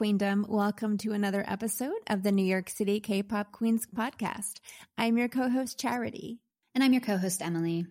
[0.00, 0.46] Queendom.
[0.48, 4.54] Welcome to another episode of the New York City K pop Queens podcast.
[4.96, 6.40] I'm your co host, Charity.
[6.74, 7.84] And I'm your co host, Emily.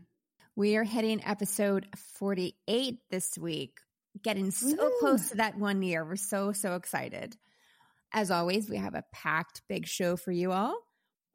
[0.55, 1.86] We are hitting episode
[2.18, 3.77] 48 this week,
[4.23, 4.91] getting so Ooh.
[5.00, 6.04] close to that one year.
[6.04, 7.36] We're so, so excited.
[8.12, 10.80] As always, we have a packed big show for you all.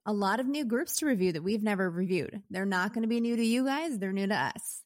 [0.06, 2.42] A lot of new groups to review that we've never reviewed.
[2.50, 4.82] They're not going to be new to you guys, they're new to us.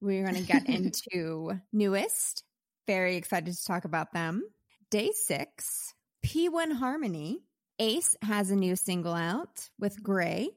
[0.00, 2.42] We're going to get into NU'EST.
[2.86, 4.42] Very excited to talk about them.
[4.88, 7.40] Day six, P1 Harmony.
[7.80, 10.50] Ace has a new single out with Gray.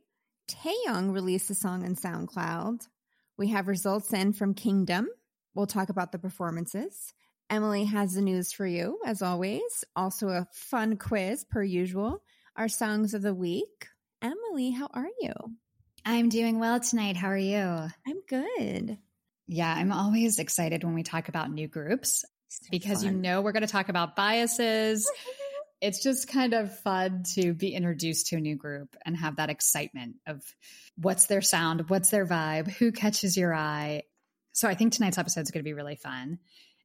[0.48, 2.88] Taeyong released a song on SoundCloud.
[3.40, 5.08] We have results in from Kingdom.
[5.56, 7.12] We'll talk about the performances.
[7.50, 9.84] Emily has the news for you, as always.
[9.96, 12.22] Also, a fun quiz, per usual.
[12.56, 13.88] Our songs of the week.
[14.22, 15.34] Emily, how are you?
[16.06, 17.18] I'm doing well tonight.
[17.18, 17.58] How are you?
[17.58, 19.00] I'm good.
[19.48, 22.26] Yeah, I'm always excited when we talk about new groups
[22.72, 23.14] because fun.
[23.14, 25.10] you know we're going to talk about biases.
[25.82, 29.50] it's just kind of fun to be introduced to a new group and have that
[29.50, 30.44] excitement of
[30.98, 34.04] what's their sound, what's their vibe, who catches your eye.
[34.52, 36.40] So I think tonight's episode is going to be really fun.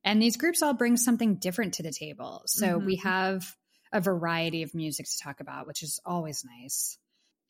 [0.04, 2.42] And these groups all bring something different to the table.
[2.46, 2.86] So mm-hmm.
[2.86, 3.56] we have
[3.92, 6.98] a variety of music to talk about, which is always nice.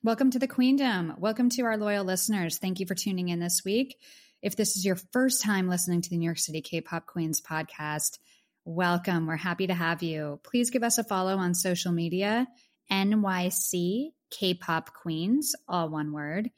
[0.02, 1.18] Welcome to the Queendom.
[1.18, 2.58] Welcome to our loyal listeners.
[2.58, 3.96] Thank you for tuning in this week.
[4.44, 7.40] If this is your first time listening to the New York City K pop Queens
[7.40, 8.18] podcast,
[8.66, 9.26] welcome.
[9.26, 10.38] We're happy to have you.
[10.44, 12.46] Please give us a follow on social media
[12.92, 16.50] NYC K pop Queens, all one word.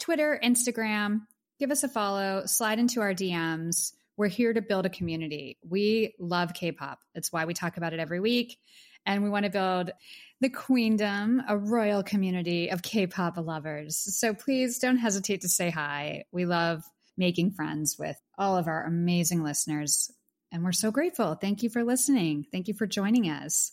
[0.00, 1.20] Twitter, Instagram,
[1.60, 3.92] give us a follow, slide into our DMs.
[4.16, 5.58] We're here to build a community.
[5.62, 6.98] We love K pop.
[7.14, 8.58] That's why we talk about it every week.
[9.06, 9.92] And we want to build
[10.40, 13.96] the queendom, a royal community of K pop lovers.
[13.96, 16.24] So please don't hesitate to say hi.
[16.32, 16.82] We love
[17.18, 20.10] making friends with all of our amazing listeners.
[20.52, 21.34] And we're so grateful.
[21.34, 22.46] Thank you for listening.
[22.50, 23.72] Thank you for joining us.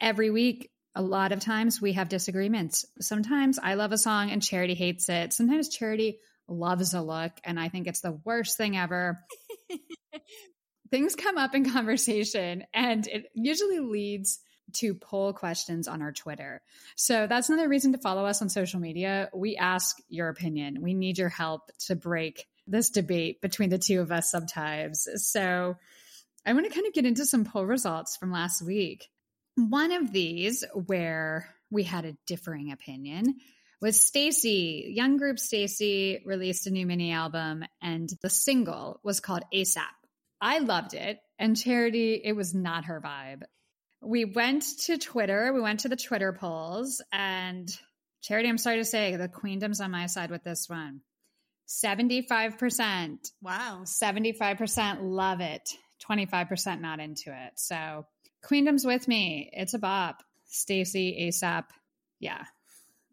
[0.00, 2.84] Every week, a lot of times we have disagreements.
[3.00, 5.32] Sometimes I love a song and Charity hates it.
[5.32, 6.18] Sometimes Charity
[6.48, 9.24] loves a look and I think it's the worst thing ever.
[10.90, 14.40] Things come up in conversation and it usually leads
[14.74, 16.62] to poll questions on our Twitter.
[16.96, 19.30] So that's another reason to follow us on social media.
[19.34, 20.82] We ask your opinion.
[20.82, 25.08] We need your help to break this debate between the two of us sometimes.
[25.16, 25.76] So
[26.46, 29.08] I want to kind of get into some poll results from last week.
[29.56, 33.36] One of these where we had a differing opinion
[33.80, 34.94] was STAYC.
[34.94, 39.82] Young group STAYC released a new mini album and the single was called ASAP.
[40.40, 41.18] I loved it.
[41.38, 43.42] And Charity, it was not her vibe
[44.00, 45.52] we went to Twitter.
[45.52, 47.70] We went to the Twitter polls, and
[48.22, 51.00] Charity, I'm sorry to say, the queendom's on my side with this one.
[51.68, 53.30] 75%.
[53.42, 53.82] Wow.
[53.84, 55.68] 75% love it.
[56.08, 57.52] 25% not into it.
[57.56, 58.06] So,
[58.42, 59.50] queendom's with me.
[59.52, 60.22] It's a bop.
[60.50, 61.64] STAYC, ASAP.
[62.20, 62.44] Yeah.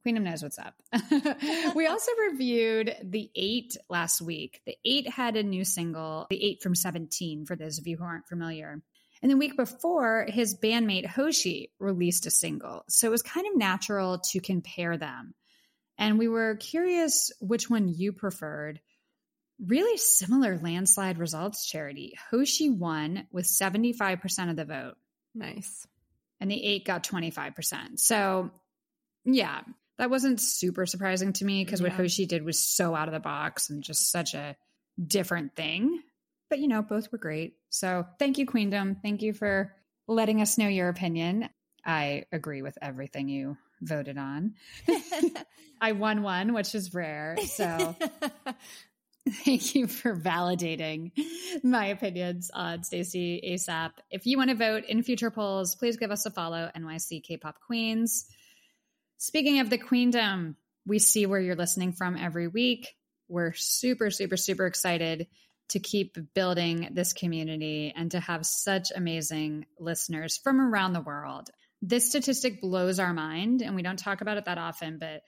[0.04, 0.76] Queendom knows what's up.
[1.76, 4.62] we also reviewed The8 last week.
[4.68, 8.82] The8 had a new single, The8 from 17, for those of you who aren't familiar.
[9.22, 12.84] And the week before, his bandmate Hoshi released a single.
[12.90, 15.34] So it was kind of natural to compare them.
[15.98, 18.82] And we were curious which one you preferred.
[19.66, 22.16] Really similar landslide results, Charity.
[22.30, 24.96] Hoshi won with 75% of the vote.
[25.34, 25.88] Nice.
[26.42, 28.00] And The8 got 25%.
[28.00, 28.52] So,
[29.24, 29.62] yeah,
[29.98, 31.88] that wasn't super surprising to me because yeah.
[31.88, 34.58] what Hoshi did was so out of the box and just such a
[35.02, 36.02] different thing
[36.50, 37.56] but you know, both were great.
[37.70, 39.02] So thank you, Queendom.
[39.02, 39.74] Thank you for
[40.08, 41.50] letting us know your opinion.
[41.86, 44.56] I agree with everything you voted on.
[45.82, 47.38] I won one, which is rare.
[47.46, 47.96] So
[49.44, 51.12] thank you for validating
[51.64, 53.92] my opinions on STAYC ASAP.
[54.10, 57.60] If you want to vote in future polls, please give us a follow, NYC K-pop
[57.66, 58.26] Queens.
[59.18, 60.56] Speaking of the Queendom,
[60.86, 62.96] we see where you're listening from every week.
[63.28, 65.28] We're super, super, super excited
[65.70, 71.50] to keep building this community and to have such amazing listeners from around the world.
[71.82, 75.22] This statistic blows our mind, and we don't talk about it that often, but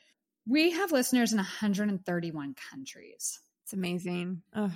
[0.48, 3.40] we have listeners in 131 countries.
[3.64, 4.42] It's amazing.
[4.54, 4.72] Ugh.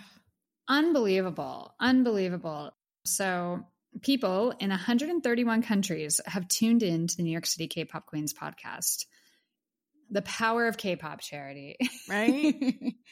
[0.67, 1.73] Unbelievable.
[1.79, 2.71] Unbelievable.
[3.05, 3.65] So,
[4.01, 8.33] people in 131 countries have tuned in to the New York City K pop Queens
[8.33, 9.05] podcast
[10.11, 11.77] the power of K-pop charity,
[12.09, 12.53] right?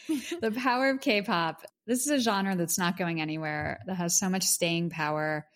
[0.42, 1.63] the power of K-pop.
[1.89, 5.47] This is a genre that's not going anywhere, that has so much staying power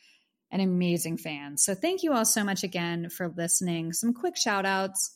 [0.49, 1.63] and amazing fans.
[1.63, 3.93] So thank you all so much again for listening.
[3.93, 5.15] Some quick shout outs.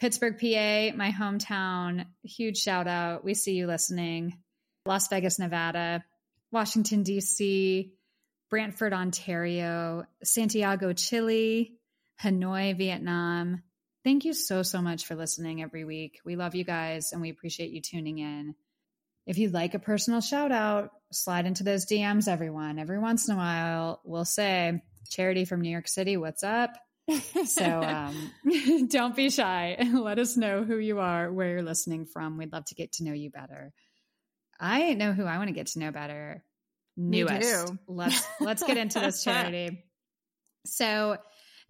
[0.00, 3.22] Pittsburgh, PA, my hometown, huge shout out.
[3.24, 4.38] We see you listening.
[4.86, 6.02] Las Vegas, Nevada,
[6.50, 7.92] Washington, D.C.,
[8.50, 11.74] Brantford, Ontario, Santiago, Chile,
[12.24, 13.62] Hanoi, Vietnam.
[14.02, 16.18] Thank you so, so much for listening every week.
[16.24, 18.56] We love you guys and we appreciate you tuning in.
[19.26, 22.78] If you'd like a personal shout out, slide into those DMs, everyone.
[22.78, 26.76] Every once in a while, we'll say, Charity from New York City, what's up?
[27.44, 28.32] so um,
[28.88, 32.38] don't be shy let us know who you are, where you're listening from.
[32.38, 33.72] We'd love to get to know you better.
[34.58, 36.44] I know who I want to get to know better.
[36.98, 37.78] NU'EST.
[37.88, 39.84] Let's let's get into this charity.
[40.66, 41.16] So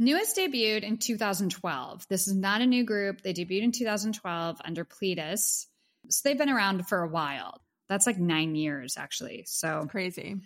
[0.00, 2.06] NU'EST debuted in 2012.
[2.08, 3.22] This is not a new group.
[3.22, 5.66] They debuted in 2012 under Pledis.
[6.10, 7.60] So they've been around for a while.
[7.88, 9.44] That's like nine years, actually.
[9.46, 10.36] So crazy.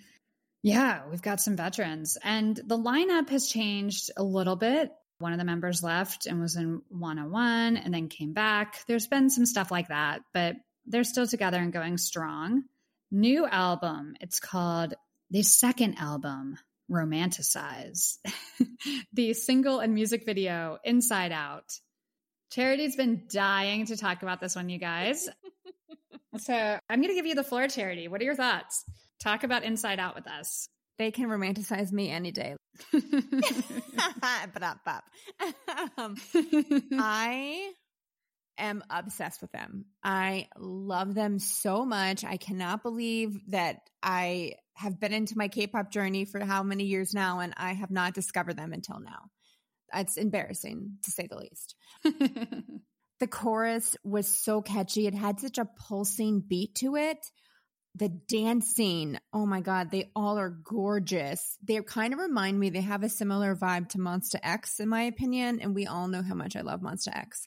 [0.63, 2.17] Yeah, we've got some veterans.
[2.23, 4.93] And the lineup has changed a little bit.
[5.19, 8.85] One of the members left and was in 101 and then came back.
[8.87, 10.57] There's been some stuff like that, but
[10.87, 12.65] they're still together and going strong.
[13.11, 14.15] New album.
[14.21, 14.95] It's called
[15.31, 16.57] the second album,
[16.91, 18.19] Romanticize.
[19.13, 21.79] the single and music video, Inside Out.
[22.53, 25.29] Charity's been dying to talk about this one, you guys.
[26.39, 28.09] So I'm going to give you the floor, Charity.
[28.09, 28.85] What are your thoughts?
[29.23, 30.69] Talk about Inside Out with us.
[30.99, 32.55] They can romanticize me any day.
[35.99, 36.17] um,
[36.93, 37.73] I
[38.59, 39.87] am obsessed with them.
[40.03, 42.25] I love them so much.
[42.25, 47.15] I cannot believe that I have been into my K-pop journey for how many years
[47.15, 49.31] now and I have not discovered them until now.
[49.93, 51.75] It's embarrassing to say the least.
[53.21, 55.07] The chorus was so catchy.
[55.07, 57.19] It had such a pulsing beat to it
[57.97, 61.57] the dancing, oh my God, they all are gorgeous.
[61.63, 65.03] They kind of remind me, they have a similar vibe to Monsta X, in my
[65.03, 65.61] opinion.
[65.61, 67.47] And we all know how much I love Monsta X.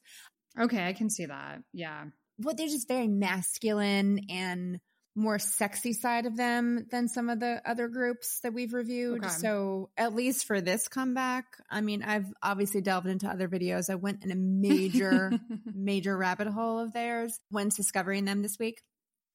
[0.58, 1.60] Okay, I can see that.
[1.74, 2.06] Yeah.
[2.40, 4.80] Well, they're just very masculine and
[5.18, 9.26] more sexy side of them than some of the other groups that we've reviewed.
[9.26, 9.34] Okay.
[9.34, 13.90] So, at least for this comeback, I mean, I've obviously delved into other videos.
[13.90, 15.32] I went in a major,
[15.66, 18.82] major rabbit hole of theirs when discovering them this week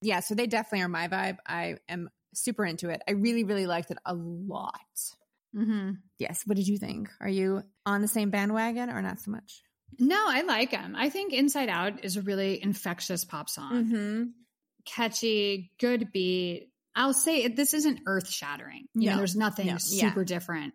[0.02, 1.38] yeah, so they definitely are my vibe.
[1.46, 3.02] I am super into it.
[3.08, 4.74] I really, really liked it a lot.
[5.56, 5.92] Mm-hmm.
[6.18, 6.42] Yes.
[6.44, 7.08] What did you think?
[7.20, 9.62] Are you on the same bandwagon or not so much?
[9.98, 10.94] No, I like them.
[10.96, 13.84] I think Inside Out is a really infectious pop song.
[13.84, 14.22] Mm-hmm.
[14.84, 16.68] Catchy, good beat.
[16.94, 18.86] I'll say this isn't earth shattering.
[18.94, 20.26] You no, know, there's nothing no, super yeah.
[20.26, 20.74] different.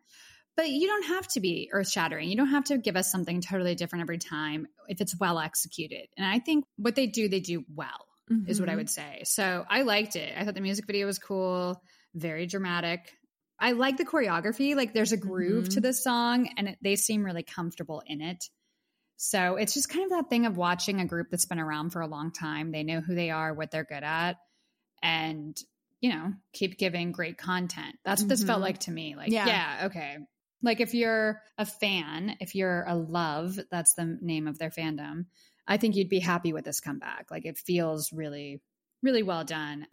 [0.56, 2.30] But you don't have to be earth shattering.
[2.30, 6.08] You don't have to give us something totally different every time if it's well executed.
[6.18, 8.50] And I think what they do, they do well mm-hmm.
[8.50, 8.78] is what I mm-hmm.
[8.80, 9.22] would say.
[9.26, 10.34] So I liked it.
[10.36, 11.82] I thought the music video was cool,
[12.16, 13.12] very dramatic.
[13.60, 14.76] I like the choreography.
[14.76, 15.74] Like there's a groove mm-hmm.
[15.74, 18.44] to the song and it, they seem really comfortable in it.
[19.18, 22.02] So it's just kind of that thing of watching a group that's been around for
[22.02, 22.72] a long time.
[22.72, 24.38] They know who they are, what they're good at,
[25.02, 25.58] and,
[26.02, 27.96] you know, keep giving great content.
[28.06, 28.30] That's what mm-hmm.
[28.30, 28.64] this felt mm-hmm.
[28.64, 29.16] like to me.
[29.16, 29.48] Like, yeah.
[29.48, 30.18] yeah, okay.
[30.62, 35.26] Like if you're a fan, if you're a love, that's the name of their fandom,
[35.68, 37.32] I think you'd be happy with this comeback.
[37.32, 38.62] Like it feels really,
[39.02, 39.88] really well done.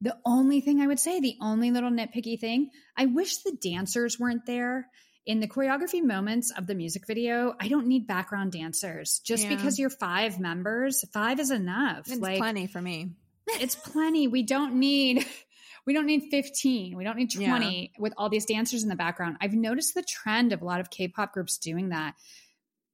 [0.00, 4.18] The only thing I would say, the only little nitpicky thing, I wish the dancers
[4.18, 4.88] weren't there.
[5.26, 9.20] In the choreography moments of the music video, I don't need background dancers.
[9.24, 9.54] Just yeah.
[9.54, 12.08] because you're five members, five is enough.
[12.08, 13.10] It's like, plenty for me.
[13.46, 14.28] it's plenty.
[14.28, 15.26] We don't need
[15.86, 17.88] we don't need 15 we don't need 20 yeah.
[17.98, 20.90] with all these dancers in the background i've noticed the trend of a lot of
[20.90, 22.14] k-pop groups doing that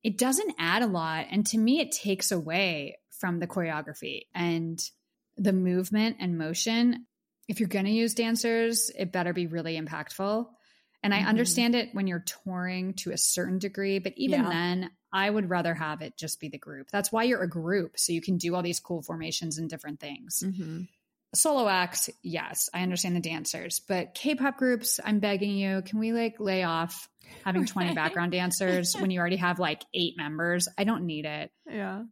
[0.07, 1.27] it doesn't add a lot.
[1.33, 4.81] And to me, it takes away from the choreography and
[5.37, 7.07] the movement and motion.
[7.49, 10.47] If you're going to use dancers, it better be really impactful.
[11.03, 11.29] And I mm-hmm.
[11.29, 14.49] understand it when you're touring to a certain degree, but even yeah.
[14.49, 16.88] then, I would rather have it just be the group.
[16.91, 17.93] That's why you're a group.
[17.97, 20.43] So you can do all these cool formations and different things.
[20.45, 20.83] Mm-hmm.
[21.35, 25.99] Solo acts, yes, I understand the dancers, but K pop groups, I'm begging you, can
[25.99, 27.09] we like lay off
[27.45, 30.69] having 20 background dancers when you already have like eight members.
[30.76, 31.50] I don't need it.
[31.69, 32.03] Yeah.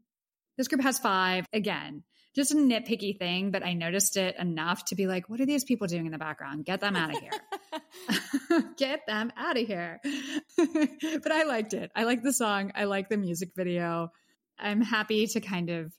[0.57, 1.47] This group has five.
[1.53, 5.47] Again, just a nitpicky thing, but I noticed it enough to be like, what are
[5.47, 6.64] these people doing in the background?
[6.64, 7.31] Get them out of here.
[8.76, 10.00] Get them out of here.
[10.57, 11.93] but I liked it.
[11.95, 12.73] I like the song.
[12.75, 14.11] I like the music video.
[14.59, 15.93] I'm happy to kind of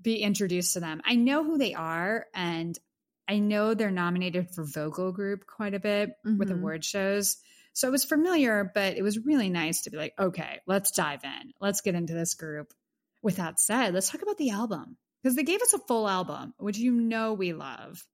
[0.00, 1.00] be introduced to them.
[1.04, 2.78] I know who they are and
[3.26, 6.38] I know they're nominated for vocal group quite a bit mm-hmm.
[6.38, 7.36] with award shows.
[7.72, 11.24] So it was familiar, but it was really nice to be like, okay, let's dive
[11.24, 11.52] in.
[11.60, 12.72] Let's get into this group.
[13.22, 16.54] With that said, let's talk about the album because they gave us a full album,
[16.58, 18.04] which you know we love.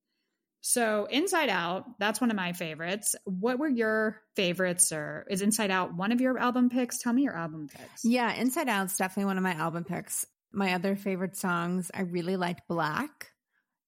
[0.66, 3.14] So Inside Out, that's one of my favorites.
[3.24, 7.00] What were your favorites or is Inside Out one of your album picks?
[7.00, 8.02] Tell me your album picks.
[8.02, 10.24] Yeah, Inside Out's definitely one of my album picks.
[10.52, 13.32] My other favorite songs, I really liked Black.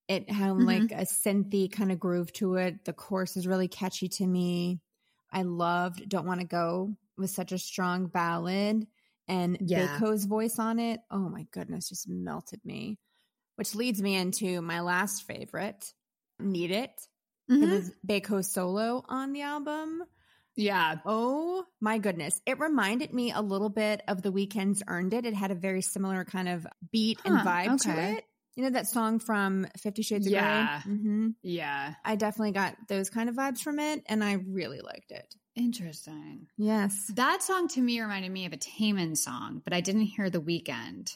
[0.07, 0.67] It had mm-hmm.
[0.67, 2.85] like a synthy kind of groove to it.
[2.85, 4.81] The chorus is really catchy to me.
[5.33, 8.87] I loved Don't Want to Go with such a strong ballad
[9.29, 9.99] and yeah.
[9.99, 11.01] Baekho's voice on it.
[11.11, 12.99] Oh my goodness, just melted me.
[13.57, 15.93] Which leads me into my last favorite,
[16.39, 16.91] Need It.
[17.51, 17.63] Mm-hmm.
[17.63, 20.03] It was Baekho solo on the album.
[20.57, 20.97] Yeah.
[21.05, 22.41] Oh my goodness.
[22.47, 25.27] It reminded me a little bit of The Weeknd's Earned It.
[25.27, 27.95] It had a very similar kind of beat huh, and vibe okay.
[27.95, 28.25] to it.
[28.57, 30.81] You know that song from Fifty Shades of yeah.
[30.83, 30.95] Grey?
[30.95, 31.29] Mm-hmm.
[31.43, 31.95] Yeah.
[32.05, 35.35] I definitely got those kind of vibes from it and I really liked it.
[35.57, 36.47] Interesting.
[36.57, 37.11] Yes.
[37.15, 40.41] That song to me reminded me of a Taemin song, but I didn't hear The
[40.41, 41.15] Weeknd.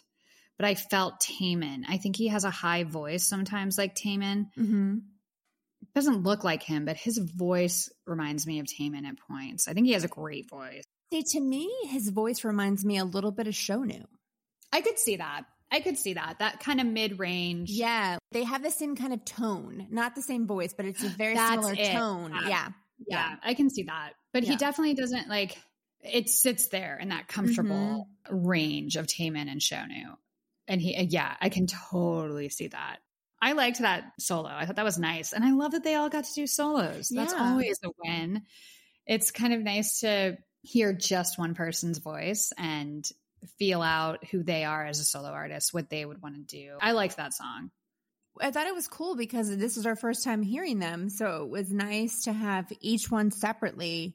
[0.60, 1.84] But I felt Taemin.
[1.88, 4.50] I think he has a high voice sometimes, like Taemin.
[4.58, 4.98] Mm-hmm.
[5.94, 9.68] Doesn't look like him, but his voice reminds me of Taemin at points.
[9.68, 10.82] I think he has a great voice.
[11.10, 14.04] See, to me, his voice reminds me a little bit of Shownu.
[14.70, 15.44] I could see that.
[15.72, 16.40] I could see that.
[16.40, 17.70] That kind of mid range.
[17.70, 18.18] Yeah.
[18.32, 19.86] They have the same kind of tone.
[19.90, 21.92] Not the same voice, but it's a very similar it.
[21.92, 22.32] tone.
[22.34, 22.48] Yeah.
[22.48, 22.68] yeah.
[23.08, 23.36] yeah.
[23.42, 24.10] I can see that.
[24.34, 24.50] But yeah.
[24.50, 25.56] he definitely doesn't like
[26.02, 28.46] it sits there in that comfortable mm-hmm.
[28.46, 30.16] range of Taemin and Shownu.
[30.70, 32.98] And he yeah, I can totally see that.
[33.42, 34.48] I liked that solo.
[34.48, 35.32] I thought that was nice.
[35.32, 37.08] And I love that they all got to do solos.
[37.08, 37.50] That's yeah.
[37.50, 38.42] always a win.
[39.06, 43.04] It's kind of nice to hear just one person's voice and
[43.58, 46.76] feel out who they are as a solo artist, what they would want to do.
[46.80, 47.70] I liked that song.
[48.40, 51.08] I thought it was cool because this is our first time hearing them.
[51.08, 54.14] So it was nice to have each one separately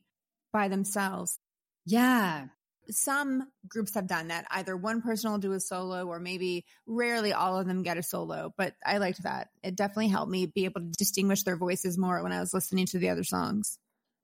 [0.54, 1.38] by themselves.
[1.86, 2.46] Yeah.
[2.90, 4.46] Some groups have done that.
[4.52, 8.04] Either one person will do a solo or maybe rarely all of them get a
[8.04, 9.50] solo, but I liked that.
[9.64, 12.86] It definitely helped me be able to distinguish their voices more when I was listening
[12.88, 13.80] to the other songs.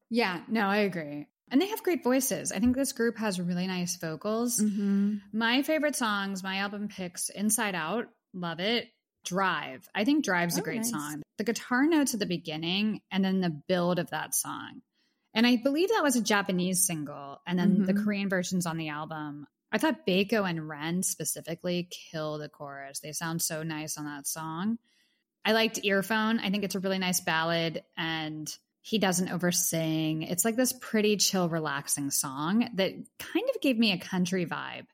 [0.10, 1.28] Yeah, no, I agree.
[1.50, 2.52] And they have great voices.
[2.52, 4.60] I think this group has really nice vocals.
[4.60, 5.18] Mm-hmm.
[5.34, 8.88] My favorite songs, my album picks Inside Out, love it.
[9.26, 9.88] Drive.
[9.94, 10.92] I think Drive's oh, a great nice.
[10.92, 11.22] song.
[11.38, 14.82] The guitar notes at the beginning and then the build of that song.
[15.34, 17.42] And I believe that was a Japanese single.
[17.48, 17.86] And then mm-hmm.
[17.86, 19.48] the Korean versions on the album.
[19.72, 23.00] I thought Baekho and Ren specifically kill the chorus.
[23.00, 24.78] They sound so nice on that song.
[25.46, 26.40] I liked Earphone.
[26.40, 30.24] I think it's a really nice ballad and he doesn't oversing.
[30.24, 34.88] It's like this pretty chill, relaxing song that kind of gave me a country vibe.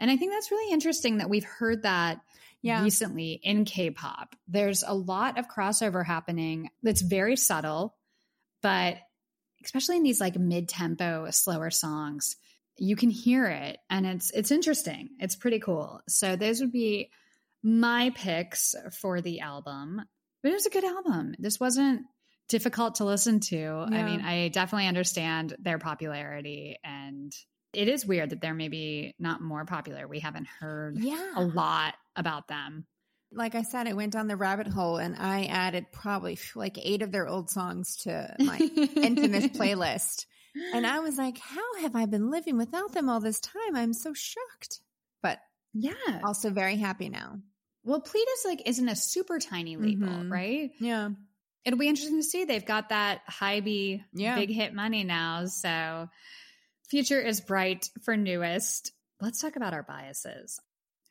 [0.00, 2.20] And I think that's really interesting that we've heard that
[2.62, 2.82] yeah.
[2.82, 4.34] recently in K pop.
[4.48, 7.96] There's a lot of crossover happening that's very subtle,
[8.62, 8.96] but
[9.64, 12.36] especially in these like mid tempo, slower songs,
[12.78, 15.10] you can hear it and it's it's interesting.
[15.18, 16.00] It's pretty cool.
[16.08, 17.10] So those would be
[17.62, 20.02] my picks for the album.
[20.42, 21.34] But it was a good album.
[21.38, 22.02] This wasn't
[22.48, 23.56] difficult to listen to.
[23.56, 23.84] Yeah.
[23.90, 27.32] I mean, I definitely understand their popularity and
[27.72, 30.06] it is weird that they're maybe not more popular.
[30.06, 31.32] We haven't heard yeah.
[31.36, 32.86] a lot about them.
[33.34, 37.02] Like I said, I went down the rabbit hole and I added probably like eight
[37.02, 38.58] of their old songs to my
[38.96, 40.26] infamous playlist.
[40.74, 43.74] And I was like, how have I been living without them all this time?
[43.74, 44.80] I'm so shocked.
[45.22, 45.38] But
[45.72, 47.38] yeah, also very happy now.
[47.84, 50.32] Well, Pledis like isn't a super tiny label, mm-hmm.
[50.32, 50.70] right?
[50.78, 51.10] Yeah.
[51.64, 52.44] It'll be interesting to see.
[52.44, 54.36] They've got that high B yeah.
[54.36, 55.46] big hit money now.
[55.46, 56.08] So
[56.88, 58.90] future is bright for NU'EST.
[59.20, 60.60] Let's talk about our biases.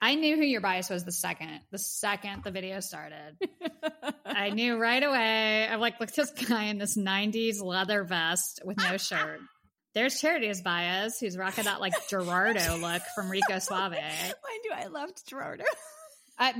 [0.03, 3.37] I knew who your bias was the second, the second the video started.
[4.25, 5.67] I knew right away.
[5.67, 9.39] I'm like, look at this guy in this 90s leather vest with no shirt.
[9.93, 13.91] There's Charity's bias, who's rocking that like Gerardo look from Rico Suave.
[14.41, 15.65] Why do I loved Gerardo?
[16.41, 16.55] I,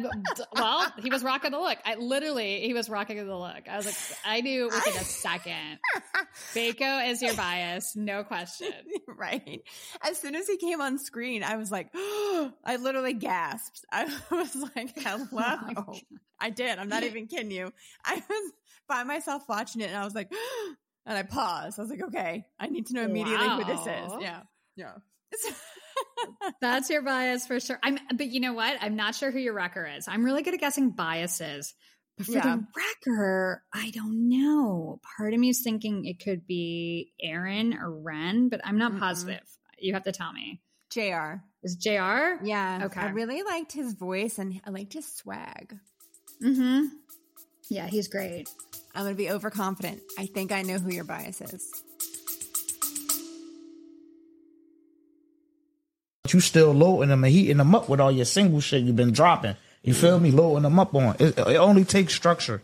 [0.54, 1.80] well, he was rocking the look.
[1.84, 3.68] I literally, he was rocking the look.
[3.68, 5.80] I was like, I knew within a second.
[6.54, 8.72] Baekho is your bias, no question.
[9.08, 9.62] Right.
[10.02, 13.86] As soon as he came on screen, I was like, oh, I literally gasped.
[13.92, 15.28] I was like, hello.
[15.78, 15.96] Oh
[16.40, 16.80] I did.
[16.80, 17.72] I'm not even kidding you.
[18.04, 18.52] I was
[18.88, 20.32] by myself watching it and I was like,
[21.06, 21.78] and I paused.
[21.78, 23.62] I was like, okay, I need to know immediately wow.
[23.62, 24.12] who this is.
[24.22, 24.42] Yeah.
[24.76, 24.94] Yeah.
[26.62, 27.80] That's your bias for sure.
[27.84, 28.78] I'm, but you know what?
[28.82, 30.08] I'm not sure who your wrecker is.
[30.08, 31.74] I'm really good at guessing biases.
[32.18, 32.42] But for yeah.
[32.42, 35.00] the wrecker, I don't know.
[35.18, 39.00] Part of me is thinking it could be Aron or Ren, but I'm not mm
[39.00, 39.42] positive.
[39.80, 40.62] You have to tell me.
[40.92, 41.42] JR.
[41.63, 42.44] Is JR?
[42.44, 42.82] Yeah.
[42.84, 43.00] Okay.
[43.00, 45.78] I really liked his voice and I liked his swag.
[46.44, 46.88] Mm-hmm.
[47.70, 48.50] Yeah, he's great.
[48.94, 50.01] I'm gonna be overconfident.
[50.20, 51.72] I think I know who your bias is.
[56.34, 59.12] You still loading them and heating them up with all your single shit you've been
[59.12, 59.56] dropping.
[59.84, 60.32] You feel me?
[60.32, 61.16] Loading them up on.
[61.20, 62.62] It, it only takes structure.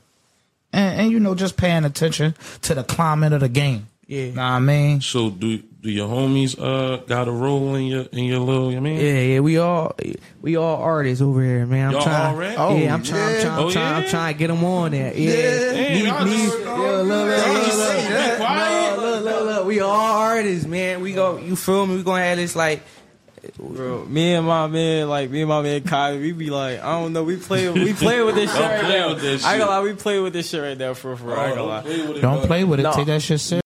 [0.73, 3.87] And, and, you know, just paying attention to the climate of the game.
[4.05, 4.25] Yeah.
[4.31, 5.01] Know what I mean?
[5.01, 8.69] So do do your homies uh got a role in your in your little?
[8.69, 9.95] I mean, Yeah, yeah, we all
[10.41, 11.87] we all artists over here, man.
[11.87, 12.25] I'm Y'all trying.
[12.33, 12.55] all rap?
[12.57, 13.21] Oh, yeah, I'm trying.
[13.21, 13.35] yeah.
[13.37, 13.59] I'm trying.
[13.59, 15.13] Oh, I'm, trying I'm trying to get them on there.
[15.13, 19.45] Yeah, Damn, Me- y'all me- just- yeah, look, look, y'all look, look, look, look, look,
[19.45, 19.65] look.
[19.67, 21.01] We all artists, man.
[21.01, 21.37] We go.
[21.37, 21.97] You feel me?
[21.97, 22.81] We gonna have this like.
[23.57, 26.99] Bro, me and my man, like me and my man Kai, we be like, I
[26.99, 29.09] don't know, we play, we play with this shit right now.
[29.09, 29.67] with this I ain't shit.
[29.67, 31.37] gonna lie, we play with this shit right now for for.
[31.37, 31.81] I ain't gonna lie.
[31.81, 32.83] play with it, Don't play with it.
[32.83, 32.91] No.
[32.93, 33.61] Take that shit serious.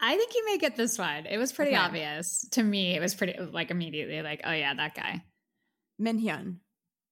[0.00, 1.26] I think you may get this one.
[1.26, 1.80] It was pretty Okay.
[1.80, 2.94] obvious to me.
[2.96, 5.22] It was pretty like immediately like, oh yeah, that guy.
[6.00, 6.56] Minhyun.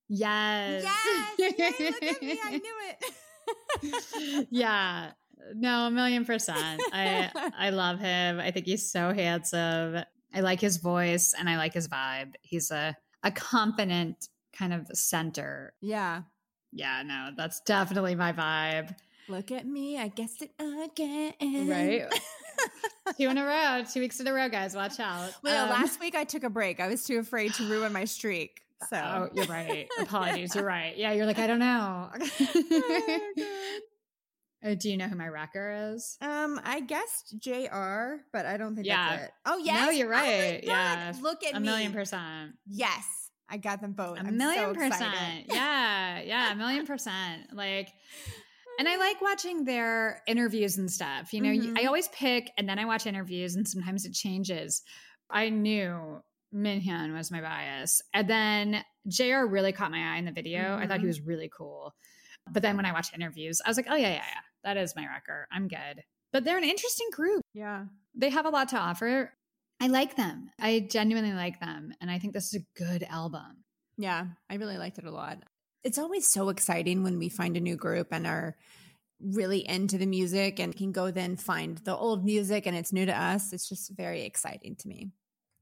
[0.08, 0.84] Yes.
[0.84, 1.38] Yes.
[1.58, 2.40] Yay, look at me.
[2.44, 2.76] I knew
[3.82, 4.46] it.
[4.50, 5.10] yeah.
[5.54, 6.80] No, a million percent.
[6.92, 8.40] I I love him.
[8.40, 10.02] I think he's so handsome.
[10.34, 12.34] I like his voice and I like his vibe.
[12.42, 15.72] He's a a confident kind of center.
[15.80, 16.22] yeah.
[16.72, 18.94] Yeah, no, that's definitely my vibe.
[19.28, 19.98] Look at me.
[19.98, 21.32] I guessed it again.
[21.68, 22.04] Right.
[23.18, 24.74] two in a row, two weeks in a row, guys.
[24.76, 25.30] Watch out.
[25.42, 26.78] Well, Um, last week I took a break.
[26.80, 28.60] I was too afraid to ruin my streak.
[28.90, 29.88] So Oh, you're right.
[30.00, 30.54] Apologies.
[30.54, 30.94] You're right.
[30.98, 32.10] Yeah, you're like, I don't know.
[34.64, 36.16] Uh, Do you know who my wrecker is?
[36.20, 39.10] Um, I guessed JR, but I don't think Yeah.
[39.10, 39.30] that's it.
[39.44, 39.84] Oh yes.
[39.84, 40.60] No, you're Oh right.
[40.64, 40.68] God.
[40.70, 41.12] Yeah.
[41.20, 41.66] Look at A me.
[41.66, 42.52] million percent.
[42.66, 43.04] Yes.
[43.48, 44.16] I got them both.
[44.18, 45.44] A I'm million so percent.
[45.48, 46.20] Yeah.
[46.20, 46.52] Yeah.
[46.52, 47.52] A million percent.
[47.54, 47.90] Like,
[48.78, 51.32] and I like watching their interviews and stuff.
[51.32, 51.78] You know, you- Mhm.
[51.80, 54.82] I always pick and then I watch interviews and sometimes it changes.
[55.30, 56.20] I knew
[56.54, 58.00] Minhyun was my bias.
[58.14, 60.76] And then JR really caught my eye in the video.
[60.76, 61.08] I thought he Mhm.
[61.08, 61.94] was really cool.
[62.50, 64.40] But then when I watched interviews, I was like, oh, yeah, yeah, yeah.
[64.64, 65.46] That is my record.
[65.52, 66.02] I'm good.
[66.32, 67.42] But they're an interesting group.
[67.54, 67.86] Yeah.
[68.14, 69.32] They have a lot to offer.
[69.80, 70.50] I like them.
[70.58, 71.92] I genuinely like them.
[72.00, 73.64] And I think this is a good album.
[73.98, 74.26] Yeah.
[74.50, 75.38] I really liked it a lot.
[75.84, 78.56] It's always so exciting when we find a new group and are
[79.20, 83.06] really into the music and can go then find the old music and it's new
[83.06, 83.52] to us.
[83.52, 85.10] It's just very exciting to me.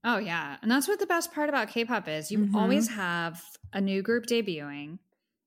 [0.03, 2.31] Oh yeah, and that's what the best part about K-pop is.
[2.31, 2.55] You Mhm.
[2.55, 3.42] always have
[3.73, 4.99] a new group debuting,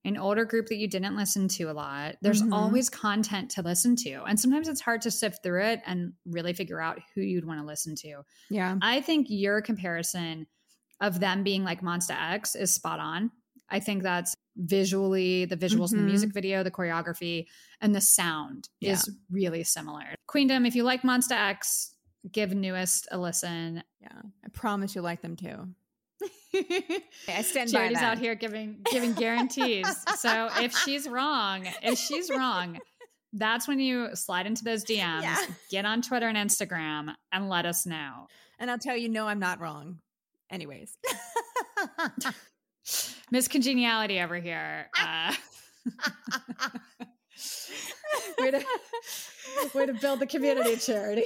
[0.05, 2.15] an older group that you didn't listen to a lot.
[2.21, 2.53] There's Mhm.
[2.53, 6.53] always content to listen to, and sometimes it's hard to sift through it and really
[6.53, 8.23] figure out who you'd want to listen to.
[8.49, 8.77] Yeah.
[8.81, 10.47] I think your comparison
[11.01, 13.31] of them being like Monsta X is spot on.
[13.69, 16.01] I think that's visually the visuals in Mhm.
[16.03, 17.45] the music video, the choreography,
[17.81, 18.93] and the sound Yeah.
[18.93, 20.15] is really similar.
[20.27, 21.93] Queendom, if you like Monsta X,
[22.31, 23.83] give NU'EST a listen.
[23.99, 24.21] Yeah.
[24.43, 25.75] I promise you'll like them too.
[26.56, 29.88] I stand by Charity's out here giving giving guarantees.
[30.17, 32.80] so if she's wrong, if she's wrong,
[33.34, 35.38] that's when you slide into those DMs, Yeah.
[35.69, 38.27] get on Twitter and Instagram, and let us know.
[38.60, 39.99] And I'll tell you, no, I'm not wrong.
[40.49, 40.97] Anyways.
[43.32, 44.89] Miss Congeniality over here.
[44.97, 45.34] Uh,
[48.39, 48.63] way to
[49.75, 51.25] way to build the community, Charity.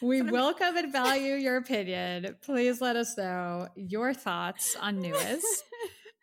[0.00, 2.36] We welcome and value your opinion.
[2.42, 5.64] Please let us know your thoughts on NU'EST.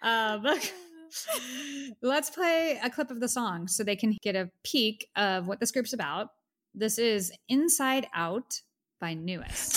[0.02, 0.48] Um,
[2.02, 5.60] let's play a clip of the song so they can get a peek of what
[5.60, 6.30] this group's about.
[6.74, 8.62] This is Inside Out
[9.02, 9.76] by NU'EST.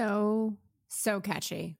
[0.00, 0.56] So,
[0.88, 1.76] so catchy.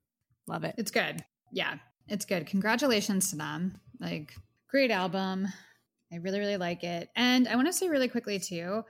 [0.47, 0.75] Love it.
[0.77, 1.25] It's good.
[1.53, 1.77] Yeah,
[2.09, 2.47] it's good.
[2.47, 3.81] Congratulations to them.
[3.99, 4.35] Like,
[4.69, 5.49] great album.
[6.13, 7.09] I really, really like it.
[7.15, 8.83] And I want to say really quickly, too,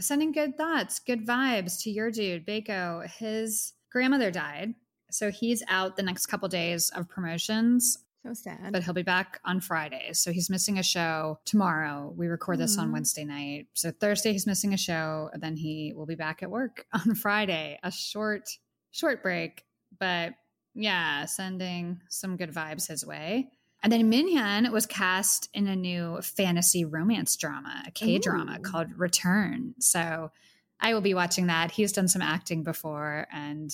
[0.00, 3.08] sending good thoughts, good vibes to your dude, Baekho.
[3.08, 4.74] His grandmother died.
[5.10, 8.72] So he's out the next couple days of promotions, So sad.
[8.72, 10.10] but he'll be back on Friday.
[10.12, 12.12] So he's missing a show tomorrow.
[12.16, 12.92] We record this on mm-hmm.
[12.92, 13.68] Wednesday night.
[13.74, 15.30] So Thursday, he's missing a show.
[15.32, 17.78] And then he will be back at work on Friday.
[17.82, 18.50] A short,
[18.90, 19.64] short break.
[19.98, 20.34] But
[20.74, 23.50] yeah, sending some good vibes his way.
[23.82, 28.98] And then Minhyun was cast in a new fantasy romance drama, a K drama called
[28.98, 29.74] Return.
[29.78, 30.32] So
[30.80, 31.70] I will be watching that.
[31.70, 33.70] He's done some acting before, and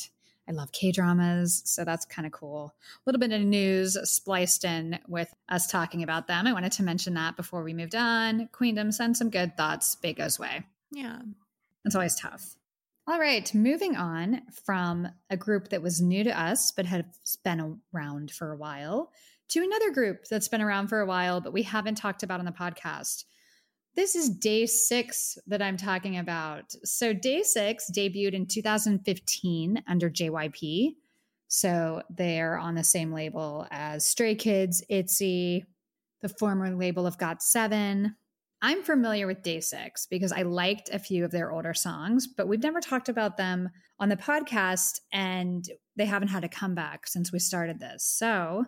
[0.46, 1.62] I love K dramas.
[1.64, 2.74] So that's kind of cool.
[2.84, 6.46] A little bit of news spliced in with us talking about them.
[6.46, 8.48] I wanted to mention that before we moved on.
[8.52, 10.64] Queendom, send some good thoughts Baekho's way.
[10.90, 11.18] yeah.
[11.86, 12.56] It's always tough.
[13.06, 17.04] All right, moving on from a group that was new to us but has
[17.44, 19.12] been around for a while
[19.48, 22.46] to another group that's been around for a while but we haven't talked about on
[22.46, 23.24] the podcast.
[23.96, 26.72] This is Day Six that I'm talking about.
[26.82, 30.96] So, Day Six debuted in 2015 under JYP.
[31.46, 35.64] So, they're on the same label as Stray Kids, ITZY,
[36.22, 38.14] the former label of GOT7.
[38.60, 42.48] I'm familiar with Day Six because I liked a few of their older songs, but
[42.48, 43.68] we've never talked about them
[44.00, 48.02] on the podcast and they haven't had a comeback since we started this.
[48.04, 48.64] So,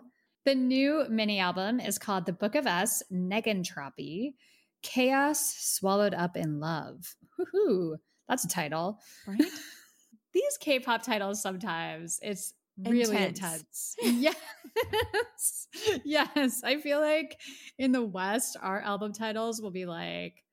[0.47, 4.35] the new mini album is called The Book of Us Negentropy
[4.81, 7.17] Chaos Swallowed Up in Love.
[7.37, 7.97] Woohoo!
[8.29, 8.97] That's a title.
[9.27, 9.41] Right?
[10.33, 13.97] These K pop titles sometimes, it's really Intense.
[14.01, 14.37] intense.
[15.21, 15.67] yes.
[16.05, 16.61] yes.
[16.63, 17.37] I feel like
[17.77, 20.45] in the West, our album titles will be like,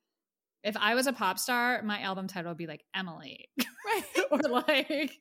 [0.65, 3.49] if I was a pop star, my album title would be like Emily
[3.87, 4.03] Right.
[4.33, 5.13] or like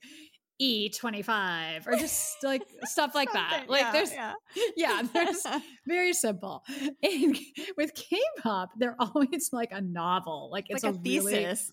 [0.63, 3.65] E25 or just like stuff like that.
[3.67, 4.34] Like yeah, there's, yeah.
[4.78, 5.45] yeah, there's
[5.88, 6.63] very simple.
[7.02, 7.38] And
[7.78, 10.49] with K-pop, they're always like a novel.
[10.52, 11.71] Like it's, like a, really- thesis.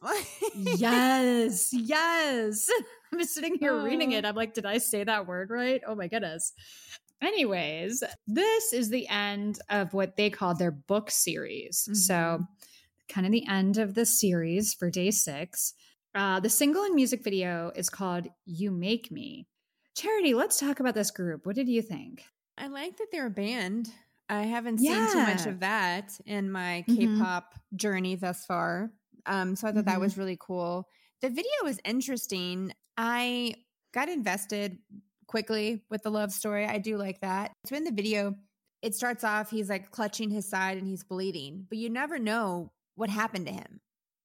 [0.54, 2.68] yes, yes.
[3.12, 4.18] I'm sitting here reading Oh.
[4.18, 4.24] it.
[4.24, 5.80] I'm like, did I say that word right?
[5.86, 6.52] Oh my goodness.
[7.22, 11.88] Anyways, this is the end of what they call their book series.
[11.92, 12.46] So, Mhm.
[13.10, 15.74] kind of the end of the series for day six.
[16.14, 19.46] Uh, the single and music video is called You Make Me.
[19.96, 21.46] Charity, let's talk about this group.
[21.46, 22.24] What did you think?
[22.58, 23.88] I like that they're a band.
[24.28, 26.96] I haven't seen too much of that in my Mhm.
[26.96, 28.92] K-pop journey thus far.
[29.26, 30.00] Um, so I thought that Mhm.
[30.00, 30.88] was really cool.
[31.20, 32.72] The video was interesting.
[32.96, 33.54] I
[33.92, 34.78] got invested
[35.26, 36.64] quickly with the love story.
[36.66, 37.52] I do like that.
[37.66, 38.36] So in the video,
[38.82, 42.72] it starts off he's like clutching his side and he's bleeding, but you never know
[42.94, 43.80] what happened to him.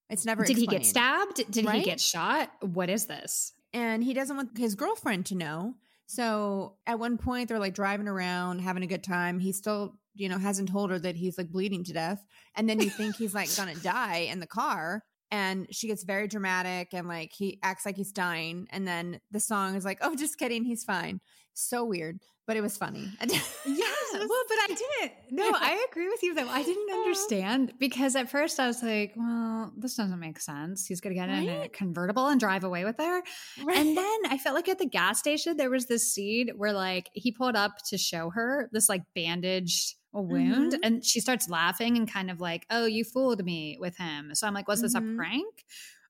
[0.09, 1.49] It's never Did he get stabbed?
[1.49, 2.51] Did he get shot?
[2.61, 3.53] What is this?
[3.75, 5.75] and he doesn't want his girlfriend to know.
[6.07, 9.37] So at one point they're like driving around having a good time.
[9.37, 12.25] He still, you know, hasn't told her that he's like bleeding to death.
[12.55, 15.03] And then you think he's like gonna die in the car.
[15.29, 18.67] And she gets very dramatic and like he acts like he's dying.
[18.69, 21.19] And then the song is like, oh, just kidding, he's fine.
[21.53, 23.12] So weird, but it was funny.
[23.67, 24.13] Yes.
[24.13, 25.12] Well, but I didn't.
[25.31, 26.47] No, I agree with you though.
[26.47, 30.86] I didn't understand because at first I was like, well, this doesn't make sense.
[30.86, 33.21] He's going to get in a convertible and drive away with her.
[33.58, 37.10] And then I felt like at the gas station, there was this scene where like
[37.13, 40.79] he pulled up to show her this like bandaged wound Mhm.
[40.84, 44.34] and she starts laughing and kind of like, oh, you fooled me with him.
[44.36, 45.17] So I'm like, was this a Mhm.
[45.17, 45.65] prank?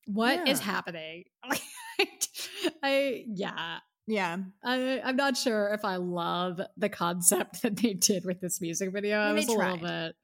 [0.06, 0.66] What is Yeah.
[0.66, 1.24] happening?
[2.84, 4.38] I, yeah, yeah.
[4.64, 8.92] I, I'm not sure if I love the concept that they did with this music
[8.92, 9.18] video.
[9.20, 10.16] I was a little bit.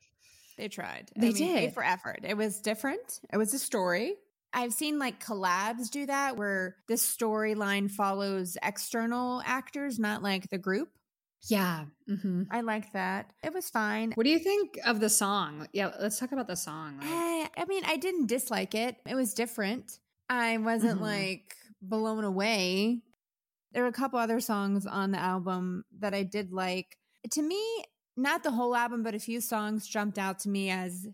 [0.58, 1.10] They tried.
[1.16, 1.74] They I mean, did.
[1.74, 2.20] for effort.
[2.24, 3.20] It was different.
[3.34, 4.16] It was a story.
[4.54, 10.58] I've seen like collabs do that where the storyline follows external actors, not like the
[10.58, 10.90] group.
[11.48, 11.86] Yeah.
[12.08, 13.32] hmm I like that.
[13.44, 14.12] It was fine.
[14.14, 15.68] What do you think of the song?
[15.74, 16.98] Yeah, let's talk about the song.
[17.00, 18.98] Like, Eh, I mean, I didn't dislike it.
[19.08, 19.98] It was different.
[20.30, 21.04] I wasn't Mhm.
[21.04, 23.02] like blown away.
[23.74, 26.98] There were a couple other songs on the album that I did like.
[27.32, 27.84] To me,
[28.18, 31.08] not the whole album, but a few songs jumped out to me as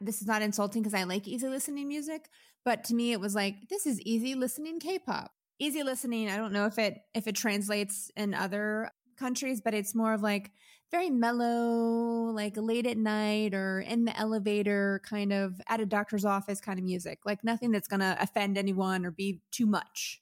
[0.00, 2.28] this is not insulting because I like easy listening music,
[2.64, 5.30] but to me it was like this is easy listening K-pop.
[5.58, 9.94] Easy listening, I don't know if it if it translates in other countries, but it's
[9.94, 10.50] more of like
[10.90, 16.24] very mellow, like late at night or in the elevator, kind of at a doctor's
[16.24, 17.20] office kind of music.
[17.24, 20.20] Like nothing that's gonna offend anyone or be too much.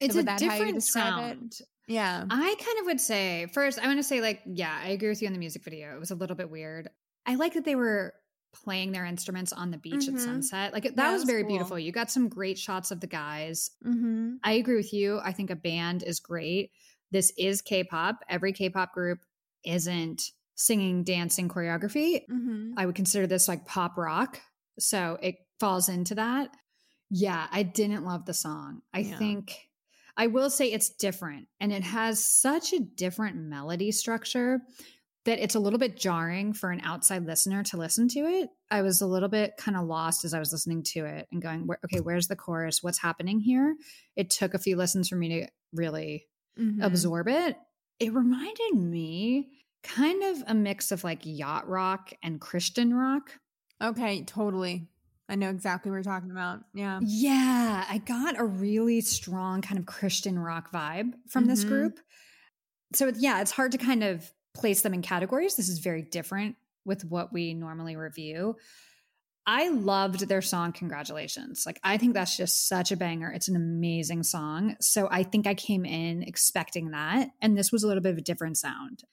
[0.00, 1.54] It's a that different describe it?
[1.54, 1.58] sound.
[1.86, 2.24] Yeah.
[2.28, 5.22] I kind of would say first, I want to say like, yeah, I agree with
[5.22, 5.94] you on the music video.
[5.94, 6.88] It was a little bit weird.
[7.26, 8.12] I like that they were
[8.64, 10.14] playing their instruments on the beach Mhm.
[10.14, 10.72] at sunset.
[10.72, 11.48] Like that it was was very cool.
[11.50, 11.78] beautiful.
[11.78, 13.70] You got some great shots of the guys.
[13.86, 14.36] Mm-hmm.
[14.44, 15.18] I agree with you.
[15.22, 16.70] I think a band is great.
[17.10, 18.20] This is K-pop.
[18.28, 19.18] Every K-pop group
[19.64, 20.22] isn't
[20.54, 22.22] singing, dancing, choreography.
[22.30, 22.72] Mm-hmm.
[22.76, 24.40] I would consider this like pop rock.
[24.78, 26.50] So it falls into that.
[27.10, 28.82] Yeah, I didn't love the song.
[28.92, 29.18] I Yeah.
[29.18, 29.67] think
[30.18, 34.60] I will say it's different and it has such a different melody structure
[35.24, 38.48] that it's a little bit jarring for an outside listener to listen to it.
[38.70, 41.40] I was a little bit kind of lost as I was listening to it and
[41.40, 42.82] going, okay, where's the chorus?
[42.82, 43.76] What's happening here?
[44.16, 46.26] It took a few listens for me to really
[46.58, 46.82] Mm-hmm.
[46.82, 47.56] absorb it.
[48.00, 49.48] It reminded me
[49.84, 53.30] kind of a mix of like yacht rock and Christian rock.
[53.80, 54.88] Okay, totally.
[55.28, 56.60] I know exactly what you're talking about.
[56.74, 57.00] Yeah.
[57.02, 61.68] Yeah, I got a really strong kind of Christian rock vibe from this Mhm.
[61.68, 62.00] group.
[62.94, 65.56] So, yeah, it's hard to kind of place them in categories.
[65.56, 68.56] This is very different with what we normally review.
[69.46, 71.64] I loved their song Congratulations.
[71.64, 73.30] Like I think that's just such a banger.
[73.30, 74.76] It's an amazing song.
[74.80, 78.18] So I think I came in expecting that and this was a little bit of
[78.18, 79.04] a different sound.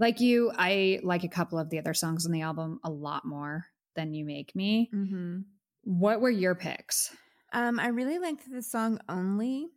[0.00, 3.24] Like you, I like a couple of the other songs on the album a lot
[3.24, 4.90] more than You Make Me.
[4.92, 5.40] Mm-hmm.
[5.84, 7.14] What were your picks?
[7.52, 9.68] Um, I really liked the song Only.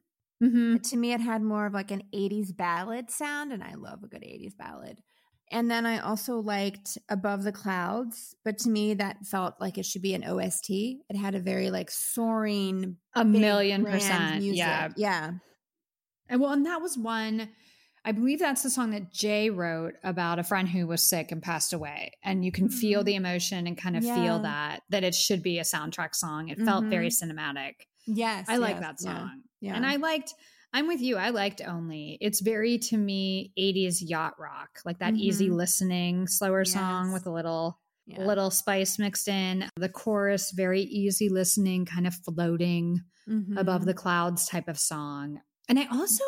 [0.44, 0.78] Mm-hmm.
[0.78, 4.08] To me, it had more of like an 80s ballad sound, and I love a
[4.08, 5.00] good 80s ballad.
[5.50, 9.86] And then I also liked Above the Clouds, but to me, that felt like it
[9.86, 10.70] should be an OST.
[10.70, 14.42] It had a very like soaring, A million percent.
[14.42, 14.58] music.
[14.58, 14.90] Yeah.
[14.98, 15.32] Yeah.
[16.28, 17.48] And well, and that was one,
[18.08, 21.44] I believe that's the song that Jae wrote about a friend who was sick and
[21.44, 22.12] passed away.
[22.24, 23.06] And you can feel Mhm.
[23.06, 24.16] the emotion and kind of Yeah.
[24.16, 26.48] feel that, that it should be a soundtrack song.
[26.48, 27.74] It felt very cinematic.
[28.06, 28.46] Yes.
[28.48, 29.42] I like yes, that song.
[29.60, 29.76] Yeah.
[29.76, 30.34] And I liked,
[30.72, 31.18] I'm with you.
[31.18, 32.18] I liked Only.
[32.22, 35.56] It's very, to me, 80s yacht rock, like that easy Mhm.
[35.58, 38.24] listening, slower song with a little yeah.
[38.26, 39.66] little spice mixed in.
[39.76, 43.02] The chorus, very easy listening, kind of floating
[43.58, 43.86] above Mhm.
[43.88, 45.42] the clouds type of song.
[45.68, 46.24] And I also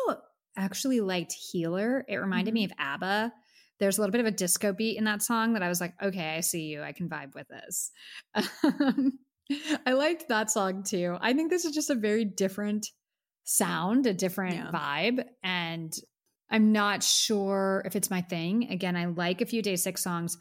[0.56, 2.04] actually liked Healer.
[2.08, 3.32] It reminded me of ABBA.
[3.78, 5.94] There's a little bit of a disco beat in that song that I was like,
[6.02, 6.82] okay, I see you.
[6.82, 7.90] I can vibe with this.
[8.34, 9.18] Um,
[9.86, 11.16] I liked that song too.
[11.20, 12.86] I think this is just a very different
[13.44, 14.70] sound, a different Yeah.
[14.70, 15.24] vibe.
[15.42, 15.92] And
[16.50, 18.68] I'm not sure if it's my thing.
[18.70, 20.36] Again, I like a few Day Six songs.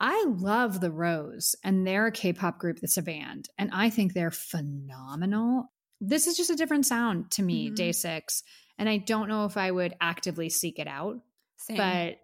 [0.00, 3.90] I love The Rose, and they're a K pop group that's a band, and I
[3.90, 5.70] think they're phenomenal.
[6.00, 7.74] This is just a different sound to me, Mhm.
[7.76, 8.42] Day Six,
[8.80, 11.20] and I don't know if I would actively seek it out,
[11.58, 11.76] Same.
[11.76, 12.18] but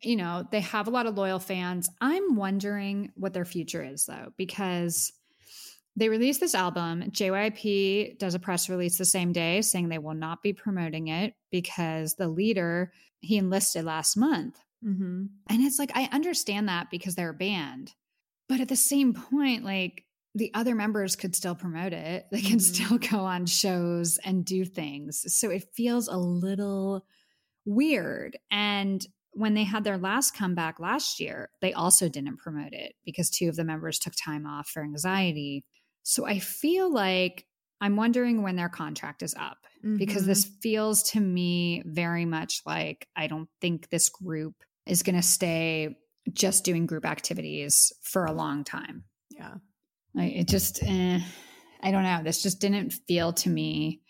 [0.00, 1.88] you know, they have a lot of loyal fans.
[2.00, 5.12] I'm wondering what their future is though, because
[5.96, 7.10] they released this album.
[7.10, 11.34] JYP does a press release the same day saying they will not be promoting it
[11.50, 14.58] because the leader he enlisted last month.
[14.84, 15.30] Mhm.
[15.48, 17.94] And it's like, I understand that because they're a band.
[18.48, 20.04] But at the same point, like
[20.36, 22.26] the other members could still promote it.
[22.30, 22.60] They can Mhm.
[22.60, 25.24] still go on shows and do things.
[25.34, 27.06] So it feels a little
[27.64, 28.38] weird.
[28.50, 33.30] And when they had their last comeback last year, they also didn't promote it because
[33.30, 35.64] two of the members took time off for anxiety.
[36.02, 37.46] So I feel like
[37.80, 39.58] I'm wondering when their contract is up
[39.96, 40.26] because Mhm.
[40.26, 44.54] this feels to me very much like I don't think this group
[44.86, 45.96] is going to stay
[46.32, 49.04] just doing group activities for a long time.
[49.30, 49.56] yeah.
[50.16, 51.20] Like it just, eh,
[51.82, 52.22] I don't know.
[52.24, 54.00] This just didn't feel to me.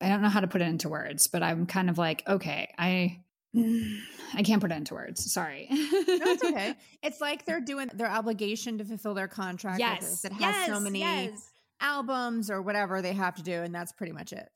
[0.00, 2.72] I don't know how to put it into words, but I'm kind of like, okay,
[2.78, 3.20] I,
[3.56, 5.32] I can't put it into words.
[5.32, 5.66] Sorry.
[5.70, 6.74] No, it's okay.
[7.02, 9.80] It's like they're doing their obligation to fulfill their contract.
[9.80, 10.24] Yes.
[10.26, 11.50] It has so many yes.
[11.80, 14.50] albums or whatever they have to do, and that's pretty much it.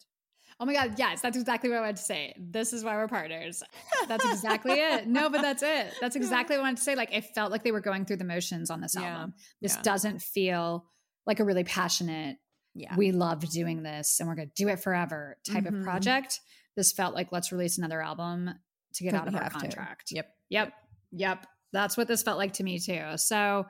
[0.60, 0.94] Oh my God.
[0.98, 1.22] Yes.
[1.22, 2.34] That's exactly what I wanted to say.
[2.38, 3.62] This is why we're partners.
[4.08, 5.06] That's exactly it.
[5.08, 5.94] No, but that's it.
[6.00, 6.94] That's exactly what I wanted to say.
[6.94, 9.04] Like, it felt like they were going through the motions on this Yeah.
[9.06, 9.34] album.
[9.62, 9.82] This Yeah.
[9.82, 10.84] doesn't feel
[11.26, 12.36] like a really passionate,
[12.74, 12.94] Yeah.
[12.94, 15.78] we love doing this and we're going to do it forever type Mhm.
[15.78, 16.40] of project.
[16.76, 18.50] This felt like, let's release another album
[18.94, 19.60] to get out of our have to.
[19.60, 20.10] contract.
[20.12, 20.34] Yep.
[20.50, 20.72] Yep.
[21.12, 21.46] Yep.
[21.72, 23.16] That's what this felt like to me too.
[23.16, 23.66] So,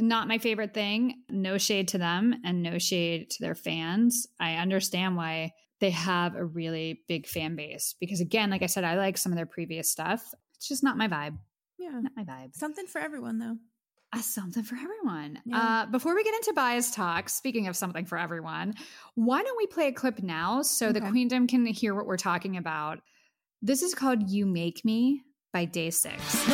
[0.00, 1.22] not my favorite thing.
[1.28, 4.26] No shade to them and no shade to their fans.
[4.40, 8.84] I understand why they have a really big fan base because, again, like I said,
[8.84, 10.32] I like some of their previous stuff.
[10.54, 11.36] It's just not my vibe.
[11.76, 11.90] Yeah.
[12.00, 12.54] Not my vibe.
[12.54, 13.56] Something for everyone, though.
[14.12, 15.40] Uh, something for everyone.
[15.44, 15.58] Yeah.
[15.58, 18.74] Uh, before we get into bias talk, speaking of something for everyone,
[19.16, 22.56] why don't we play a clip now so the queendom can hear what we're talking
[22.56, 23.00] about?
[23.60, 26.46] This is called You Make Me by Day Six.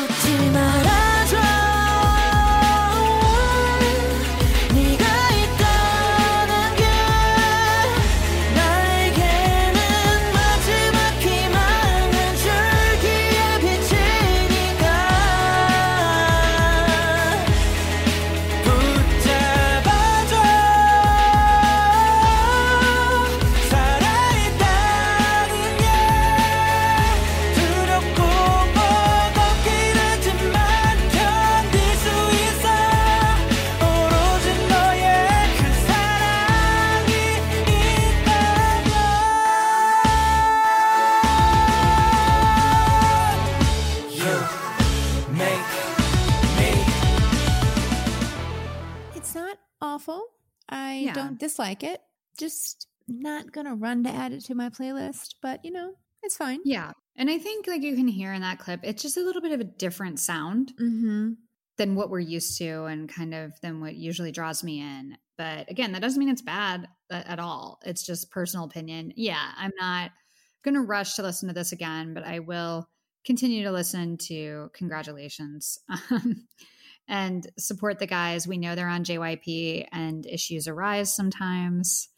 [51.38, 52.01] Dislike it.
[52.38, 56.61] Just not gonna run to add it to my playlist, but you know, it's fine.
[56.64, 56.92] Yeah.
[57.16, 59.53] And I think, like you can hear in that clip, it's just a little bit
[59.53, 61.31] of a different sound Mm-hmm.
[61.79, 65.16] than what we're used to and kind of than what usually draws me in.
[65.37, 67.81] But again, that doesn't mean it's bad at all.
[67.85, 69.12] It's just personal opinion.
[69.16, 70.11] Yeah, I'm not
[70.64, 72.88] going to rush to listen to this again, but I will
[73.24, 75.79] continue to listen to Congratulations.
[77.09, 78.47] And support the guys.
[78.47, 82.09] We know they're on JYP and issues arise sometimes.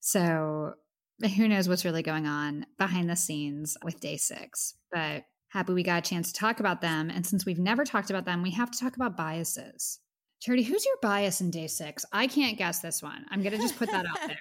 [0.00, 0.74] So
[1.36, 4.74] who knows what's really going on behind the scenes with day six.
[4.90, 7.10] But happy we got a chance to talk about them.
[7.10, 10.00] And since we've never talked about them, we have to talk about biases.
[10.40, 12.04] Charity, who's your bias in day six?
[12.12, 13.24] I can't guess this one.
[13.30, 14.40] I'm going to just put that out there.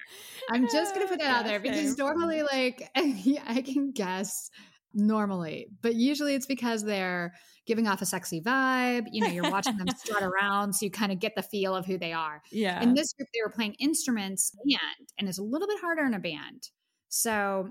[0.50, 4.50] I'm just going to put that out there because normally, like, yeah, I can guess
[4.94, 7.34] normally, but usually it's because they're
[7.66, 9.06] giving off a sexy vibe.
[9.12, 11.86] You know, you're watching them strut around, so you kind of get the feel of
[11.86, 12.42] who they are.
[12.52, 12.82] Yeah.
[12.82, 16.14] In this group, they were playing instruments and and it's a little bit harder in
[16.14, 16.70] a band.
[17.10, 17.70] So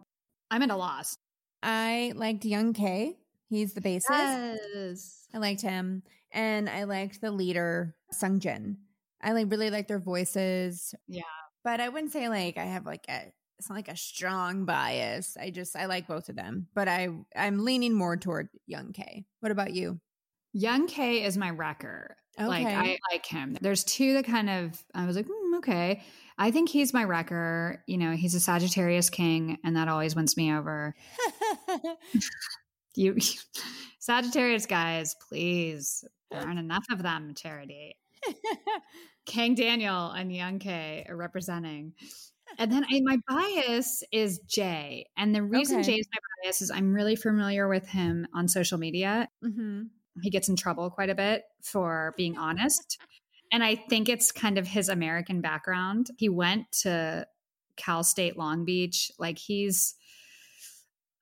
[0.50, 1.16] I'm at a loss.
[1.62, 3.16] I liked Young K.
[3.48, 4.56] He's the bassist.
[4.74, 5.26] Yes.
[5.34, 6.02] I liked him.
[6.32, 8.78] And I liked the leader, Sung Jin.
[9.22, 10.94] I like really like their voices.
[11.08, 11.22] Yeah.
[11.64, 15.36] But I wouldn't say like I have like a it's not like a strong bias.
[15.38, 16.66] I just I like both of them.
[16.74, 19.26] But I I'm leaning more toward Young K.
[19.40, 20.00] What about you?
[20.54, 22.16] Young K is my wrecker.
[22.38, 23.58] Like I like him.
[23.60, 26.02] There's two that kind of I was like, "Hmm, okay.
[26.38, 27.84] I think he's my wrecker.
[27.86, 30.94] You know, he's a Sagittarius king, and that always wins me over.
[32.96, 33.16] You
[34.00, 36.04] Sagittarius guys, please.
[36.30, 37.96] There aren't enough of them, charity.
[39.26, 41.92] Kang Daniel and Young K are representing.
[42.60, 45.04] And then I, my bias is Jae.
[45.16, 45.98] And the reason Okay.
[45.98, 49.28] is my bias is I'm really familiar with him on social media.
[49.42, 49.90] hmm
[50.22, 52.98] He gets in trouble quite a bit for being honest.
[53.52, 56.08] And I think it's kind of his American background.
[56.18, 57.26] He went to
[57.76, 59.10] Cal State Long Beach.
[59.18, 59.94] Like he's,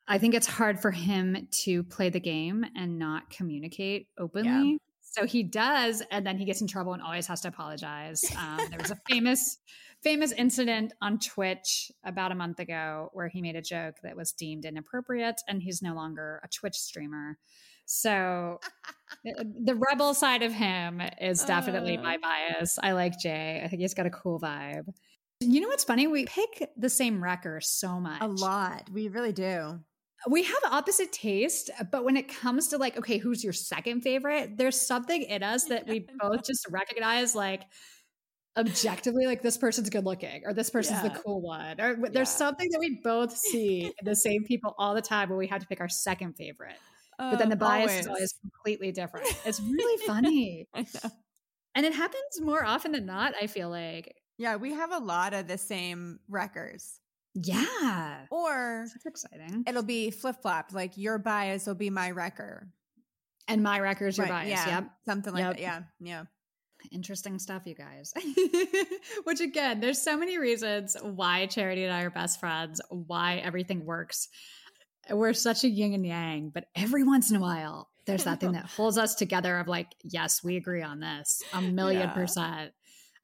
[0.08, 4.78] I think it's hard for him to play the game and not communicate openly.
[5.02, 8.30] So he does, and then he gets in trouble and always has to apologize.
[8.36, 9.58] Um, there was a famous,
[10.02, 14.32] famous incident on Twitch about a month ago where he made a joke that was
[14.32, 17.38] deemed inappropriate, and he's no longer a Twitch streamer.
[17.86, 18.60] So
[19.24, 22.02] the- the rebel side of him is definitely Uh.
[22.02, 22.78] my bias.
[22.82, 23.64] I like Jae.
[23.64, 24.84] I think he's got a cool vibe.
[25.40, 26.06] You know what's funny?
[26.06, 28.20] We pick the same wrecker so much.
[28.20, 28.88] A lot.
[28.92, 29.78] We really do.
[30.28, 34.56] We have opposite taste, but when it comes to like, okay, who's your second favorite?
[34.58, 37.62] There's something in us that we both just recognize like
[38.56, 41.08] objectively, like this person's good looking or this person's Yeah.
[41.10, 41.80] the cool one.
[41.80, 42.24] Or there's Yeah.
[42.24, 45.60] something that we both see in the same people all the time when we have
[45.60, 46.76] to pick our second favorite.
[47.18, 49.26] But then Um, the bias is always completely different.
[49.44, 50.68] It's really funny.
[51.74, 54.12] And it happens more often than not, I feel like.
[54.36, 56.98] Yeah, we have a lot of the same wreckers.
[57.34, 58.26] Yeah.
[58.32, 59.62] Or exciting.
[59.64, 60.72] it'll be flip flopped.
[60.72, 62.68] Like your bias will be my wrecker.
[63.46, 64.50] And my wrecker's your Right, bias.
[64.50, 64.66] Yeah.
[64.80, 64.90] Yep.
[65.04, 65.52] Something like Yep.
[65.56, 65.60] that.
[65.60, 65.82] Yeah.
[66.00, 66.24] Yeah.
[66.92, 68.12] Interesting stuff, you guys.
[69.24, 73.84] Which again, there's so many reasons why Charity and I are best friends, why everything
[73.84, 74.28] works.
[75.10, 78.52] We're such a yin and yang, but every once in a while, there's that thing
[78.52, 82.14] that holds us together of like, yes, we agree on this a million Yeah.
[82.14, 82.72] percent.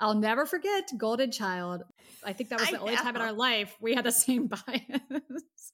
[0.00, 1.82] I'll never forget Golden Child.
[2.24, 4.46] I think that was I the only time in our life we had the same
[4.66, 5.72] bias.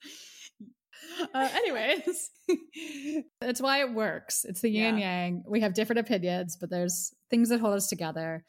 [1.35, 2.31] Uh, anyways,
[3.41, 4.45] that's why it works.
[4.45, 5.25] It's the yin Yeah.
[5.25, 5.45] yang.
[5.47, 8.45] We have different opinions, but there's things that hold us together.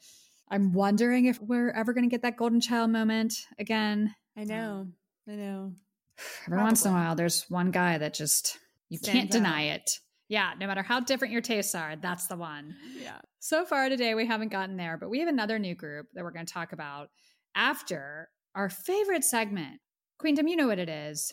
[0.50, 4.14] I'm wondering if we're ever going to get that golden child moment again.
[4.36, 4.88] I know.
[5.28, 5.72] I know.
[6.46, 9.90] Every once in a while, there's one guy that just you Stands can't deny it.
[10.28, 12.74] Yeah, no matter how different your tastes are, that's the one.
[12.98, 13.18] Yeah.
[13.40, 16.30] So far today, we haven't gotten there, but we have another new group that we're
[16.30, 17.08] going to talk about
[17.54, 19.80] after our favorite segment.
[20.18, 21.32] Queendom, you know what it is.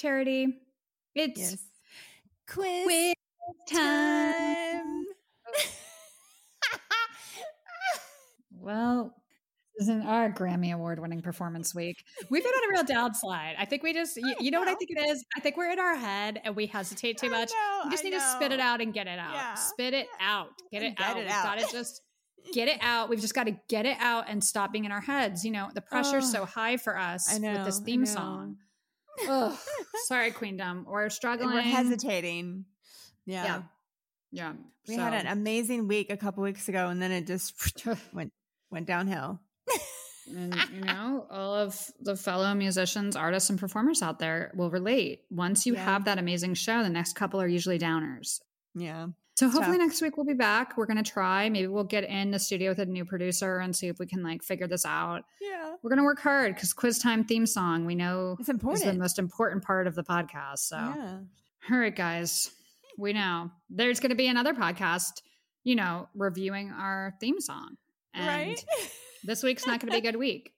[0.00, 0.46] Charity.
[1.14, 1.64] It's Yes.
[2.48, 3.14] Quiz, quiz
[3.70, 5.04] time.
[8.62, 9.14] Well,
[9.78, 12.04] this isn't our Grammy Award winning performance week.
[12.28, 13.54] We've been on a real downslide.
[13.58, 15.24] I think we just, you, you know what I think it is?
[15.34, 17.50] I think we're in our head and we hesitate too much.
[17.50, 19.32] know, we just I need to spit it out and get it out.
[19.32, 19.54] Yeah.
[19.54, 20.48] Spit it out.
[20.70, 21.16] Get And it get out.
[21.16, 21.44] it We've out.
[21.58, 22.02] got to just
[22.52, 23.08] get it out.
[23.08, 25.42] We've just got to get it out and stop being in our heads.
[25.44, 27.52] You know, the pressure's Oh, so high for us know.
[27.54, 28.10] with this theme know.
[28.10, 28.56] song.
[29.28, 29.56] Ugh,
[30.06, 30.84] sorry, Queendom.
[30.88, 31.50] We're struggling.
[31.54, 32.64] we're hesitating.
[33.26, 33.44] Yeah.
[33.44, 33.62] Yeah.
[34.32, 34.52] Yeah.
[34.88, 37.54] We had an amazing week a couple weeks ago and then it just
[38.12, 38.32] went
[38.70, 39.40] went downhill.
[40.32, 45.22] and you know all of the fellow musicians artists and performers out there will relate
[45.30, 45.84] once you Yeah.
[45.84, 48.40] have that amazing show the next couple are usually downers
[48.74, 49.08] Yeah.
[49.40, 49.86] So hopefully Tough.
[49.86, 52.70] next week we'll be back we're going to try maybe we'll get in the studio
[52.70, 55.74] with a new producer and see if we can like figure this out Yeah.
[55.82, 58.84] we're going to work hard because quiz time theme song we know It's important.
[58.84, 61.18] is the most important part of the podcast so Yeah.
[61.70, 62.50] all right guys
[62.98, 65.22] we know there's going to be another podcast
[65.64, 67.76] you know reviewing our theme song
[68.14, 68.64] and right?
[69.24, 70.52] this week's not going to be a good week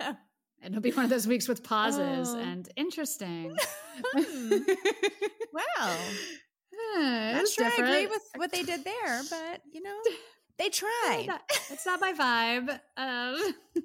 [0.00, 0.16] no.
[0.64, 2.38] It'll be one of those weeks with pauses Oh.
[2.38, 3.54] and interesting.
[5.52, 5.96] Wow.
[6.96, 9.96] Not sure I agree with what they did there, but you know,
[10.58, 11.24] They tried.
[11.26, 12.78] Not- It's not my vibe.
[12.96, 13.54] Um,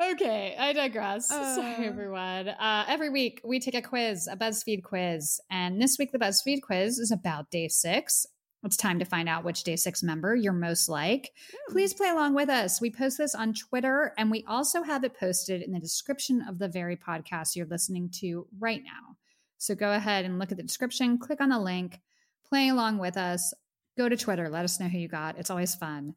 [0.12, 1.28] okay, I digress.
[1.28, 1.88] Sorry, Uh.
[1.88, 2.48] everyone.
[2.48, 6.62] Uh, every week we take a quiz, a BuzzFeed quiz, and this week the BuzzFeed
[6.62, 8.26] quiz is about Day6.
[8.64, 11.30] It's time to find out which Day6 member you're most like.
[11.70, 12.80] Please play along with us.
[12.80, 16.58] We post this on Twitter, and we also have it posted in the description of
[16.58, 19.15] the very podcast you're listening to right now.
[19.58, 22.00] So go ahead and look at the description, click on the link,
[22.48, 23.54] play along with us.
[23.96, 25.38] Go to Twitter, let us know who you got.
[25.38, 26.14] It's always fun.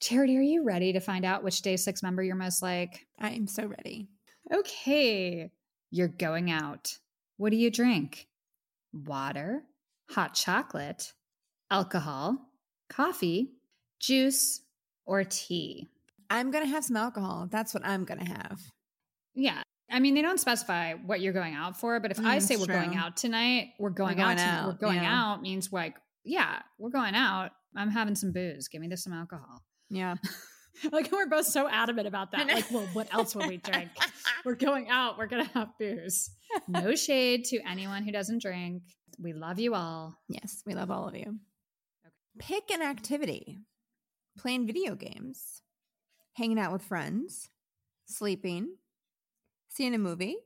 [0.00, 3.06] Charity, are you ready to find out which Day6 member you're most like?
[3.18, 4.08] I am so ready.
[4.52, 5.50] Okay,
[5.90, 6.98] you're going out.
[7.36, 8.28] What do you drink?
[8.92, 9.62] Water,
[10.10, 11.12] hot chocolate,
[11.70, 12.38] alcohol,
[12.88, 13.52] coffee,
[14.00, 14.62] juice,
[15.06, 15.88] or tea?
[16.30, 17.48] I'm gonna have some alcohol.
[17.50, 18.60] That's what I'm gonna have.
[19.34, 19.62] Yeah.
[19.90, 22.56] I mean, they don't specify what you're going out for, but if I Mm, say
[22.56, 25.14] we're going out tonight, we're going, going out, tonight, We're going yeah.
[25.32, 27.50] out means like, yeah, we're going out.
[27.76, 28.68] I'm having some booze.
[28.68, 29.62] Give me this some alcohol.
[29.90, 30.16] Yeah.
[30.92, 32.46] like we're both so adamant about that.
[32.48, 33.90] Like, well, what else would we drink?
[34.44, 35.18] we're going out.
[35.18, 36.30] We're gonna have booze.
[36.66, 38.82] No shade to anyone who doesn't drink.
[39.20, 40.16] We love you all.
[40.28, 41.38] Yes, we love all of you.
[42.38, 43.58] Pick an activity.
[44.36, 45.62] Playing video games,
[46.32, 47.50] hanging out with friends,
[48.06, 48.74] sleeping,
[49.74, 50.36] seeing a movie,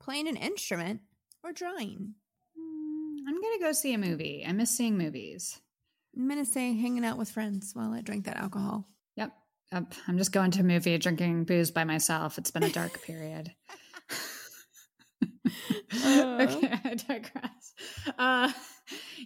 [0.00, 1.00] playing an instrument,
[1.44, 2.14] or drawing.
[2.58, 4.44] Mm, I'm gonna go see a movie.
[4.46, 5.60] I miss seeing movies.
[6.16, 8.88] I'm gonna say hanging out with friends while I drink that alcohol.
[9.16, 9.32] Yep.
[9.72, 9.94] Yep.
[10.06, 12.38] I'm just going to a movie, drinking booze by myself.
[12.38, 13.52] It's been a dark period.
[15.94, 17.74] okay, I digress.
[18.18, 18.50] Uh,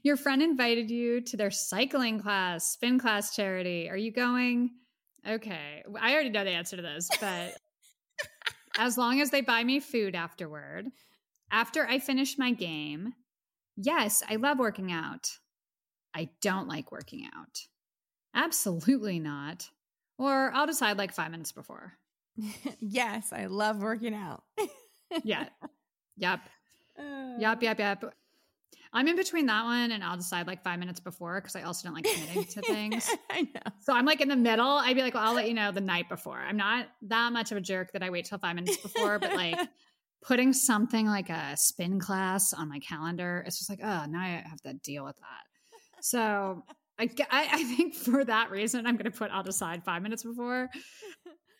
[0.02, 3.88] your friend invited you to their cycling class, spin class charity.
[3.88, 4.70] Are you going?
[5.26, 5.84] Okay.
[6.00, 7.56] I already know the answer to this, but
[8.76, 10.86] as long as they buy me food afterward,
[11.50, 13.14] after I finish my game,
[13.76, 15.38] yes, I love working out.
[16.14, 17.60] I don't like working out.
[18.34, 19.70] Absolutely not.
[20.18, 21.94] Or I'll decide like five minutes before.
[22.80, 24.42] yes, I love working out.
[25.24, 25.46] Yeah.
[26.16, 26.40] yep.
[27.38, 27.62] Yep.
[27.62, 27.78] Yep.
[27.78, 28.14] Yep.
[28.94, 31.88] I'm in between that one and I'll decide like five minutes before because I also
[31.88, 33.08] don't like committing to things.
[33.30, 33.72] I know.
[33.80, 34.66] So I'm like in the middle.
[34.66, 36.38] I'd be like, well, I'll let you know the night before.
[36.38, 39.32] I'm not that much of a jerk that I wait till five minutes before, but
[39.34, 39.58] like
[40.22, 44.44] putting something like a spin class on my calendar, it's just like, oh, now I
[44.46, 46.02] have to deal with that.
[46.04, 46.64] So
[46.98, 50.68] I, I think for that reason, I'm going to put I'll decide five minutes before.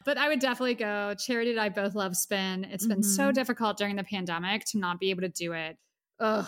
[0.04, 1.14] But I would definitely go.
[1.14, 2.64] Charity and I both love spin.
[2.64, 3.34] It's been so Mhm.
[3.34, 5.78] difficult during the pandemic to not be able to do it.
[6.18, 6.44] Ugh,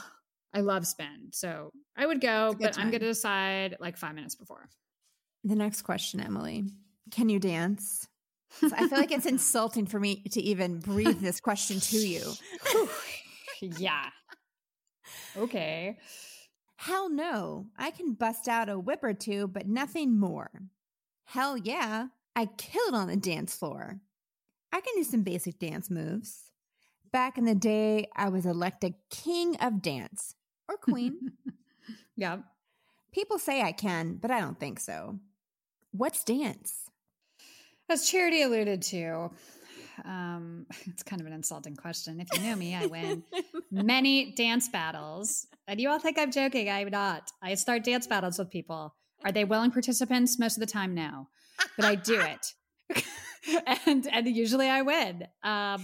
[0.55, 1.31] I love spin.
[1.33, 4.37] So I would go, It's a good but I'm going to decide like five minutes
[4.37, 4.69] before.
[5.43, 6.65] The next question, Emily.
[7.11, 8.09] Can you dance?
[8.61, 12.23] 'Cause I feel like it's insulting for me to even breathe this question to you.
[13.61, 14.11] yeah.
[15.37, 15.99] Okay.
[16.77, 17.67] Hell no.
[17.77, 20.51] I can bust out a whip or two, but nothing more.
[21.27, 22.09] Hell yeah.
[22.37, 24.01] I killed on the dance floor.
[24.73, 26.51] I can do some basic dance moves.
[27.13, 30.35] Back in the day, I was elected king of dance
[30.69, 31.33] or queen.
[32.17, 32.39] yeah.
[33.13, 35.19] People say I can, but I don't think so.
[35.93, 36.91] What's dance?
[37.89, 39.31] As Charity alluded to,
[40.05, 42.21] um, it's kind of an insulting question.
[42.21, 43.23] If you know me, I win
[43.71, 45.47] many dance battles.
[45.69, 46.69] And you all think I'm joking.
[46.69, 47.31] I'm not.
[47.43, 48.95] I start dance battles with people.
[49.25, 50.39] Are they willing participants?
[50.39, 51.29] Most of the time, no.
[51.77, 53.03] But I do it.
[53.87, 55.27] and and usually I win.
[55.43, 55.83] Um,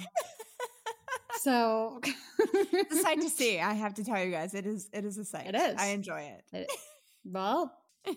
[1.41, 2.01] so
[2.39, 3.59] It's a sight to see.
[3.61, 4.89] I have to tell you guys, it is.
[4.93, 5.47] It is a sight.
[5.49, 5.75] It is.
[5.79, 6.45] I enjoy it.
[6.53, 6.71] It-
[7.25, 7.73] well,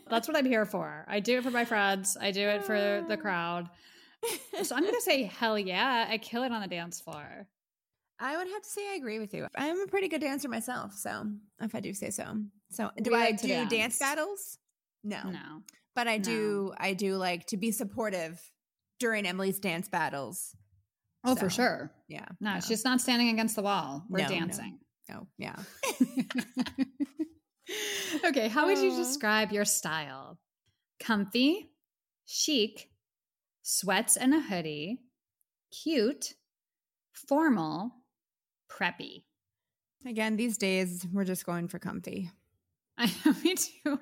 [0.09, 1.05] that's what I'm here for.
[1.07, 2.17] I do it for my friends.
[2.19, 3.07] I do it for Ah.
[3.07, 3.69] the crowd.
[4.63, 7.45] So I'm going to say, hell yeah, I kill it on the dance floor.
[8.21, 9.47] I would have to say I agree with you.
[9.57, 11.25] I'm a pretty good dancer myself, so
[11.59, 12.37] if I do say so.
[12.71, 13.69] So do We I like do dance.
[13.69, 14.57] dance battles?
[15.03, 15.21] No.
[15.29, 15.61] No.
[15.93, 16.23] But I No.
[16.23, 18.39] do I do like to be supportive
[18.97, 20.55] during Emily's dance battles.
[21.25, 21.91] Oh, for sure.
[22.07, 22.25] Yeah.
[22.41, 22.59] No, yeah.
[22.59, 24.03] she's not standing against the wall.
[24.09, 24.29] We're No, no.
[24.29, 24.79] dancing.
[25.11, 25.55] Oh, yeah.
[28.25, 30.39] okay, how would you describe your style?
[30.99, 31.71] Comfy,
[32.25, 32.89] chic,
[33.61, 34.99] sweats and a hoodie,
[35.71, 36.33] cute,
[37.13, 37.91] formal,
[38.71, 39.23] preppy.
[40.05, 42.29] Again, these days we're just going for comfy.
[42.97, 43.99] I know, me too.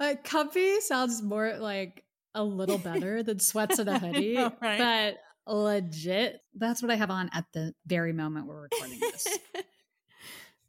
[0.00, 2.04] Uh, comfy sounds more like
[2.34, 4.78] a little better than sweats and a hoodie, know, right?
[4.78, 5.16] but
[5.46, 9.26] legit, that's what I have on at the very moment we're recording this.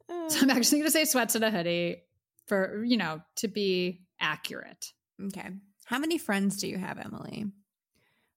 [0.08, 0.28] Oh.
[0.28, 2.02] so I'm actually going to say sweats and a hoodie
[2.46, 4.92] for, you know, to be accurate.
[5.20, 5.48] Okay.
[5.84, 7.46] How many friends do you have, Emily?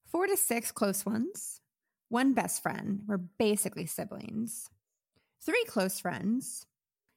[0.07, 1.61] Four to six close ones,
[2.07, 3.01] one best friend.
[3.05, 4.67] We're basically siblings.
[5.45, 6.65] Three close friends.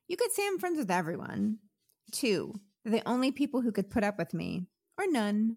[0.06, 1.56] You could say I'm friends with everyone.
[2.10, 2.52] Two,
[2.84, 4.66] the only people who could put up with me.
[4.98, 5.56] or none.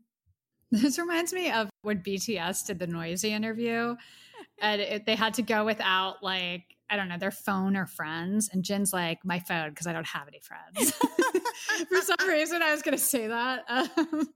[0.81, 3.95] This reminds me of when BTS did the noisy interview
[4.61, 8.49] and it, they had to go without like I don't know their phone or friends
[8.51, 10.91] and Jin's like my phone because I don't have any friends.
[11.89, 13.63] For some reason I was going to say that.
[13.67, 14.29] Um,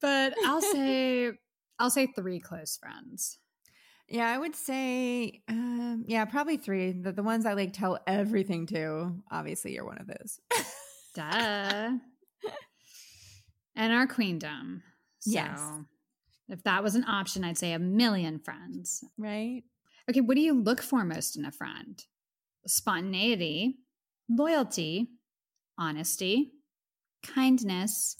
[0.00, 1.32] but I'll say
[1.78, 3.38] I'll say three close friends.
[4.08, 6.90] Yeah, I would say, um, yeah, probably three.
[6.90, 9.14] The, the ones I like tell everything to.
[9.30, 10.40] Obviously, you're one of those.
[11.14, 11.22] Duh.
[13.76, 14.82] and our queendom.
[15.20, 15.60] So Yes.
[16.48, 19.04] if that was an option, I'd say a million friends.
[19.16, 19.62] right?
[20.08, 22.04] Okay, what do you look for most in a friend?
[22.66, 23.76] Spontaneity,
[24.28, 25.08] loyalty,
[25.78, 26.52] honesty,
[27.22, 28.16] kindness,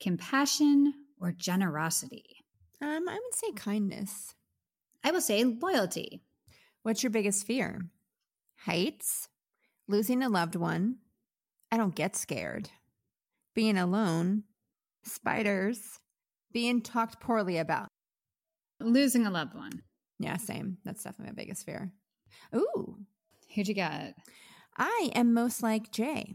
[0.00, 2.24] compassion, or generosity?
[2.80, 4.34] Um, I would say kindness.
[5.02, 6.22] I will say loyalty.
[6.82, 7.80] What's your biggest fear?
[8.60, 9.28] Heights,
[9.86, 10.96] losing a loved one.
[11.70, 12.70] I don't get scared.
[13.54, 14.44] Being alone,
[15.04, 16.00] spiders,
[16.54, 17.88] being talked poorly about.
[18.80, 19.82] Losing a loved one.
[20.18, 20.78] Yeah, same.
[20.84, 21.92] That's definitely my biggest fear.
[22.56, 23.04] Ooh,
[23.54, 24.16] Who'd you get?
[24.76, 26.34] I am most like Jae.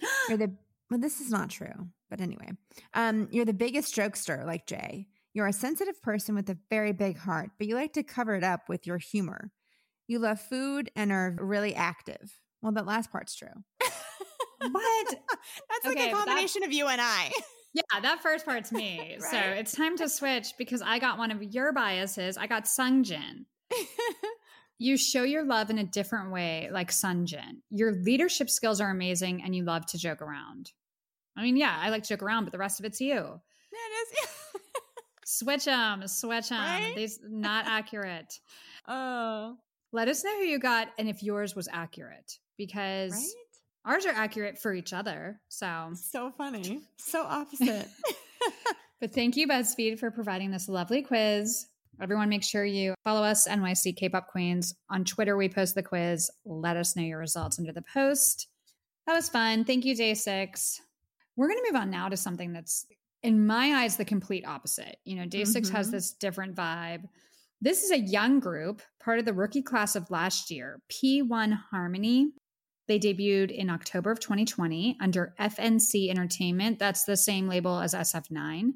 [0.28, 0.52] You're the
[0.90, 2.50] well, this is not true, but anyway,
[2.92, 5.06] um, you're the biggest jokester like Jae.
[5.32, 8.44] You're a sensitive person with a very big heart, but you like to cover it
[8.44, 9.50] up with your humor.
[10.06, 12.38] You love food and are really active.
[12.60, 13.48] Well, that last part's true.
[14.70, 15.08] What?
[15.70, 17.32] That's like a combination of you and I.
[17.74, 19.16] Yeah, that first part's me.
[19.18, 22.36] So it's time to switch because I got one of your biases.
[22.36, 23.46] I got Sungjin.
[24.82, 27.60] You show your love in a different way, like Sungjin.
[27.70, 30.72] Your leadership skills are amazing and you love to joke around.
[31.36, 33.14] I mean, yeah, I like to joke around, but the rest of it's you.
[33.14, 34.18] That is.
[35.24, 36.58] Switch them, switch them.
[36.58, 36.94] Right?
[36.96, 38.40] These not accurate.
[38.88, 39.56] oh,
[39.92, 43.41] Let us know who you got and if yours was accurate because right.
[43.84, 45.40] Ours are accurate for each other.
[45.48, 46.82] So, So funny.
[46.98, 47.88] So opposite.
[49.00, 51.66] but thank you, BuzzFeed, for providing this lovely quiz.
[52.00, 54.74] Everyone, make sure you follow us, NYC K pop Queens.
[54.90, 56.30] On Twitter, we post the quiz.
[56.44, 58.48] Let us know your results under the post.
[59.06, 59.64] That was fun.
[59.64, 60.78] Thank you, Day6.
[61.36, 62.86] We're going to move on now to something that's,
[63.22, 64.96] in my eyes, the complete opposite.
[65.04, 65.92] You know, Day6 has Mhm.
[65.92, 67.04] this different vibe.
[67.60, 72.32] This is a young group, part of the rookie class of last year, P1 Harmony.
[72.92, 76.78] They debuted in October of 2020 under FNC Entertainment.
[76.78, 78.72] That's the same label as SF9.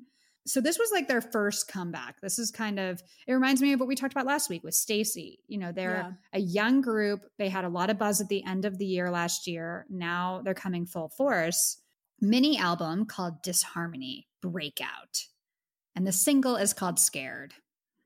[0.46, 2.18] So this was like their first comeback.
[2.22, 4.72] This is kind of it reminds me of what we talked about last week with
[4.72, 5.40] STAYC.
[5.48, 7.26] You know, they're a young group.
[7.36, 9.84] They had a lot of buzz at the end of the year last year.
[9.90, 11.76] Now they're coming full force.
[12.18, 15.26] Mini album called Disharmony Breakout.
[15.94, 17.52] And the single is called Scared.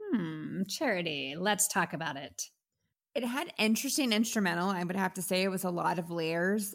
[0.02, 2.46] Hmm, Charity, let's talk about it.
[3.14, 4.68] It had interesting instrumental.
[4.68, 6.74] I would have to say it was a lot of layers.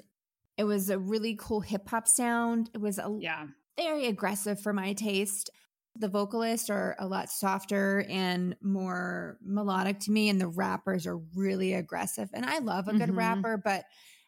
[0.58, 2.70] It was a really cool hip hop sound.
[2.74, 3.48] It was a Yeah.
[3.78, 5.50] very aggressive for my taste.
[5.98, 11.18] The vocalists are a lot softer and more melodic to me, and the rappers are
[11.18, 12.30] really aggressive.
[12.34, 13.18] And I love a good Mhm.
[13.18, 13.86] rapper, but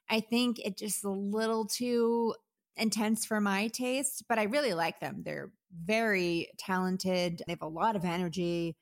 [0.10, 2.36] I think it just a little too
[2.78, 4.24] intense for my taste.
[4.30, 5.24] But I really like them.
[5.24, 7.44] They're very talented.
[7.46, 8.78] They have a lot of energy.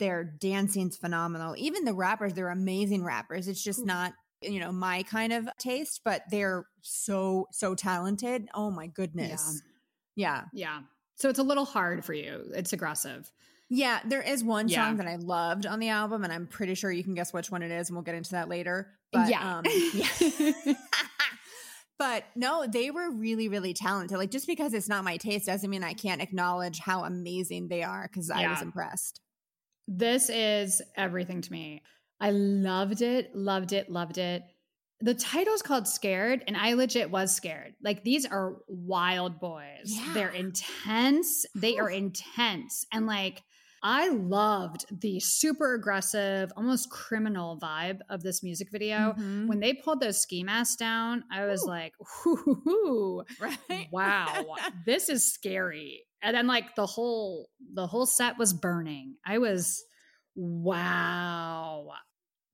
[0.00, 1.54] Their dancing's phenomenal.
[1.56, 3.46] Even the rappers, they're amazing rappers.
[3.46, 8.48] It's just not, you know, my kind of taste, but they're so, so talented.
[8.54, 9.62] Oh my goodness.
[10.16, 10.44] Yeah.
[10.52, 10.80] Yeah.
[11.16, 12.50] So it's a little hard for you.
[12.54, 13.30] It's aggressive.
[13.68, 14.00] Yeah.
[14.04, 14.86] There is one Yeah.
[14.86, 17.50] song that I loved on the album, and I'm pretty sure you can guess which
[17.50, 18.90] one it is, and we'll get into that later.
[19.12, 19.58] But, Yeah.
[19.58, 20.72] Um, yeah.
[21.98, 24.16] but no, they were really, really talented.
[24.16, 27.82] Like, just because it's not my taste doesn't mean I can't acknowledge how amazing they
[27.82, 29.20] are because I was impressed.
[29.88, 31.82] This is everything to me.
[32.20, 34.42] I loved it, loved it, loved it.
[35.02, 37.74] The title's called Scared, and I legit was scared.
[37.82, 39.84] Like, these are wild boys.
[39.86, 40.10] Yeah.
[40.12, 41.46] They're intense.
[41.54, 42.84] They are intense.
[42.92, 43.42] And like,
[43.82, 49.14] I loved the super aggressive, almost criminal vibe of this music video.
[49.18, 49.46] Mhm.
[49.46, 51.66] When they pulled those ski masks down, I was Ooh.
[51.68, 51.94] like,
[52.26, 53.88] "Ooh, Right?
[53.90, 54.44] wow
[54.84, 59.82] this is scary and then like the whole the whole set was burning i was
[60.36, 61.88] wow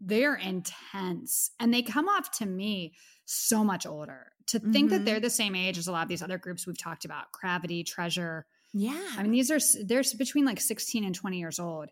[0.01, 2.95] they're intense and they come off to me
[3.25, 5.05] so much older to think that Mhm.
[5.05, 7.83] they're the same age as a lot of these other groups we've talked about Cravity
[7.83, 9.09] treasure yeah.
[9.17, 11.89] i mean these are they're between like 16 and 20 years old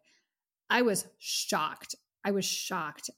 [0.71, 1.95] i was shocked
[2.25, 3.11] i was shocked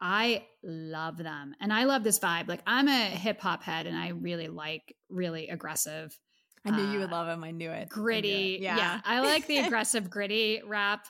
[0.00, 1.54] I love them.
[1.60, 2.48] And I love this vibe.
[2.48, 6.18] Like I'm a hip hop head and I really like really aggressive,
[6.64, 7.44] I knew you would uh, love him.
[7.44, 7.72] I knew it.
[7.72, 7.88] I knew it.
[7.88, 8.58] gritty.
[8.60, 9.00] Yeah.
[9.04, 11.06] I like the aggressive gritty rap.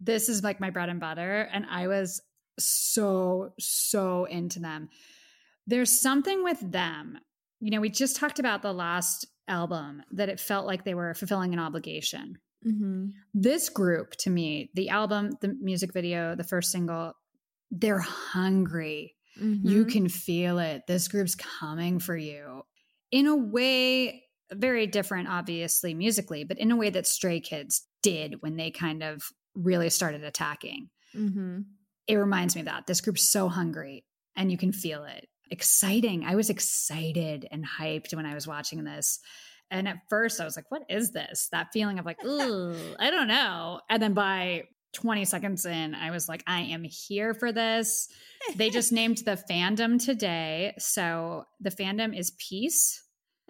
[0.00, 2.20] This is like my bread and butter and I was
[2.58, 4.88] so so into them.
[5.66, 7.18] There's something with them
[7.62, 11.14] you know, we just talked about the last album that it felt like they were
[11.14, 12.38] fulfilling an obligation.
[12.66, 13.10] Mm-hmm.
[13.34, 17.12] This group, to me, the album, the music video, the first single,
[17.70, 19.14] they're hungry.
[19.40, 19.68] Mm-hmm.
[19.68, 20.88] You can feel it.
[20.88, 22.62] This group's coming for you
[23.12, 24.24] in a way
[24.54, 29.02] very different, obviously, musically, but in a way that Stray Kids did when they kind
[29.02, 29.22] of
[29.54, 30.88] really started attacking.
[31.14, 31.60] Mm-hmm.
[32.08, 32.86] It reminds me of that.
[32.86, 34.04] This group's so hungry
[34.36, 35.28] and you can feel it.
[35.50, 36.24] Exciting.
[36.24, 39.20] I was excited and hyped when I was watching this.
[39.70, 41.48] And at first I was like, what is this?
[41.52, 43.80] That feeling of like, ooh, I don't know.
[43.88, 48.08] And then by 20 seconds in, I was like, I am here for this.
[48.56, 50.74] They just named the fandom today.
[50.78, 53.02] So the fandom is peace.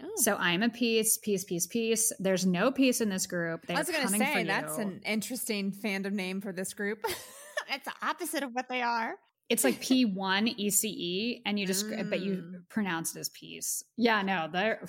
[0.03, 0.11] Oh.
[0.17, 2.13] So I'm a piece, piece, piece, piece.
[2.19, 3.67] There's no peace in this group.
[3.67, 4.47] They're I was going to say you.
[4.47, 6.99] that's an interesting fandom name for this group.
[7.71, 9.15] it's the opposite of what they are.
[9.49, 12.69] It's like P1ece, and you just, but you Mm.
[12.69, 13.85] pronounce it as peace.
[13.97, 14.81] Yeah, no, they're,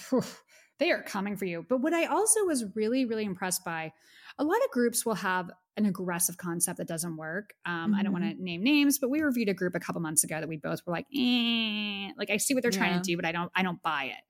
[0.80, 1.66] they are coming for you.
[1.68, 3.92] But what I also was really, really impressed by,
[4.38, 7.54] a lot of groups will have an aggressive concept that doesn't work.
[7.66, 8.38] Um, I don't want Mm-hmm.
[8.38, 10.80] to name names, but we reviewed a group a couple months ago that we both
[10.86, 13.64] were like, eh, like I see what they're trying to do, but I don't, I
[13.64, 14.24] don't buy it.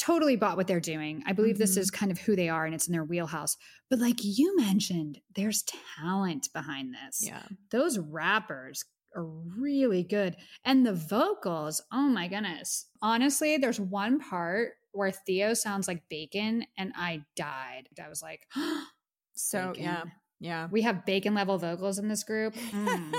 [0.00, 1.22] Totally bought what they're doing.
[1.26, 1.80] I believe this Mhm.
[1.80, 3.58] is kind of who they are, and it's in their wheelhouse.
[3.90, 5.62] But like you mentioned, there's
[5.98, 7.42] talent behind this Yeah.
[7.70, 8.82] those rappers
[9.14, 10.36] are really good.
[10.64, 12.86] And the vocals, oh my goodness.
[13.02, 17.88] Honestly, there's one part where Theo sounds like bacon and I died.
[18.02, 18.46] I was like,
[19.34, 20.04] So, yeah.
[20.38, 20.68] Yeah.
[20.70, 22.54] we have bacon level vocals in this group.
[22.54, 23.12] Mm.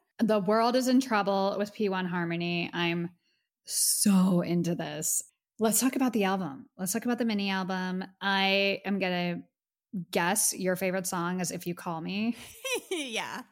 [0.20, 2.70] the world is in trouble with P1 Harmony.
[2.72, 3.10] I'm
[3.64, 5.22] so into this.
[5.60, 6.66] Let's talk about the album.
[6.78, 8.04] Let's talk about the mini album.
[8.20, 9.42] I am going to
[10.12, 12.36] guess your favorite song is If You Call Me.
[12.90, 13.42] yeah.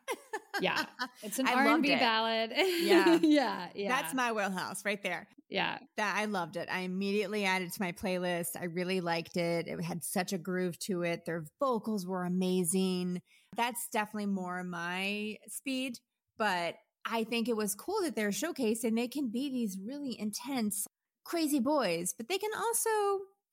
[0.61, 0.85] Yeah.
[1.23, 2.53] It's an I R&B ballad.
[2.55, 3.19] Yeah.
[3.23, 3.89] yeah, yeah.
[3.89, 5.27] That's my wheelhouse right there.
[5.49, 5.79] Yeah.
[5.97, 6.69] That I loved it.
[6.71, 8.51] I immediately added to my playlist.
[8.59, 9.67] I really liked it.
[9.67, 11.25] It had such a groove to it.
[11.27, 13.21] Their vocals were amazing.
[13.57, 15.99] That's definitely more my speed,
[16.39, 16.77] but
[17.09, 20.87] I think it was cool that they're showcasing they can be these really intense,
[21.27, 22.91] crazy boys, but they can also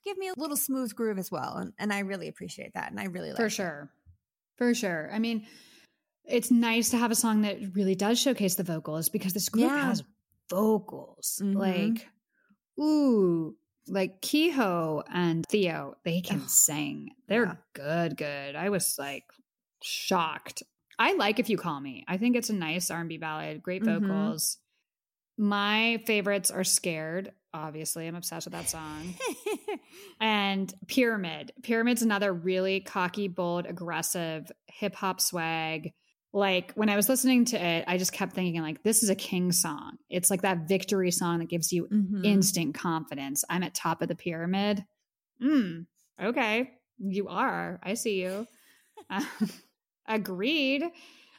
[0.06, 1.58] give me a little smooth groove as well.
[1.58, 2.92] And, and I really appreciate that.
[2.92, 3.90] And I really like For sure.
[4.58, 5.10] For sure.
[5.14, 5.46] I mean,
[6.26, 9.66] it's nice to have a song that really does showcase the vocals because this group
[9.66, 9.86] Yeah.
[9.88, 10.04] has
[10.50, 11.42] vocals.
[11.44, 11.56] Mhm.
[11.56, 12.08] Like,
[12.80, 13.56] ooh,
[13.88, 17.10] like Keeho and Theo, they can sing.
[17.28, 17.56] They're yeah.
[17.74, 18.56] good, good.
[18.56, 19.24] I was like
[19.82, 20.64] shocked.
[21.00, 22.06] I like If You Call Me.
[22.08, 24.02] I think it's a nice R&B ballad, great Mhm.
[24.02, 24.60] vocals.
[25.38, 27.34] My favorites are Scared.
[27.54, 29.14] Obviously, I'm obsessed with that song.
[30.20, 31.52] and Pyramid.
[31.62, 35.92] Pyramid's another really cocky, bold, aggressive hip hop swag.
[36.36, 39.16] Like when I was listening to it, I just kept thinking, like, this is a
[39.16, 39.98] king song.
[40.10, 42.26] It's like that victory song that gives you Mhm.
[42.26, 43.44] instant confidence.
[43.50, 44.84] I'm at top of the pyramid.
[45.42, 45.86] Mm,
[46.20, 46.72] okay.
[46.98, 47.80] You are.
[47.84, 48.48] I see you.
[49.12, 49.28] Um,
[50.08, 50.84] agreed.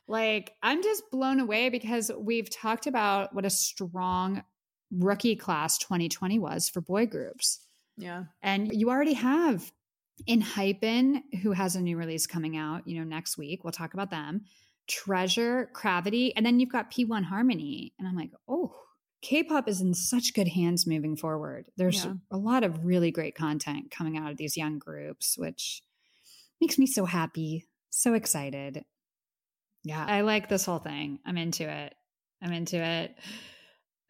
[0.07, 4.45] Like, I'm just blown away because we've talked about what a strong
[4.99, 7.61] rookie class 2020 was for boy groups.
[7.97, 8.25] yeah.
[8.43, 9.71] And you already have
[10.29, 13.65] Enhypen, who has a new release coming out, you know, next week.
[13.65, 14.43] We'll talk about them.
[14.89, 17.93] Treasure, Cravity, and then you've got P1 Harmony.
[17.99, 18.75] And I'm like, oh,
[19.23, 21.67] K-pop is in such good hands moving forward.
[21.77, 22.15] There's Yeah.
[22.31, 25.83] a lot of really great content coming out of these young groups, which
[26.61, 28.85] makes me so happy, so excited.
[29.83, 31.19] Yeah, I like this whole thing.
[31.27, 31.95] I'm into it.
[32.43, 33.17] I'm into it.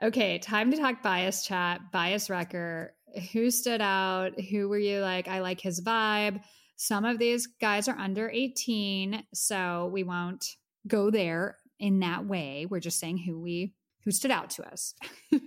[0.03, 2.95] Okay, time to talk bias chat, bias wrecker.
[3.33, 4.39] Who stood out?
[4.51, 5.29] Who were you like?
[5.29, 6.43] I like his vibe.
[6.77, 10.45] Some of these guys are under 18, so we won't
[10.89, 12.67] go there in that way.
[12.69, 13.73] We're just saying who we
[14.05, 14.95] who stood out to us.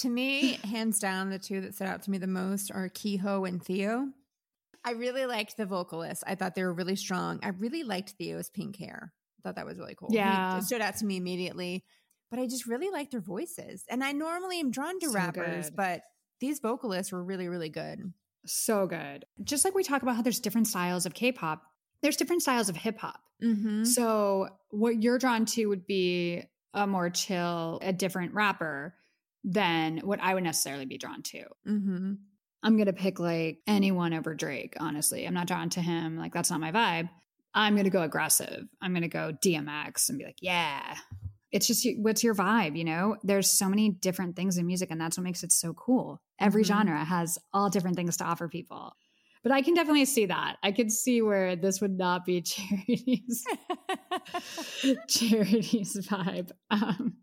[0.00, 3.48] To me, hands down, the two that stood out to me the most are Keeho
[3.48, 4.08] and Theo.
[4.84, 6.22] I really liked the vocalists.
[6.26, 7.40] I thought they were really strong.
[7.42, 9.14] I really liked Theo's pink hair.
[9.38, 10.10] I thought that was really cool.
[10.10, 10.58] He- Yeah.
[10.58, 11.82] it stood out to me immediately.
[12.30, 13.84] But I just really liked their voices.
[13.88, 15.76] And I normally am drawn to So rappers, good.
[15.76, 16.02] but
[16.40, 18.12] these vocalists were really, really good.
[18.44, 19.24] so good.
[19.42, 21.62] Just like we talk about how there's different styles of K-pop,
[22.02, 23.20] there's different styles of hip hop.
[23.42, 23.84] Mm-hmm.
[23.84, 26.42] So what you're drawn to would be
[26.74, 28.94] a more chill, a different rapper
[29.44, 31.44] than what I would necessarily be drawn to.
[31.66, 32.14] Mm-hmm.
[32.62, 35.26] I'm going to pick like anyone over Drake, honestly.
[35.26, 36.18] I'm not drawn to him.
[36.18, 37.08] Like, that's not my vibe.
[37.54, 38.64] I'm going to go aggressive.
[38.82, 40.96] I'm going to go DMX and be like, yeah.
[41.52, 43.16] It's just you- what's your vibe, you know?
[43.22, 46.20] There's so many different things in music, and that's what makes it so cool.
[46.40, 46.66] Every Mhm.
[46.66, 48.92] genre has all different things to offer people.
[49.42, 50.56] But I can definitely see that.
[50.64, 53.44] I could see where this would not be charities
[55.08, 56.50] charity's vibe.
[56.70, 57.18] Um,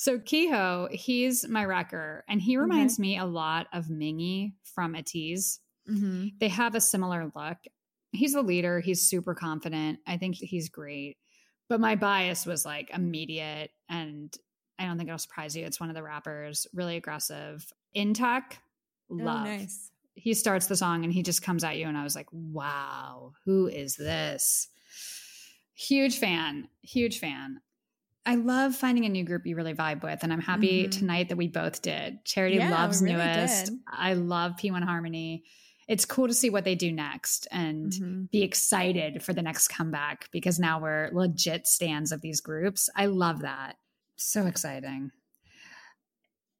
[0.00, 5.58] So Keeho, he's my wrecker, and he reminds me a lot of Mingi from ATEEZ.
[5.90, 6.26] Mm-hmm.
[6.38, 7.58] They have a similar look.
[8.12, 8.78] He's the leader.
[8.78, 9.98] He's super confident.
[10.06, 11.16] I think he's great.
[11.68, 14.34] But my bias was like immediate, and
[14.78, 15.64] I don't think it'll surprise you.
[15.66, 17.70] It's one of the rappers, really aggressive.
[17.96, 18.54] Intak,
[19.10, 19.46] love.
[19.46, 19.90] Oh, nice.
[20.14, 23.32] He starts the song and he just comes at you, and I was like, wow,
[23.44, 24.68] who is this?
[25.74, 27.60] Huge fan, huge fan.
[28.26, 30.90] I love finding a new group you really vibe with, and I'm happy Mhm.
[30.90, 32.24] tonight that we both did.
[32.24, 33.66] Charity Yeah, loves really newest.
[33.66, 33.78] did.
[33.86, 35.44] I love P1 Harmony.
[35.88, 38.30] It's cool to see what they do next and Mhm.
[38.30, 42.90] be excited for the next comeback because now we're legit stands of these groups.
[42.94, 43.76] I love that.
[44.16, 45.10] So exciting.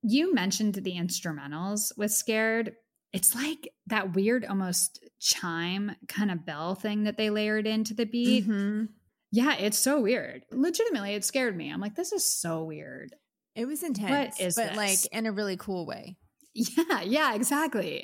[0.02, 2.74] You mentioned the instrumentals with Scared.
[3.12, 8.06] It's like that weird, almost chime kind of bell thing that they layered into the
[8.06, 8.46] beat.
[8.46, 8.88] Mhm.
[9.30, 10.44] Yeah, it's so weird.
[10.50, 11.70] Legitimately, it scared me.
[11.70, 13.14] I'm like, this is so weird.
[13.54, 16.16] It was intense, but like in a really cool way.
[16.58, 18.02] Yeah, yeah, exactly.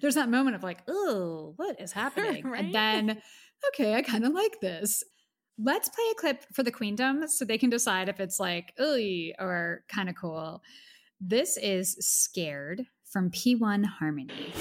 [0.00, 2.46] There's that moment of like, oh, what is happening?
[2.46, 2.64] Right?
[2.64, 3.22] And then,
[3.68, 5.02] okay, I kind of like this.
[5.58, 9.32] Let's play a clip for the Queendom so they can decide if it's like, ooh,
[9.38, 10.62] or kind of cool.
[11.20, 14.52] This is Scared from P1 Harmony.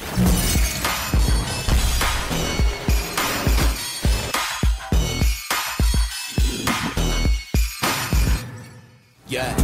[9.28, 9.55] Yeah,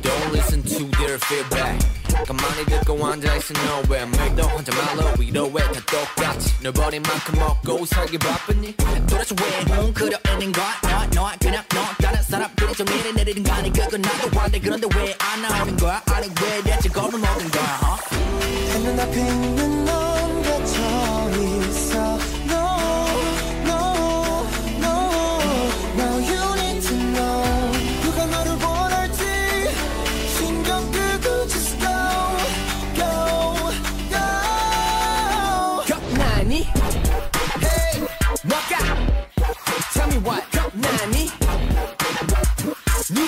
[0.00, 1.99] don't listen to their feedback.
[2.27, 8.17] 가만히 듣고 앉아있어 nowhere 말도 하지 말라 위로해 다 똑같이 널 버린 만큼 먹고 살기
[8.17, 8.75] 바쁘니
[9.07, 13.53] 도대체 왜 웅크려 있는 거야 너, 너 그냥 너 다른 사람들이 좀 이래 내리는 거
[13.53, 17.79] 아니 그건 나도 한데 그런데 왜 안 나오는 거야 아니 왜 대체 겁을 먹은 거야
[17.81, 17.99] huh?
[18.39, 22.17] 내 눈앞에 있는 넌 갇혀 있어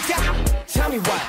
[0.02, 0.66] 누가?
[0.66, 1.22] Tell me what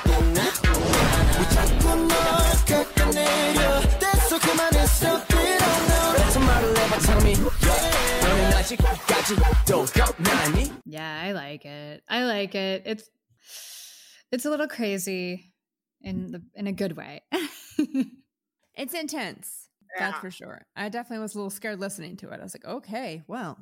[1.53, 2.17] 자꾸 널
[2.65, 8.25] 깎아내려 됐어 그만해 stop it oh no 그래서 말을 해봐 tell me yeah.
[8.25, 10.71] 너는 아직까지도 겁나니?
[10.85, 12.03] Yeah, I like it.
[12.09, 12.83] I like it.
[12.85, 13.09] It's
[14.31, 15.53] it's a little crazy
[16.01, 17.21] in the in a good way.
[18.75, 19.67] It's intense.
[19.97, 20.65] That's for sure.
[20.75, 22.39] I definitely was a little scared listening to it.
[22.39, 23.57] I was like, okay, well,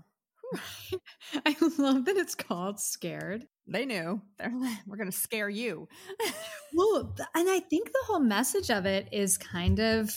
[1.45, 3.47] I love that it's called Scared.
[3.66, 4.20] they knew.
[4.38, 4.52] They're
[4.86, 5.88] we're going to scare you.
[6.74, 10.10] Well, and I think the whole message of it is kind of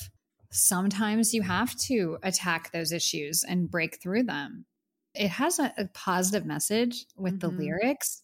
[0.52, 4.66] sometimes you have to attack those issues and break through them.
[5.14, 7.58] It has a, a positive message with the Mhm.
[7.60, 8.22] lyrics.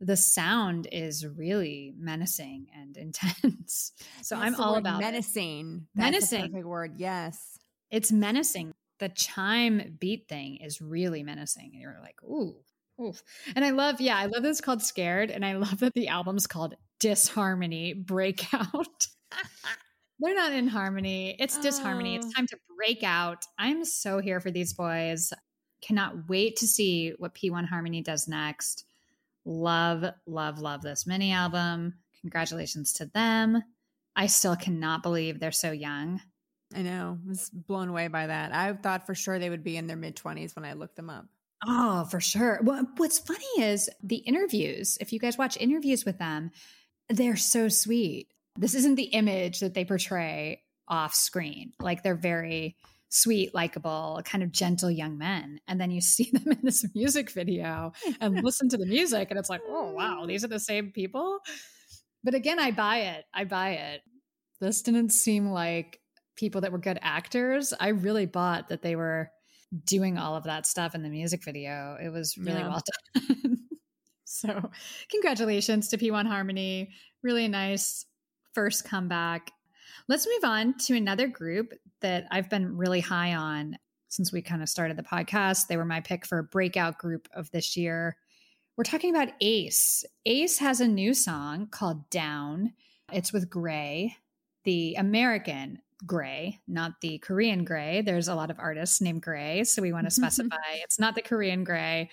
[0.00, 3.92] The sound is really menacing and intense.
[4.22, 5.04] So That's I'm all about it.
[5.04, 5.88] menacing.
[5.94, 6.42] That's Menacing.
[6.44, 6.94] the perfect word.
[6.96, 7.58] Yes.
[7.90, 8.72] It's menacing.
[8.98, 11.70] The chime beat thing is really menacing.
[11.74, 12.56] And you're like, ooh,
[13.00, 13.22] oof.
[13.54, 15.30] And I love, yeah, I love that it's called Scared.
[15.30, 19.06] And I love that the album's called Disharmony Breakout.
[20.20, 21.36] They're not in harmony.
[21.38, 22.16] It's disharmony.
[22.16, 22.32] It's Oh.
[22.34, 23.44] time to break out.
[23.56, 25.32] I'm so here for these boys.
[25.80, 28.84] Cannot wait to see what P1 Harmony does next.
[29.44, 31.94] Love, love, love this mini album.
[32.20, 33.62] Congratulations to them.
[34.16, 36.20] I still cannot believe they're so young.
[36.74, 37.16] I know.
[37.24, 38.52] I was blown away by that.
[38.52, 41.10] I thought for sure they would be in their mid 20s when I looked them
[41.10, 41.26] up.
[41.66, 42.60] Oh, for sure.
[42.62, 44.96] Well, what's funny is the interviews.
[45.00, 46.50] If you guys watch interviews with them,
[47.08, 48.28] they're so sweet.
[48.56, 51.72] This isn't the image that they portray off screen.
[51.80, 52.76] Like they're very
[53.08, 55.60] sweet, likable, kind of gentle young men.
[55.66, 59.38] And then you see them in this music video and listen to the music, and
[59.38, 61.40] it's like, oh, wow, these are the same people.
[62.22, 63.24] But again, I buy it.
[63.32, 64.02] I buy it.
[64.60, 66.00] This didn't seem like
[66.36, 67.72] people that were good actors.
[67.78, 69.30] I really bought that they were
[69.84, 71.96] doing all of that stuff in the music video.
[72.02, 72.68] It was really Yeah.
[72.68, 72.82] well
[73.14, 73.58] done.
[74.24, 74.70] so,
[75.10, 76.90] congratulations to P1 Harmony.
[77.22, 78.06] Really nice
[78.54, 79.50] first comeback.
[80.08, 83.76] Let's move on to another group that I've been really high on
[84.08, 85.66] since we kind of started the podcast.
[85.66, 88.16] They were my pick for breakout group of this year.
[88.76, 90.04] We're talking about Ace.
[90.24, 92.72] Ace has a new song called Down.
[93.12, 94.16] It's with Gray,
[94.64, 98.02] the American Gray, not the Korean Gray.
[98.02, 100.24] There's a lot of artists named Gray, so we want to mm-hmm.
[100.24, 102.10] specify it's not the Korean Gray,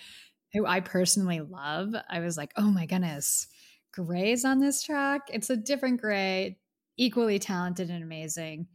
[0.53, 1.93] who I personally love.
[2.09, 3.47] I was like, oh my goodness,
[3.93, 5.23] Gray's on this track.
[5.31, 6.57] It's a different Gray,
[6.97, 8.67] equally talented and amazing.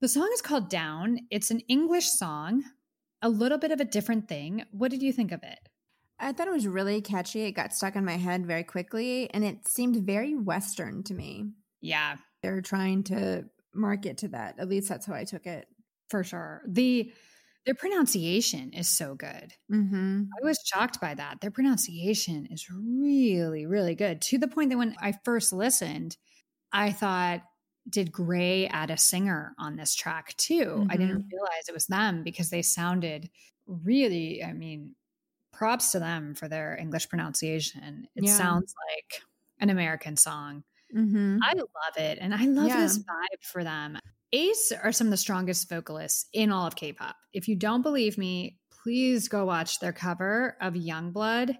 [0.00, 1.18] The song is called Down.
[1.30, 2.64] It's an English song,
[3.20, 4.64] a little bit of a different thing.
[4.70, 5.58] What did you think of it?
[6.18, 7.42] I thought it was really catchy.
[7.42, 11.50] It got stuck in my head very quickly, and it seemed very Western to me.
[11.80, 13.44] Yeah, They're trying to
[13.74, 14.58] market to that.
[14.58, 15.66] At least that's how I took it.
[16.10, 16.62] for sure.
[16.66, 17.12] The
[17.64, 19.52] their pronunciation is so good.
[19.70, 20.24] Mm-hmm.
[20.42, 21.40] I was shocked by that.
[21.40, 26.16] Their pronunciation is really, really good to the point that when I first listened,
[26.72, 27.42] I thought,
[27.88, 30.86] did Gray add a singer on this track too?
[30.90, 33.30] I didn't realize it was them because they sounded
[33.66, 34.96] really, I mean,
[35.52, 38.08] props to them for their English pronunciation.
[38.16, 38.36] It Yeah.
[38.36, 39.22] sounds like
[39.60, 40.64] an American song.
[40.94, 41.38] Mm-hmm.
[41.42, 42.18] I love it.
[42.20, 42.80] And I love Yeah.
[42.80, 43.98] this vibe for them.
[44.32, 47.16] Ace are some of the strongest vocalists in all of K pop.
[47.32, 51.56] If you don't believe me, please go watch their cover of Youngblood.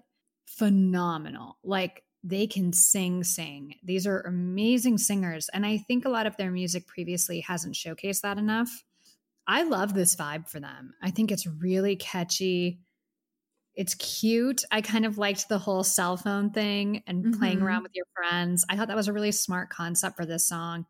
[0.47, 1.57] Phenomenal.
[1.63, 3.75] Like they can sing, sing.
[3.83, 5.49] These are amazing singers.
[5.53, 8.69] And I think a lot of their music previously hasn't showcased that enough.
[9.45, 10.93] I love this vibe for them.
[11.01, 12.79] I think it's really catchy.
[13.75, 14.63] It's cute.
[14.71, 17.63] I kind of liked the whole cell phone thing and playing Mhm.
[17.63, 18.63] around with your friends.
[18.69, 20.85] I thought that was a really smart concept for this song.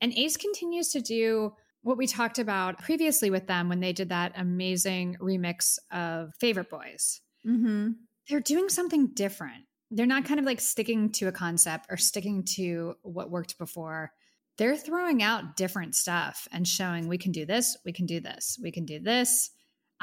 [0.00, 4.10] And Ace continues to do what we talked about previously with them when they did
[4.10, 7.20] that amazing remix of Favorite Boys.
[7.44, 7.90] Mm-hmm.
[8.28, 9.64] They're doing something different.
[9.90, 14.12] They're not kind of like sticking to a concept or sticking to what worked before.
[14.58, 18.58] They're throwing out different stuff and showing we can do this, we can do this,
[18.62, 19.50] we can do this.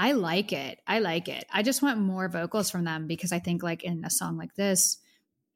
[0.02, 0.80] I like it.
[0.88, 1.46] I like it.
[1.52, 4.56] I just want more vocals from them because I think, like, in a song like
[4.56, 4.98] this,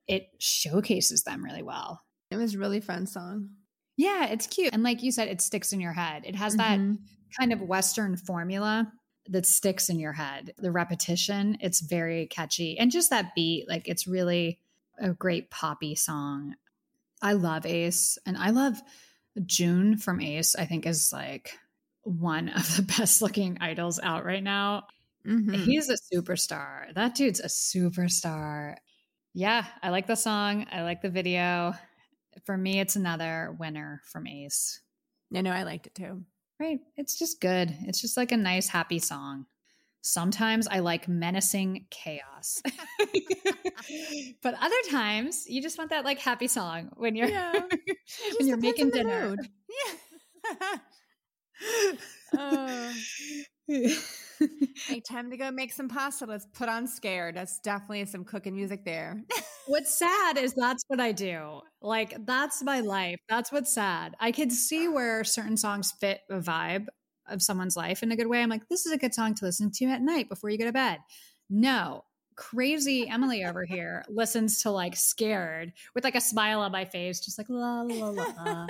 [0.05, 2.01] it showcases them really well.
[2.29, 3.51] It was a really fun song.
[3.95, 4.73] Yeah, it's cute.
[4.73, 6.23] And like you said, it sticks in your head.
[6.25, 6.97] It has that Mhm.
[7.39, 8.91] kind of Western formula
[9.29, 10.53] that sticks in your head.
[10.57, 12.77] The repetition, it's very catchy.
[12.77, 14.59] And just that beat, like it's really
[14.99, 16.55] a great poppy song.
[17.21, 18.81] I love Ace and I love
[19.45, 21.57] June from Ace, I think is like
[22.03, 24.87] one of the best looking idols out right now.
[25.25, 25.55] Mhm.
[25.55, 26.93] He's a superstar.
[26.95, 28.75] That dude's a superstar.
[29.33, 30.67] Yeah, I like the song.
[30.71, 31.73] I like the video.
[32.45, 34.81] For me, it's another winner from Ace.
[35.31, 36.23] Yeah, no, I liked it too.
[36.59, 36.79] Right.
[36.97, 37.75] It's just good.
[37.83, 39.45] It's just like a nice, happy song.
[40.01, 42.61] Sometimes I like menacing chaos.
[44.41, 47.53] but other times you just want that like happy song when you're Yeah.
[48.39, 49.35] when you're making dinner.
[50.61, 50.77] Yeah.
[52.37, 52.93] Oh.
[53.67, 56.25] Hey, time to go make some pasta.
[56.25, 57.35] Let's put on Scared.
[57.35, 59.23] That's definitely some cooking music there.
[59.67, 61.61] What's sad is that's what I do.
[61.81, 63.19] Like that's my life.
[63.29, 64.15] That's what's sad.
[64.19, 66.87] I can see where certain songs fit a vibe
[67.27, 68.41] of someone's life in a good way.
[68.41, 70.65] I'm like, this is a good song to listen to at night before you go
[70.65, 70.99] to bed.
[71.49, 72.03] No,
[72.35, 77.21] crazy Emily over here listens to like scared with like a smile on my face,
[77.21, 78.67] just like la la la.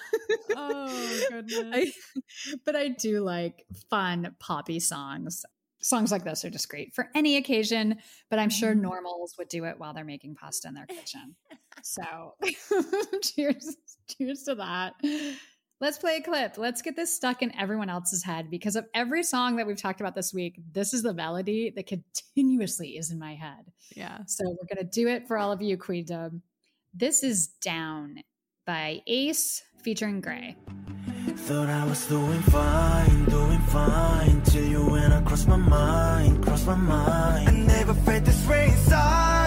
[0.55, 1.63] oh, goodness.
[1.73, 1.91] I,
[2.65, 5.43] but I do like fun poppy songs.
[5.81, 7.97] Songs like this are just great for any occasion,
[8.29, 8.81] but I'm sure Mhm.
[8.81, 11.35] normals would do it while they're making pasta in their kitchen.
[11.83, 12.35] So,
[13.21, 13.75] cheers,
[14.07, 14.93] cheers to that.
[15.81, 16.57] Let's play a clip.
[16.57, 19.99] Let's get this stuck in everyone else's head because of every song that we've talked
[19.99, 20.59] about this week.
[20.71, 23.71] This is the melody that continuously is in my head.
[23.95, 24.19] yeah.
[24.25, 26.41] So we're going to do it for all of you, Queendom.
[26.93, 28.19] This is Down
[28.65, 30.55] by Ace featuring Gray.
[31.45, 37.49] Thought I was doing fine, doing fine Till you went across my mind, my mind
[37.49, 39.44] I never felt this inside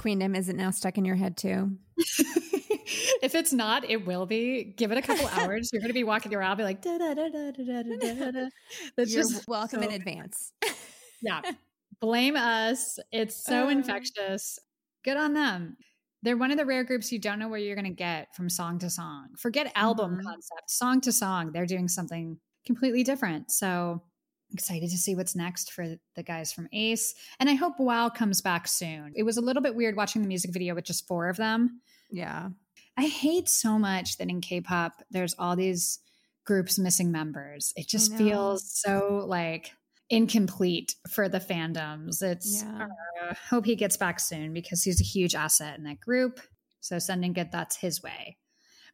[0.00, 1.76] Queendom, is it now stuck in your head too?
[1.98, 4.64] if it's not, it will be.
[4.76, 5.68] Give it a couple hours.
[5.72, 8.30] You're going to be walking around, be like, da da da da da da da
[8.30, 8.48] da.
[8.96, 10.52] That's You're just welcome in advance.
[11.22, 11.42] Yeah.
[12.00, 12.98] Blame us.
[13.12, 13.70] It's so Uh.
[13.70, 14.58] infectious.
[15.04, 15.76] Good on them.
[16.22, 18.48] They're one of the rare groups you don't know where you're going to get from
[18.48, 19.28] song to song.
[19.38, 20.22] Forget album Mhm.
[20.22, 21.52] concept, song to song.
[21.52, 23.50] They're doing something completely different.
[23.50, 24.02] So
[24.52, 25.86] excited to see what's next for
[26.16, 27.14] the guys from Ace.
[27.38, 29.12] And I hope WoW comes back soon.
[29.14, 31.80] It was a little bit weird watching the music video with just four of them.
[32.10, 32.48] Yeah.
[32.96, 36.00] I hate so much that in K-pop there's all these
[36.44, 37.72] groups missing members.
[37.76, 39.72] It just feels so like
[40.10, 42.20] incomplete for the fandoms.
[42.22, 42.88] It's Yeah.
[43.22, 46.40] uh, hope he gets back soon because he's a huge asset in that group.
[46.80, 48.36] So sending good thoughts his way.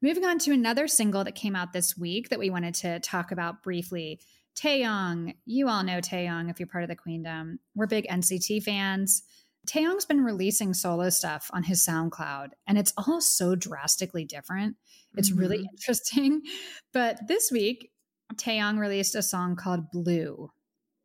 [0.03, 3.33] Moving on to another single that came out this week that we wanted to talk
[3.33, 4.21] about briefly.
[4.57, 7.59] Taeyong, you all know Taeyong if you're part of the Queendom.
[7.75, 9.23] We're big NCT fans.
[9.69, 14.77] Taeyong's been releasing solo stuff on his SoundCloud, and it's all so drastically different.
[15.17, 15.71] It's really Mhm.
[15.73, 16.43] interesting.
[16.93, 17.91] But this week,
[18.35, 20.51] Taeyong released a song called Blue.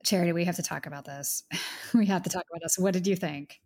[0.06, 1.43] Charity, we have to talk about this.
[1.93, 2.78] we have to talk about this.
[2.78, 3.60] What did you think?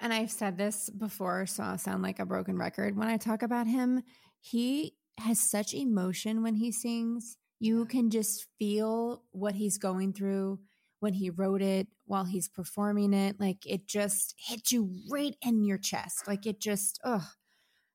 [0.00, 3.42] And I've said this before, so I'll sound like a broken record when I talk
[3.42, 4.02] about him.
[4.40, 7.36] He has such emotion when he sings.
[7.60, 10.60] You can just feel what he's going through
[11.00, 13.38] when he wrote it, while he's performing it.
[13.40, 16.26] Like it just hits you right in your chest.
[16.26, 17.22] Like it just, ugh,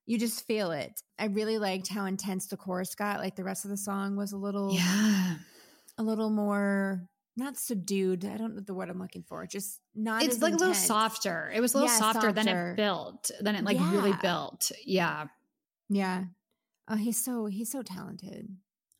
[0.06, 1.02] you just feel it.
[1.18, 3.20] I really liked how intense the chorus got.
[3.20, 5.36] Like the rest of the song was a little, Yeah.
[5.98, 8.26] a little more not subdued.
[8.26, 9.46] I don't know the word I'm looking for.
[9.48, 10.24] Just not.
[10.24, 11.52] It's like a little softer.
[11.54, 14.72] It was a little Yeah, softer, than it built, than it like really built.
[14.86, 15.26] Yeah.
[15.90, 16.26] Yeah.
[16.88, 18.50] Oh, he's so he's so talented.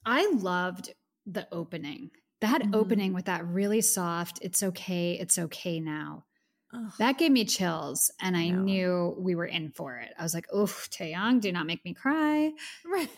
[0.06, 0.94] I loved
[1.26, 2.12] the opening.
[2.42, 2.76] That Mhm.
[2.76, 6.26] opening with that really soft, it's okay, it's okay now.
[6.74, 6.92] Ugh.
[7.00, 8.62] That gave me chills and I know.
[8.64, 10.12] knew we were in for it.
[10.18, 12.52] I was like, oof, Taeyong, do not make me cry.
[12.86, 13.10] right.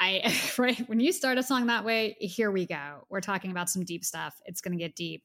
[0.00, 0.20] I
[0.58, 3.06] right when you start a song that way, here we go.
[3.08, 4.34] We're talking about some deep stuff.
[4.46, 5.22] It's going to get deep.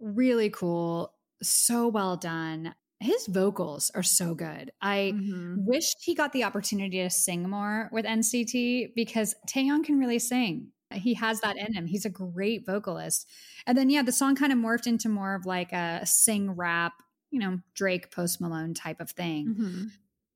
[0.00, 1.12] Really cool.
[1.42, 2.74] So well done.
[3.00, 4.70] His vocals are so good.
[4.80, 5.64] I Mhm.
[5.66, 10.72] wished he got the opportunity to sing more with NCT because Taeyong can really sing.
[10.92, 11.86] He has that in him.
[11.86, 13.28] He's a great vocalist.
[13.66, 16.92] And then yeah, the song kind of morphed into more of like a sing rap,
[17.30, 19.54] you know, Drake Post Malone type of thing.
[19.58, 19.90] Mhm.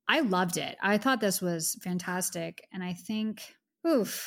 [0.09, 0.77] I loved it.
[0.83, 2.67] I thought this was fantastic.
[2.73, 3.55] And I think,
[3.87, 4.27] oof,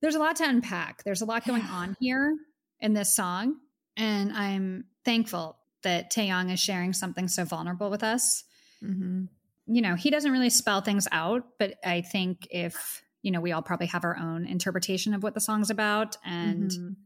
[0.00, 1.02] there's a lot to unpack.
[1.04, 2.34] There's a lot going on here
[2.80, 3.60] in this song.
[3.96, 8.44] And I'm thankful that Taeyong is sharing something so vulnerable with us.
[8.82, 9.28] Mhm.
[9.66, 13.52] You know, he doesn't really spell things out, but I think if, you know, we
[13.52, 16.16] all probably have our own interpretation of what the song's about.
[16.24, 16.96] And Mhm.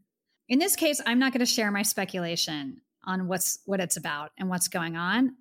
[0.49, 4.31] in this case, I'm not going to share my speculation on what's what it's about
[4.39, 5.37] and what's going on.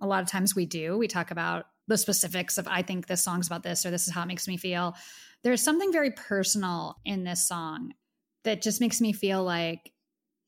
[0.00, 0.96] A lot of times we do.
[0.96, 4.14] We talk about the specifics of I think this song's about this or this is
[4.14, 4.94] how it makes me feel.
[5.42, 7.94] There's something very personal in this song
[8.44, 9.92] that just makes me feel like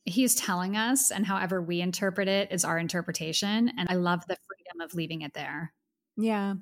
[0.04, 4.36] he's telling us and however we interpret it is our interpretation and I love the
[4.48, 5.72] freedom of leaving it there.
[6.16, 6.54] Yeah.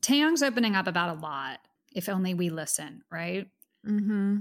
[0.00, 1.60] Taeyong's opening up about a lot
[1.92, 3.46] if only we listen, right?
[3.86, 4.38] Mm-hmm.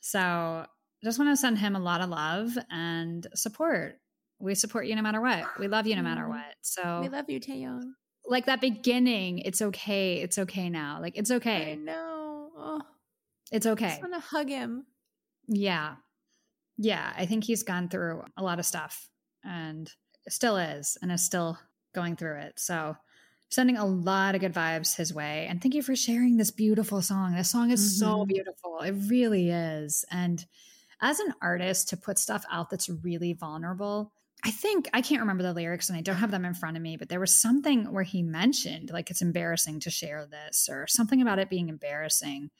[0.00, 0.66] So
[1.02, 3.98] just want to send him a lot of love and support.
[4.38, 5.58] We support you no matter what.
[5.58, 6.28] We love you no matter Mhm.
[6.28, 6.54] what.
[6.62, 7.92] So We love you, Taeyong.
[8.26, 10.20] like that beginning, it's okay.
[10.20, 10.98] It's okay now.
[11.00, 11.72] Like it's okay.
[11.72, 12.50] I know.
[12.56, 12.82] Oh,
[13.50, 13.88] It's I okay.
[13.88, 14.86] just want to hug him.
[15.48, 15.96] Yeah.
[16.76, 17.12] Yeah.
[17.16, 19.08] I think he's gone through a lot of stuff
[19.44, 19.92] and
[20.28, 21.58] still is and is still
[21.94, 22.58] going through it.
[22.58, 22.96] So
[23.50, 25.46] sending a lot of good vibes his way.
[25.48, 27.34] And thank you for sharing this beautiful song.
[27.36, 28.26] This song is so Mhm.
[28.26, 28.80] beautiful.
[28.80, 30.04] It really is.
[30.10, 30.44] And
[31.00, 34.12] as an artist, to put stuff out that's really vulnerable,
[34.44, 36.82] I think I can't remember the lyrics and I don't have them in front of
[36.82, 40.86] me, but there was something where he mentioned like it's embarrassing to share this or
[40.88, 42.50] something about it being embarrassing.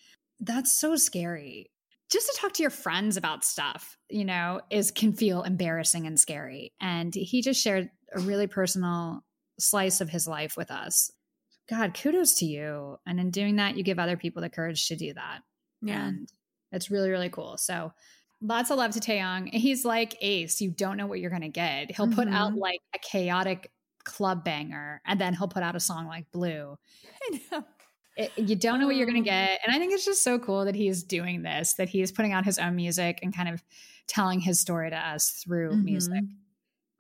[0.41, 1.71] That's so scary.
[2.11, 6.18] Just to talk to your friends about stuff, you know, is can feel embarrassing and
[6.20, 6.72] scary.
[6.80, 9.24] And he just shared a really personal
[9.59, 11.11] slice of his life with us.
[11.68, 12.98] God, kudos to you.
[13.07, 15.40] And in doing that, you give other people the courage to do that.
[15.80, 16.07] Yeah.
[16.07, 16.28] And
[16.72, 17.57] it's really, really cool.
[17.57, 17.92] So
[18.42, 19.48] lots of love to Taeyong.
[19.55, 20.61] He's like Ace.
[20.61, 21.90] You don't know what you're going to get.
[21.90, 22.59] He'll put out Mhm.
[22.59, 23.72] like a chaotic
[24.05, 26.76] club banger and then he'll put out a song like Blue.
[27.32, 27.64] I know.
[28.17, 29.61] It, you don't know what you're going to get.
[29.67, 32.45] And I think it's just so cool that he's doing this, that he's putting out
[32.45, 33.62] his own music and kind of
[34.07, 36.12] telling his story to us through music.
[36.23, 36.29] Mhm.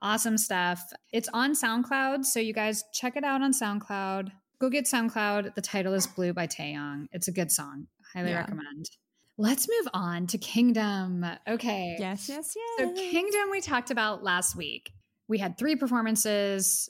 [0.02, 0.82] Awesome stuff.
[1.12, 2.24] It's on SoundCloud.
[2.24, 4.32] So you guys check it out on SoundCloud.
[4.58, 5.54] Go get SoundCloud.
[5.54, 7.06] The title is Blue by Taeyong.
[7.12, 7.86] It's a good song.
[8.12, 8.40] Highly Yeah.
[8.40, 8.90] recommend.
[9.36, 11.24] Let's move on to Kingdom.
[11.48, 11.96] Okay.
[11.98, 12.78] Yes, yes, yes.
[12.78, 14.92] So Kingdom we talked about last week.
[15.26, 16.88] We had three performances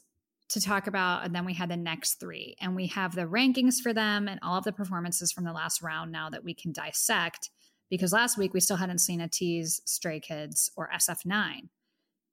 [0.50, 2.56] to talk about, and then we had the next three.
[2.60, 5.82] And we have the rankings for them and all of the performances from the last
[5.82, 7.50] round now that we can dissect.
[7.90, 11.68] Because last week we still hadn't seen ATEEZ Stray Kids or SF9.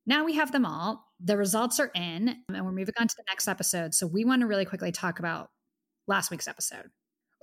[0.05, 1.05] Now we have them all.
[1.24, 3.93] The results are in, and we're moving on to the next episode.
[3.93, 5.49] So we want to really quickly talk about
[6.07, 6.88] last week's episode.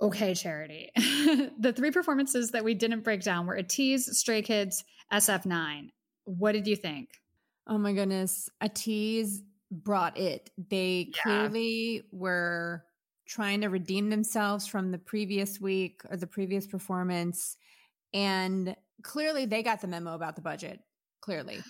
[0.01, 0.91] Okay, Charity.
[0.95, 5.89] the three performances that we didn't break down were ATEEZ, Stray Kids, SF9.
[6.25, 7.09] What did you think?
[7.67, 8.49] Oh my goodness.
[8.63, 9.41] ATEEZ
[9.71, 10.51] brought it.
[10.57, 11.21] They Yeah.
[11.21, 12.85] clearly were
[13.25, 17.57] trying to redeem themselves from the previous week or the previous performance.
[18.13, 20.79] And clearly they got the memo about the budget.
[21.21, 21.61] Clearly.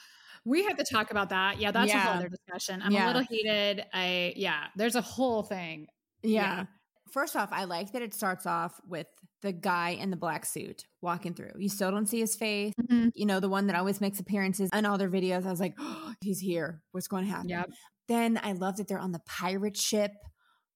[0.46, 1.60] We have to talk about that.
[1.60, 2.82] Yeah, that's a whole other discussion.
[2.82, 3.86] I'm a little heated.
[3.94, 5.88] I yeah, there's a whole thing.
[6.24, 6.66] Yeah.
[7.10, 7.14] Yeah.
[7.14, 9.08] First off, I like that it starts off with
[9.42, 11.52] the guy in the black suit walking through.
[11.58, 12.74] You still don't see his face.
[12.82, 13.12] Mhm.
[13.16, 15.46] You know, the one that always makes appearances in all their videos.
[15.46, 16.82] I was like, oh, he's here.
[16.92, 17.50] What's going to happen?
[17.50, 17.70] Yep.
[18.08, 20.12] Then I love that they're on the pirate ship.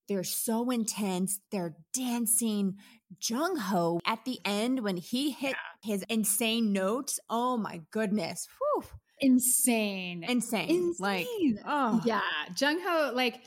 [0.08, 1.40] They're so intense.
[1.50, 2.76] They're dancing.
[3.20, 7.18] Jongho at the end when he hit his insane notes.
[7.30, 8.46] Oh my goodness.
[8.58, 8.84] Whew.
[9.20, 10.24] Insane.
[10.24, 10.94] Insane.
[10.98, 11.60] Like, Insane.
[11.66, 12.00] oh.
[12.04, 12.20] Yeah.
[12.52, 13.40] Jongho, like,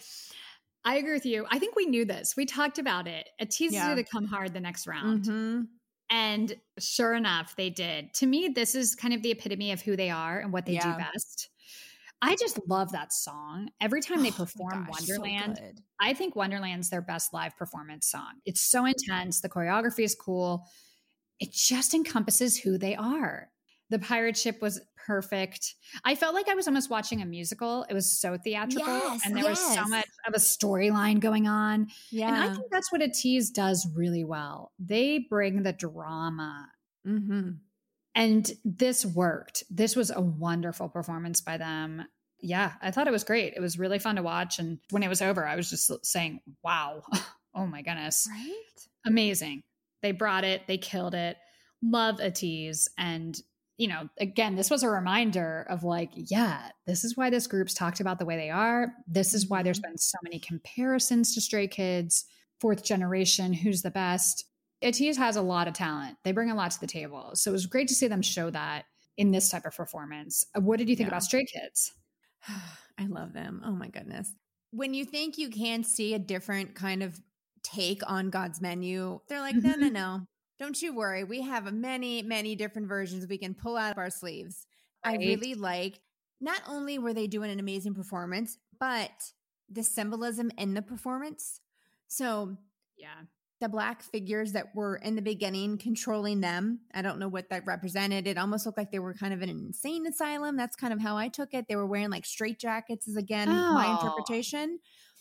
[0.87, 1.45] I agree with you.
[1.51, 2.35] I think we knew this.
[2.37, 3.27] We talked about it.
[3.39, 3.95] A teaser Yeah.
[3.95, 5.25] to come hard the next round.
[5.25, 5.67] Mhm.
[6.09, 8.13] And sure enough, they did.
[8.15, 10.75] To me, this is kind of the epitome of who they are and what they
[10.75, 10.93] Yeah.
[10.93, 11.49] do best.
[12.21, 13.69] I just love that song.
[13.81, 15.83] Every time they Oh perform gosh, Wonderland, good.
[15.99, 18.41] I think Wonderland's their best live performance song.
[18.45, 19.41] It's so intense.
[19.41, 20.65] The choreography is cool.
[21.39, 23.51] It just encompasses who they are.
[23.89, 25.75] The pirate ship was perfect.
[26.03, 27.85] I felt like I was almost watching a musical.
[27.89, 31.87] It was so theatrical Yes, and there was so much of a storyline going on.
[32.11, 32.27] Yeah.
[32.27, 34.71] And I think that's what ATEEZ does really well.
[34.77, 36.67] They bring the drama.
[37.07, 37.51] mm-hmm.
[38.15, 39.63] And this worked.
[39.69, 42.03] This was a wonderful performance by them.
[42.41, 43.53] Yeah, I thought it was great.
[43.55, 44.57] It was really fun to watch.
[44.59, 47.03] And when it was over, I was just saying, wow,
[47.55, 48.87] oh my goodness, Right?
[49.05, 49.63] amazing.
[50.01, 51.37] They brought it, they killed it.
[51.81, 52.87] Love ATEEZ.
[52.97, 53.39] And,
[53.77, 57.73] you know, again, this was a reminder of like, yeah, this is why this group's
[57.73, 58.91] talked about the way they are.
[59.07, 62.25] This is why there's been so many comparisons to Stray Kids,
[62.59, 64.45] fourth generation, who's the best.
[64.83, 66.17] ATEEZ has a lot of talent.
[66.23, 67.31] They bring a lot to the table.
[67.35, 70.45] So it was great to see them show that in this type of performance.
[70.55, 71.13] Uh, What did you think Yeah.
[71.13, 71.93] about Stray Kids?
[72.97, 73.61] I love them.
[73.65, 74.31] Oh my goodness.
[74.71, 77.19] When you think you can see a different kind of
[77.63, 79.91] take on God's menu, they're like, no, no, Mhm.
[79.93, 80.21] no.
[80.59, 81.23] Don't you worry.
[81.23, 84.65] We have many, many different versions we can pull out of our sleeves.
[85.03, 85.99] I really like
[86.41, 89.31] not only were they doing an amazing performance, but
[89.69, 91.61] the symbolism in the performance.
[92.07, 92.57] So
[92.95, 93.25] Yeah.
[93.59, 96.81] the black figures that were in the beginning controlling them.
[96.93, 98.27] I don't know what that represented.
[98.27, 100.55] It almost looked like they were kind of in an insane asylum.
[100.57, 101.65] That's kind of how I took it.
[101.67, 103.91] They were wearing like straight jackets, is again my Oh.
[103.91, 104.79] interpretation.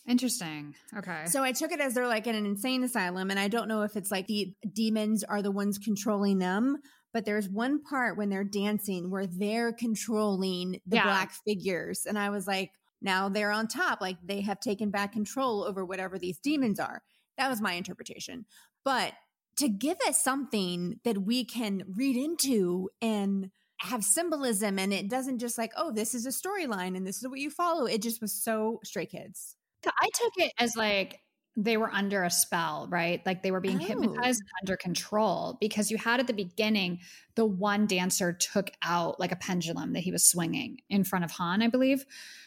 [0.09, 0.74] Interesting.
[0.96, 1.24] Okay.
[1.26, 3.30] So I took it as they're like in an insane asylum.
[3.30, 6.76] And I don't know if it's like the demons are the ones controlling them.
[7.12, 11.04] But there's one part when they're dancing where they're controlling the Yeah.
[11.04, 12.04] black figures.
[12.07, 14.00] And I was like, now they're on top.
[14.00, 17.02] Like they have taken back control over whatever these demons are.
[17.38, 18.44] That was my interpretation.
[18.84, 19.14] But
[19.57, 25.38] to give us something that we can read into and have symbolism and it doesn't
[25.38, 27.86] just like, oh, this is a storyline and this is what you follow.
[27.86, 29.55] It just was so stray kids.
[29.84, 31.20] So I took it as like
[31.58, 33.24] they were under a spell, right?
[33.24, 33.86] Like they were being Oh.
[33.86, 37.00] hypnotized and under control because you had at the beginning
[37.34, 41.30] the one dancer took out like a pendulum that he was swinging in front of
[41.32, 42.04] Han, I believe.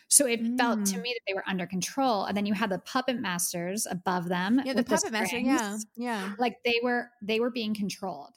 [0.09, 1.01] So it felt to Mm.
[1.03, 2.25] me that they were under control.
[2.25, 4.61] And then you had the puppet masters above them.
[4.63, 5.37] Yeah, the puppet master.
[5.39, 6.33] Yeah, yeah.
[6.37, 8.33] Like they were they were being controlled.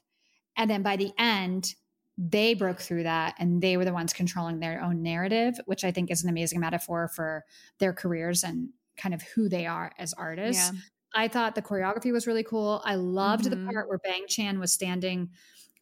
[0.57, 1.75] And then by the end,
[2.19, 5.91] they broke through that and they were the ones controlling their own narrative, which I
[5.93, 7.45] think is an amazing metaphor for
[7.79, 8.71] their careers and
[9.03, 10.71] kind of who they are as artists.
[10.73, 10.79] Yeah.
[11.15, 12.81] I thought the choreography was really cool.
[12.85, 13.51] I loved Mhm.
[13.51, 15.31] the part where Bang Chan was standing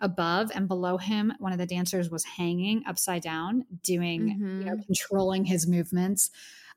[0.00, 4.76] above and below him one of the dancers was hanging upside down doing you know
[4.76, 4.86] Mhm.
[4.86, 6.30] controlling his movements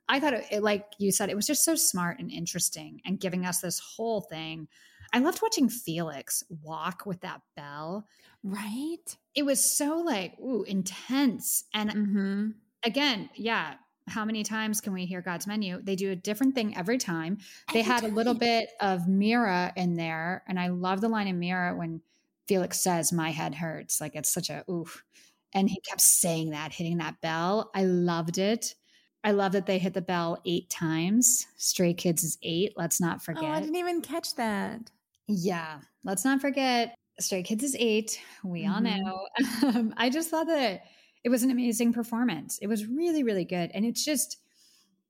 [0.10, 3.22] i thought it, it like you said it was just so smart and interesting and
[3.22, 4.68] giving us this whole thing
[5.14, 8.06] i loved watching felix walk with that bell
[8.44, 9.18] Right.
[9.36, 12.50] it was so like ooh intense and Mm-hmm.
[12.84, 13.76] again yeah
[14.08, 17.38] how many times can we hear god's menu they do a different thing every time
[17.74, 21.40] they had a little bit of MIROH in there, and I love the line in
[21.40, 22.02] MIROH when
[22.48, 25.04] Felix says, "My head hurts." Like it's such a oof,
[25.54, 27.72] and he kept saying that, hitting that bell.
[27.74, 28.76] I loved it.
[29.24, 31.48] I love that they hit the bell eight times.
[31.56, 32.74] Stray Kids is eight.
[32.76, 33.44] Let's not forget.
[33.46, 34.92] Oh, I didn't even catch that.
[35.28, 36.94] yeah, let's not forget.
[37.22, 38.20] Stray Kids is eight.
[38.44, 39.00] We all Mhm.
[39.00, 39.94] know.
[39.98, 40.84] I just thought that
[41.24, 42.58] it was an amazing performance.
[42.60, 44.38] It was really, really good, and it's just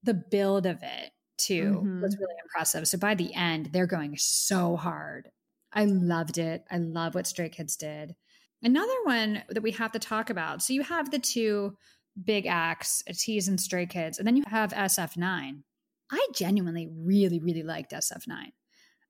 [0.03, 2.19] the build of it too was Mhm.
[2.19, 2.87] really impressive.
[2.87, 5.31] So by the end, they're going so hard.
[5.71, 6.63] I loved it.
[6.69, 8.15] I love what Stray Kids did.
[8.61, 10.61] Another one that we have to talk about.
[10.61, 11.75] So you have the two
[12.23, 15.63] big acts, Tease and Stray Kids, and then you have SF9.
[16.11, 18.51] I genuinely really, really liked SF9.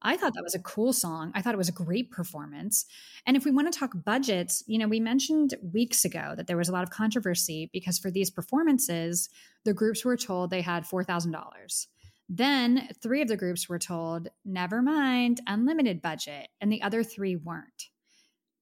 [0.04, 1.32] I thought that was a cool song.
[1.34, 2.86] I thought it was a great performance.
[3.26, 6.58] And if we want to talk budgets, you know, we mentioned weeks ago that there
[6.58, 9.30] was a lot of controversy because for these performances,
[9.64, 11.88] the groups were told they had $4,000.
[12.30, 17.36] Then three of the groups were told, never mind, unlimited budget, and the other three
[17.36, 17.90] weren't.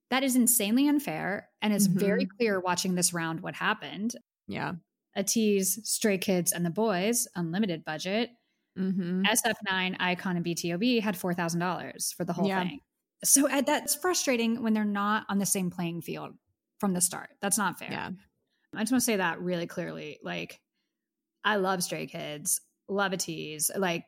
[0.09, 1.49] That is insanely unfair.
[1.61, 2.37] And it's very mm-hmm.
[2.37, 4.15] clear watching this round what happened.
[4.47, 4.73] Yeah.
[5.17, 8.31] ATEEZ, Stray Kids, and the Boys, unlimited budget.
[8.77, 9.23] Mm-hmm.
[9.23, 12.63] SF9, Icon, and BTOB had four thousand dollars for the whole Yeah.
[12.63, 12.79] thing.
[13.23, 16.33] So uh, that's frustrating when they're not on the same playing field
[16.79, 17.29] from the start.
[17.41, 17.89] That's not fair.
[17.91, 18.09] Yeah.
[18.75, 20.17] I just want to say that really clearly.
[20.23, 20.59] Like,
[21.43, 23.77] I love Stray Kids, love ATEEZ.
[23.77, 24.05] Like,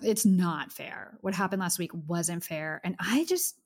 [0.00, 1.18] it's not fair.
[1.20, 2.80] What happened last week wasn't fair.
[2.84, 3.58] And I just,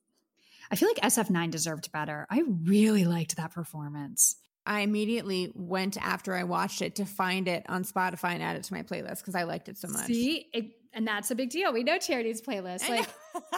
[0.71, 2.27] I feel like SF9 deserved better.
[2.31, 4.37] I really liked that performance.
[4.69, 8.65] I immediately went after I watched it to find it on Spotify and add it
[8.65, 10.07] to my playlist because I liked it so much.
[10.07, 11.73] See, it, and that's a big deal.
[11.73, 12.83] We know Charity's playlist.
[12.85, 13.09] I Like.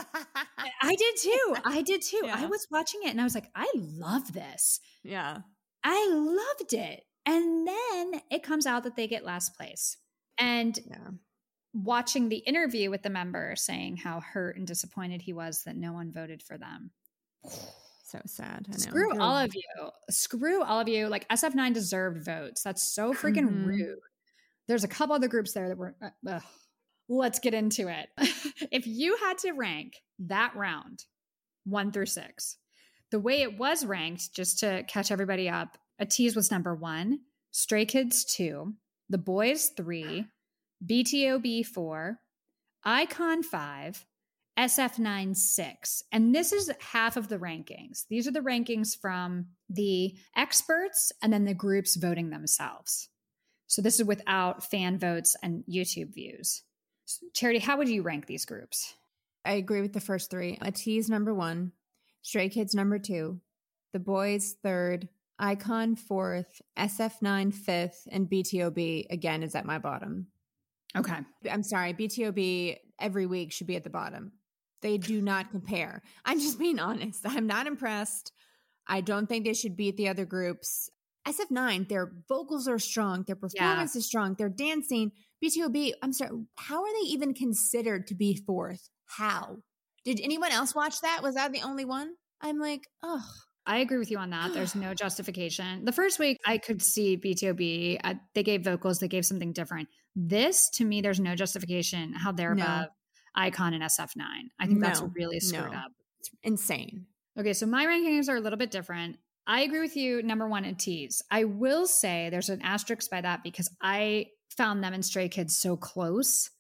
[0.83, 1.57] I, did too.
[1.65, 2.23] I did too.
[2.33, 4.81] I was watching it and I was like, I love this.
[5.03, 5.39] yeah.
[5.83, 7.03] I loved it.
[7.27, 9.97] And then it comes out that they get last place.
[10.39, 11.09] And Yeah.
[11.73, 15.93] watching the interview with the member saying how hurt and disappointed he was that no
[15.93, 16.91] one voted for them.
[18.11, 18.67] So sad.
[18.69, 18.77] I know.
[18.79, 19.91] Screw all of you.
[20.11, 21.07] Screw all of you.
[21.09, 22.63] Like SF9 deserved votes.
[22.63, 23.67] That's so freaking Mhm.
[23.67, 23.99] rude.
[24.67, 25.95] There's a couple other groups there that were.
[26.27, 26.41] Uh.
[27.09, 28.09] Let's get into it.
[28.73, 31.05] if you had to rank that round,
[31.65, 32.57] one through six,
[33.11, 37.21] the way it was ranked, just to catch everybody up, ATEEZ was number one,
[37.51, 38.75] Stray Kids two,
[39.09, 40.27] The Boys three,
[40.85, 42.21] BTOB four,
[42.85, 44.07] Icon five,
[44.61, 46.03] SF9 6.
[46.13, 48.05] And this is half of the rankings.
[48.11, 53.09] These are the rankings from the experts and then the groups voting themselves.
[53.69, 56.63] So this is without fan votes and YouTube views.
[57.35, 58.95] Charity, how would you rank these groups?
[59.47, 60.59] I agree with the first three.
[60.61, 61.73] ATEEZ number one,
[62.21, 63.41] Stray Kids number two,
[63.95, 65.09] The Boys third,
[65.39, 70.27] Icon fourth, SF9 fifth, and BTOB again is at my bottom.
[70.95, 71.17] Okay.
[71.51, 74.33] I'm sorry, BTOB every week should be at the bottom.
[74.83, 76.03] They do not compare.
[76.25, 77.21] I'm just being honest.
[77.25, 78.33] I'm not impressed.
[78.87, 80.91] I don't think they should beat the other groups.
[81.29, 85.13] SF9, their vocals are strong, their performance is strong, they're dancing.
[85.45, 88.89] BTOB, I'm sorry, how are they even considered to be fourth?
[89.07, 89.59] How?
[90.05, 91.21] Did anyone else watch that?
[91.23, 92.15] Was that the only one?
[92.41, 93.23] I'm like, oh,
[93.67, 94.55] I agree with you on that.
[94.55, 95.85] There's no justification.
[95.85, 98.01] The first week, I could see BTOB.
[98.03, 99.89] Uh, they gave vocals, they gave something different.
[100.17, 102.65] This, to me, there's no justification how they're No.
[102.65, 102.87] above
[103.35, 104.23] Icon and SF9.
[104.59, 105.79] I think that's really screwed no.
[105.79, 105.93] up.
[106.19, 107.07] it's insane.
[107.39, 109.17] Okay, so my rankings are a little bit different.
[109.47, 110.23] I agree with you.
[110.23, 111.23] Number one, ATEEZ.
[111.31, 114.27] I will say there's an asterisk by that because I
[114.57, 116.51] found them and Stray Kids so close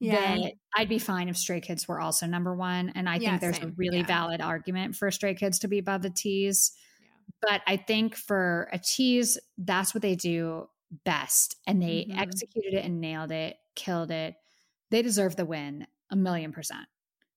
[0.00, 2.90] that I'd be fine if Stray Kids were also number one.
[2.94, 4.06] And I Yeah, think there's a really Yeah.
[4.06, 6.72] valid argument for Stray Kids to be above the tease.
[7.40, 10.68] But I think for ATEEZ, that's what they do
[11.04, 11.56] best.
[11.66, 12.18] And they Mhm.
[12.18, 14.36] executed it and nailed it, killed it.
[14.90, 16.86] They deserve the win a million percent.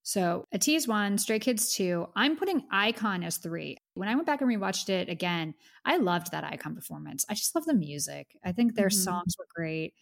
[0.03, 2.07] So ATEEZ one, Stray Kids two.
[2.15, 3.77] I'm putting Icon as three.
[3.94, 5.53] When I went back and rewatched it again,
[5.84, 7.26] I loved that Icon performance.
[7.30, 8.38] I just love the music.
[8.44, 9.03] I think their Mhm.
[9.03, 9.94] songs were great.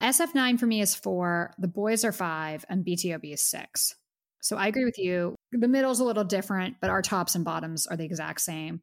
[0.00, 3.94] SF9 for me is four, the boys are five, and BTOB is six.
[4.40, 5.34] So I agree with you.
[5.52, 8.80] The middle's a little different, but our tops and bottoms are the exact same.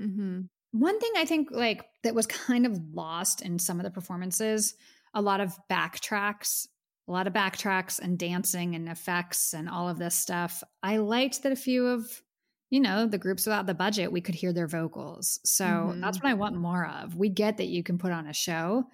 [0.00, 0.42] Mm-hmm.
[0.72, 4.74] One thing I think like that was kind of lost in some of the performances,
[5.14, 6.66] a lot of backtracks,
[7.08, 10.62] a lot of backtracks and dancing and effects and all of this stuff.
[10.82, 12.22] I liked that a few of,
[12.70, 15.38] you know, the groups without the budget, we could hear their vocals.
[15.44, 16.00] So Mhm.
[16.00, 17.14] that's what I want more of.
[17.14, 18.84] We get that you can put on a show,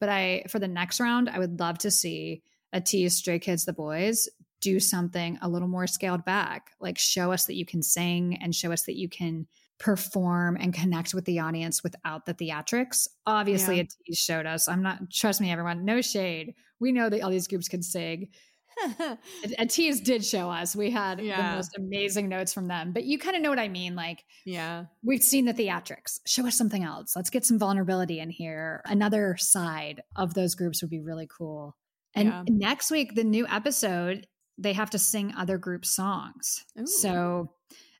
[0.00, 2.42] but I for the next round, I would love to see
[2.72, 4.28] ATEEZ Stray Kids the Boys
[4.60, 6.72] do something a little more scaled back.
[6.80, 9.46] Like show us that you can sing and show us that you can
[9.78, 13.06] perform and connect with the audience without the theatrics.
[13.26, 13.84] Obviously, Yeah.
[13.84, 14.68] ATEEZ showed us.
[14.68, 16.54] I'm not, trust me, everyone, no shade.
[16.80, 18.28] We know that all these groups can sing.
[19.58, 20.76] A, tease did show us.
[20.76, 23.68] We had the most amazing notes from them, but you kind of know what I
[23.68, 23.96] mean.
[23.96, 24.84] Like, yeah.
[25.02, 26.20] we've seen the theatrics.
[26.26, 27.16] Show us something else.
[27.16, 28.82] Let's get some vulnerability in here.
[28.84, 31.76] Another side of those groups would be really cool.
[32.14, 32.44] And Yeah.
[32.48, 34.26] next week, the new episode,
[34.58, 36.64] they have to sing other group songs.
[36.78, 36.86] Ooh.
[36.86, 37.52] So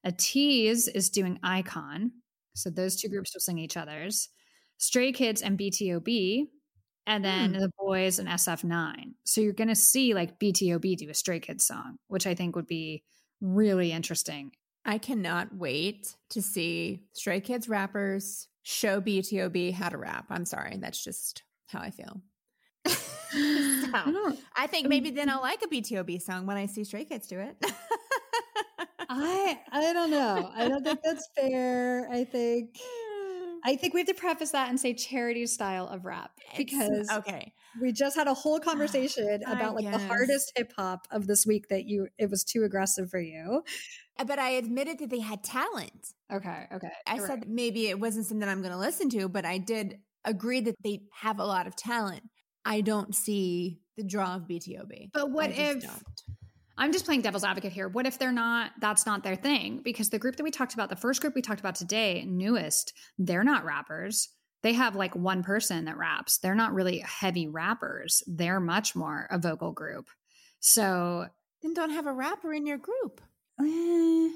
[0.07, 2.13] ATEEZ is doing icon.
[2.55, 4.29] So those two groups will sing each other's.
[4.79, 6.47] Stray Kids and BTOB,
[7.07, 7.61] and then Hmm.
[7.61, 9.15] the boys and SF9.
[9.25, 12.55] So you're going to see like BTOB do a Stray Kids song, which I think
[12.57, 13.03] would be
[13.41, 14.53] really interesting.
[14.85, 20.27] I cannot wait to see Stray Kids rappers show BTOB how to rap.
[20.31, 20.77] I'm sorry.
[20.79, 22.23] That's just how I feel.
[23.33, 27.05] So, I I think maybe then I'll like a BTOB song when I see Stray
[27.05, 27.57] Kids do it.
[29.09, 30.51] I I don't know.
[30.55, 32.09] I don't think that's fair.
[32.11, 32.77] I think
[33.65, 37.53] I think we have to preface that and say charity style of rap because okay.
[37.81, 41.69] we just had a whole conversation about like the hardest hip hop of this week
[41.69, 43.63] that you it was too aggressive for you.
[44.19, 46.15] Uh, but I admitted that they had talent.
[46.33, 46.91] Okay, okay.
[47.07, 47.49] I you're said right.
[47.49, 51.03] maybe it wasn't something I'm going to listen to, but I did agree that they
[51.21, 52.23] have a lot of talent.
[52.65, 55.11] I don't see the draw of BTOB.
[55.13, 56.03] But what if don't.
[56.79, 57.89] I'm just playing devil's advocate here?
[57.89, 59.81] What if they're not, that's not their thing?
[59.83, 62.93] Because the group that we talked about, the first group we talked about today, NU'EST,
[63.19, 64.29] they're not rappers.
[64.63, 66.39] They have like one person that raps.
[66.39, 68.23] They're not really heavy rappers.
[68.27, 70.09] They're much more a vocal group.
[70.61, 71.27] So,
[71.63, 73.21] then don't have a rapper in your group?
[73.61, 74.31] eh,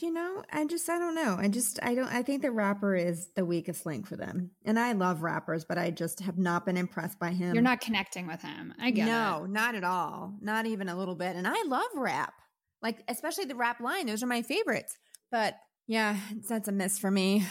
[0.00, 1.36] You know, I just I don't know.
[1.38, 4.50] I just I don't I think the rapper is the weakest link for them.
[4.64, 7.54] And I love rappers, but I just have not been impressed by him.
[7.54, 8.74] you're not connecting with him.
[8.80, 9.50] I get no, it.
[9.50, 10.34] not at all.
[10.40, 11.36] Not even a little bit.
[11.36, 12.34] And I love rap.
[12.82, 14.06] Like especially the rap line.
[14.06, 14.96] Those are my favorites.
[15.30, 15.56] But
[15.86, 16.16] yeah,
[16.48, 17.44] that's a miss for me.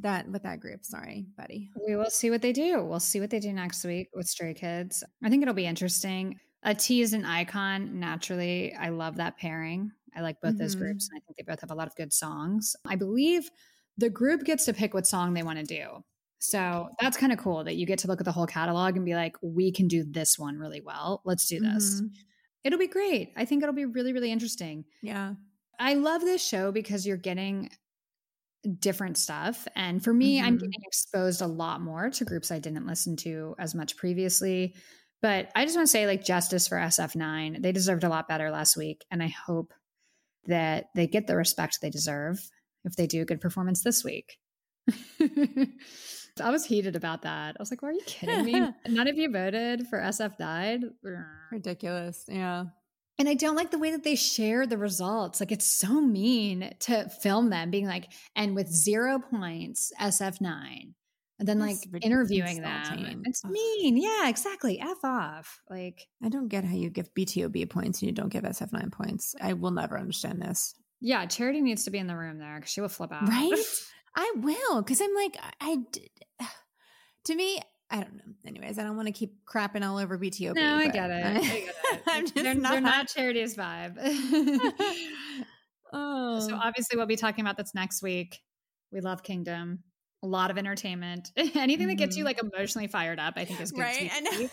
[0.00, 0.84] That with that group.
[0.84, 1.70] Sorry, buddy.
[1.86, 2.84] We will see what they do.
[2.84, 5.02] We'll see what they do next week with Stray Kids.
[5.22, 6.38] I think it'll be interesting.
[6.62, 7.98] A T is an icon.
[7.98, 9.90] Naturally, I love that pairing.
[10.14, 10.78] I like both those Mhm.
[10.78, 12.76] groups, and I think they both have a lot of good songs.
[12.86, 13.50] I believe
[13.96, 16.04] the group gets to pick what song they want to do.
[16.38, 19.04] So that's kind of cool that you get to look at the whole catalog and
[19.04, 21.22] be like, we can do this one really well.
[21.24, 22.02] Let's do this.
[22.02, 22.14] Mhm.
[22.64, 23.32] It'll be great.
[23.36, 24.84] I think it'll be really, really interesting.
[25.02, 25.34] Yeah.
[25.78, 27.70] I love this show because you're getting
[28.78, 29.66] different stuff.
[29.74, 30.58] And for me, I'm Mhm.
[30.58, 34.74] getting exposed a lot more to groups I didn't listen to as much previously.
[35.20, 37.62] But I just want to say, like, justice for SF9.
[37.62, 39.04] They deserved a lot better last week.
[39.10, 39.72] And I hope
[40.46, 42.38] that they get the respect they deserve
[42.84, 44.38] if they do a good performance this week.
[46.40, 47.56] I was heated about that.
[47.58, 48.52] I was like, "Are you kidding me?
[48.88, 50.80] None of you voted for SF died."
[51.50, 52.24] Ridiculous.
[52.26, 52.64] Yeah.
[53.18, 55.38] And I don't like the way that they share the results.
[55.38, 60.94] Like it's so mean to film them being like, and with zero points, SF9.
[61.38, 62.80] And then like That's rid- interviewing them.
[62.80, 63.22] insulting.
[63.26, 63.50] It's Ugh.
[63.50, 63.96] mean.
[63.96, 64.80] Yeah, exactly.
[64.80, 65.58] F off.
[65.68, 69.34] Like, I don't get how you give BTOB points and you don't give SF9 points.
[69.40, 70.74] I will never understand this.
[71.00, 73.26] yeah, Charity needs to be in the room there because she will flip out.
[73.28, 73.52] Right?
[74.14, 76.10] I will, because I'm like, I, I d-
[77.24, 77.60] to me,
[77.90, 78.22] I don't know.
[78.46, 80.54] Anyways, I don't want to keep crapping all over BTOB.
[80.54, 81.26] no, I get it.
[81.26, 82.02] I get it.
[82.06, 82.72] I'm just they're, not.
[82.72, 83.96] they're not Charity's vibe.
[85.92, 86.40] oh.
[86.46, 88.38] So obviously we'll be talking about this next week.
[88.92, 89.80] We love Kingdom.
[90.22, 91.32] A lot of entertainment.
[91.56, 92.26] Anything that gets you Mhm.
[92.26, 93.80] like emotionally fired up, I think is good.
[93.80, 94.10] right?
[94.10, 94.50] TV.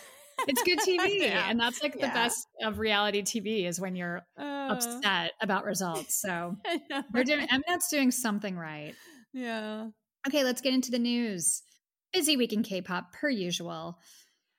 [0.48, 1.20] It's good TV.
[1.20, 1.48] Yeah.
[1.48, 4.68] And that's like the best of reality TV is when you're Oh.
[4.70, 6.20] upset about results.
[6.20, 6.56] So
[7.14, 7.46] we're doing?
[7.46, 8.94] Mnet's doing something right.
[9.32, 9.88] Yeah.
[10.26, 11.62] Okay, let's get into the news.
[12.12, 13.98] Busy week in K-pop per usual.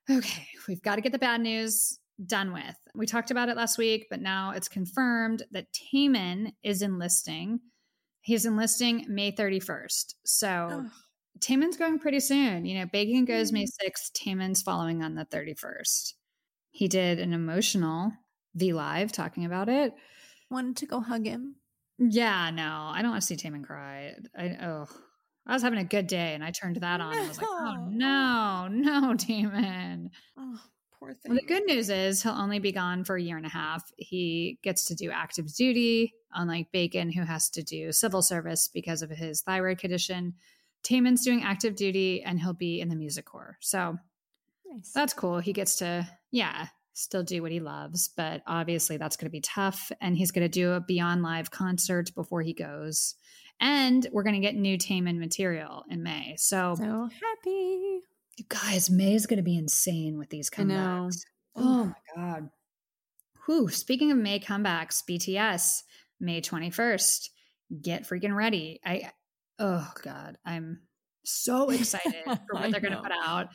[0.10, 2.76] Okay, we've got to get the bad news done with.
[2.96, 7.60] We talked about it last week, but now it's confirmed that Taemin is enlisting.
[8.22, 10.16] He's enlisting May 31st.
[10.26, 10.90] So Oh.
[11.78, 12.66] Going pretty soon.
[12.66, 13.70] You know, Baekhyun goes May mm.
[13.84, 16.14] 6th, Taemin's following on the 31st.
[16.70, 18.12] He did an emotional
[18.56, 19.94] V Live talking about it.
[20.50, 21.56] Wanted to go hug him.
[21.98, 24.16] Yeah, no, I don't want to see Taemin cry.
[24.38, 24.88] I oh,
[25.46, 27.88] I was having a good day and I turned that on and was like, oh
[27.90, 30.10] no, no, Taemin.
[30.38, 30.60] Oh,
[31.00, 31.32] poor thing.
[31.32, 33.84] Well, the good news is he'll only be gone for a year and a half.
[33.98, 39.02] He gets to do active duty, unlike Baekhyun, who has to do civil service because
[39.02, 40.36] of his thyroid condition.
[40.84, 43.58] Taemin's doing active duty and he'll be in the music corps.
[43.60, 43.98] So
[44.66, 44.92] Nice.
[44.94, 45.40] that's cool.
[45.40, 49.42] He gets to, yeah, still do what he loves, but obviously that's going to be
[49.42, 49.92] tough.
[50.02, 53.16] And he's going to do a Beyond Live concert before he goes.
[53.60, 56.36] And we're going to get new Taemin material in May.
[56.38, 58.02] So, so happy.
[58.38, 61.18] you guys, May is going to be insane with these comebacks.
[61.56, 62.50] Oh my God.
[63.46, 63.70] Whew.
[63.70, 65.82] Speaking of May comebacks, BTS,
[66.22, 67.30] May 21st.
[67.82, 68.80] Get freaking ready.
[68.86, 69.12] I,
[69.60, 70.82] oh God, I'm
[71.24, 73.50] so excited for what they're going to put out.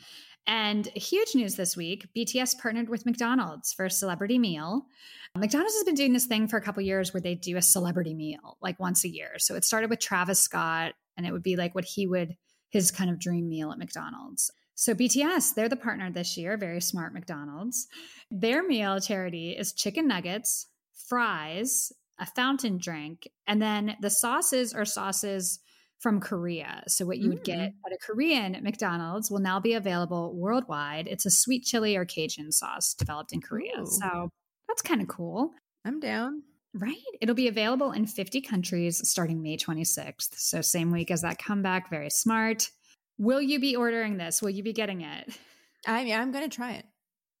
[0.47, 4.85] And huge news this week BTS partnered with McDonald's for a celebrity meal.
[5.35, 8.13] McDonald's has been doing this thing for a couple years where they do a celebrity
[8.13, 9.33] meal like once a year.
[9.39, 12.37] So it started with Travis Scott, and it would be like what he would,
[12.69, 14.49] his kind of dream meal at McDonald's.
[14.73, 17.87] So BTS, they're the partner this year, very smart McDonald's.
[18.31, 20.67] Their meal charity is chicken nuggets,
[21.09, 25.59] fries, a fountain drink, and then the sauces are sauces
[25.99, 26.83] from Korea.
[26.87, 27.73] So what you would get Mm.
[27.85, 31.07] at a Korean McDonald's will now be available worldwide.
[31.07, 33.81] It's a sweet chili or Cajun sauce developed in Korea.
[33.81, 33.85] Ooh.
[33.87, 34.29] So
[34.67, 35.53] that's kind of cool.
[35.85, 36.43] I'm down.
[36.73, 36.97] Right.
[37.21, 40.37] It'll be available in 50 countries starting May 26th.
[40.37, 41.89] So, same week as that comeback.
[41.89, 42.69] Very smart.
[43.17, 44.41] Will you be ordering this?
[44.43, 45.35] Will you be getting it?
[45.87, 46.85] I mean, I'm gonna try it.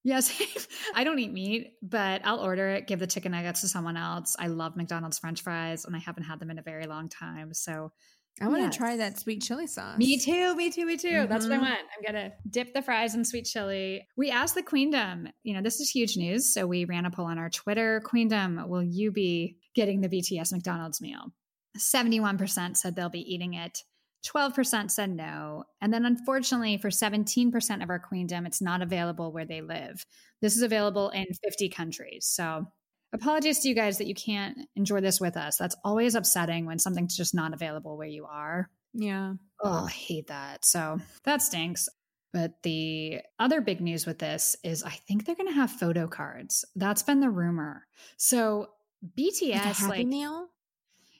[0.03, 0.67] Yes.
[0.95, 4.35] I don't eat meat, but I'll order it, give the chicken nuggets to someone else.
[4.39, 7.53] I love McDonald's french fries, and I haven't had them in a very long time.
[7.53, 7.91] So,
[8.39, 8.77] I want to Yes.
[8.77, 9.97] try that sweet chili sauce.
[9.97, 11.25] me too, me too, me too.
[11.27, 11.61] That's what I Mhm.
[11.61, 11.79] want.
[11.79, 14.07] I'm going to dip the fries in sweet chili.
[14.15, 16.53] We asked the Queendom, you know, this is huge news.
[16.53, 17.99] So we ran a poll on our Twitter.
[18.05, 21.33] Queendom, will you be getting the BTS McDonald's meal?
[21.75, 23.83] 71% said they'll be eating it.
[24.25, 25.63] 12% said no.
[25.81, 30.05] And then, unfortunately, for 17% of our queendom, it's not available where they live.
[30.41, 32.25] This is available in 50 countries.
[32.25, 32.67] So,
[33.13, 35.57] apologies to you guys that you can't enjoy this with us.
[35.57, 38.69] That's always upsetting when something's just not available where you are.
[38.93, 39.33] Yeah.
[39.63, 40.65] Oh, I hate that.
[40.65, 41.87] So, that stinks.
[42.33, 46.07] But the other big news with this is I think they're going to have photo
[46.07, 46.65] cards.
[46.75, 47.87] That's been the rumor.
[48.17, 48.69] So,
[49.17, 50.47] BTS, Like Happy like, Meal?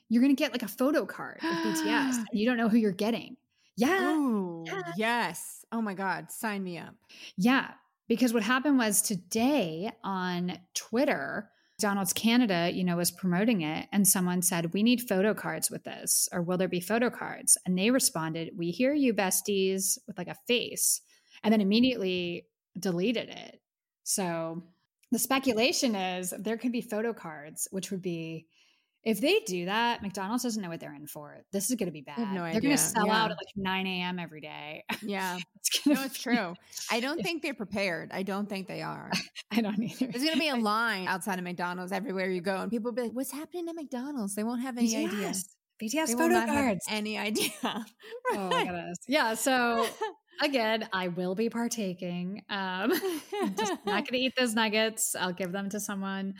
[0.08, 2.78] You're going to get like a photo card with BTS and you don't know who
[2.78, 3.36] you're getting.
[3.76, 4.14] Yeah.
[4.16, 4.82] Ooh, Yeah.
[4.96, 5.64] yes.
[5.70, 6.30] Oh my God.
[6.32, 6.94] Sign me up.
[7.36, 7.72] Yeah.
[8.08, 14.08] Because what happened was today on Twitter, Donald's Canada, you know, was promoting it and
[14.08, 17.56] someone said, We need photo cards with this, or will there be photo cards?
[17.66, 21.02] And they responded, We hear you, besties, with like a face,
[21.44, 22.46] and then immediately
[22.80, 23.60] deleted it.
[24.04, 24.64] So
[25.12, 28.46] the speculation is there could be photo cards, which would be
[29.04, 31.38] if they do that, McDonald's doesn't know what they're in for.
[31.52, 32.18] This is going to be bad.
[32.34, 33.22] no They're going to sell Yeah.
[33.22, 34.18] out at like 9 a.m.
[34.18, 34.84] every day.
[35.02, 35.38] Yeah.
[35.56, 36.54] It's No, it's be- true.
[36.90, 38.10] I don't think they're prepared.
[38.12, 39.10] I don't think they are.
[39.50, 40.06] I don't either.
[40.06, 42.96] There's going to be a line outside of McDonald's everywhere you go, and people will
[42.96, 44.34] be like, What's happening at McDonald's?
[44.34, 45.28] They won't have any idea.
[45.30, 45.44] BTS.
[45.82, 46.84] BTS They photo cards.
[46.90, 47.50] any idea.
[47.62, 47.84] Oh
[48.50, 48.98] my goodness.
[49.06, 49.34] Yeah.
[49.34, 49.86] So
[50.42, 52.42] again, I will be partaking.
[52.50, 52.92] Um,
[53.40, 55.14] I'm just not going to eat those nuggets.
[55.18, 56.34] I'll give them to someone.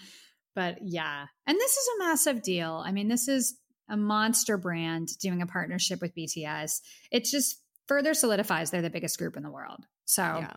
[0.55, 1.27] But yeah.
[1.47, 2.83] And this is a massive deal.
[2.85, 3.57] I mean, this is
[3.89, 6.81] a monster brand doing a partnership with BTS.
[7.11, 7.57] It just
[7.87, 9.87] further solidifies they're the biggest group in the world.
[10.05, 10.53] So yeah.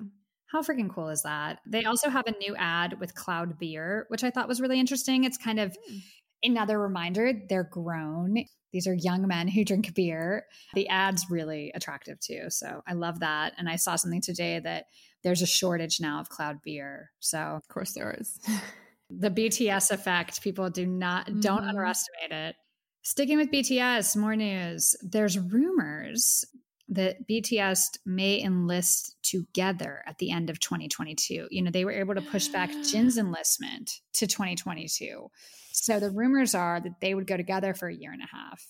[0.48, 1.60] how freaking cool is that?
[1.66, 5.24] They also have a new ad with Kloud Beer, which I thought was really interesting.
[5.24, 5.98] It's kind of Hmm.
[6.44, 8.44] another reminder they're grown.
[8.74, 10.46] These are young men who drink beer.
[10.74, 12.46] The ad's really attractive too.
[12.50, 13.54] So I love that.
[13.58, 14.86] And I saw something today that
[15.24, 17.12] there's a shortage now of Kloud Beer.
[17.20, 18.40] So Of course there is.
[19.20, 21.70] the BTS effect, people do not don't Mhm.
[21.70, 22.56] underestimate it.
[23.04, 24.96] Sticking with BTS, more news.
[25.02, 26.46] There's rumors
[26.88, 31.48] that BTS may enlist together at the end of 2022.
[31.50, 35.30] You know, they were able to push back Jin's enlistment to 2022.
[35.72, 38.62] So the rumors are that they would go together for a year and a half.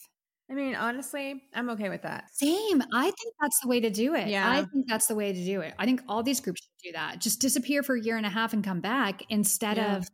[0.50, 2.26] I mean, honestly, I'm okay with that.
[2.34, 2.84] Same.
[2.94, 4.28] I think that's the way to do it.
[4.28, 4.50] Yeah.
[4.52, 5.74] I think that's the way to do it.
[5.80, 7.22] I think all these groups should do that.
[7.22, 9.96] Just disappear for a year and a half and come back instead Yeah.
[9.96, 10.10] of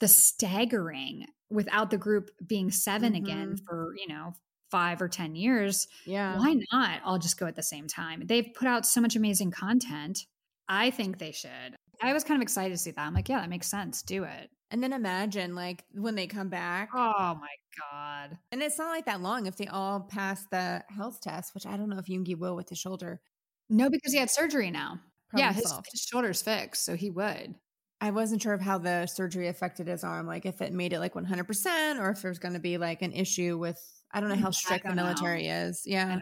[0.00, 3.64] the staggering without the group being 7 again Mhm.
[3.66, 4.34] for, you know,
[4.70, 5.86] five or 10 years.
[6.04, 6.36] Yeah.
[6.38, 7.00] Why not?
[7.04, 8.22] I'll just go at the same time.
[8.26, 10.26] They've put out so much amazing content.
[10.68, 11.76] I think they should.
[12.02, 13.00] I was kind of excited to see that.
[13.00, 14.02] I'm like, yeah, that makes sense.
[14.02, 14.50] Do it.
[14.70, 16.90] And then imagine like when they come back.
[16.94, 17.48] Oh my
[17.90, 18.38] God.
[18.52, 21.76] And it's not like that long if they all pass the health test, which I
[21.78, 23.22] don't know if Yoongi will with the shoulder.
[23.70, 25.00] No, because he had surgery now.
[25.34, 27.54] yeah, his, his shoulder's fixed, so he would.
[28.00, 31.00] I wasn't sure of how the surgery affected his arm, like if it made it
[31.00, 33.80] like 100% or if there's going to be like an issue with,
[34.12, 35.04] I don't know Mm, how strict the don't know.
[35.04, 35.82] military is.
[35.84, 36.20] Yeah.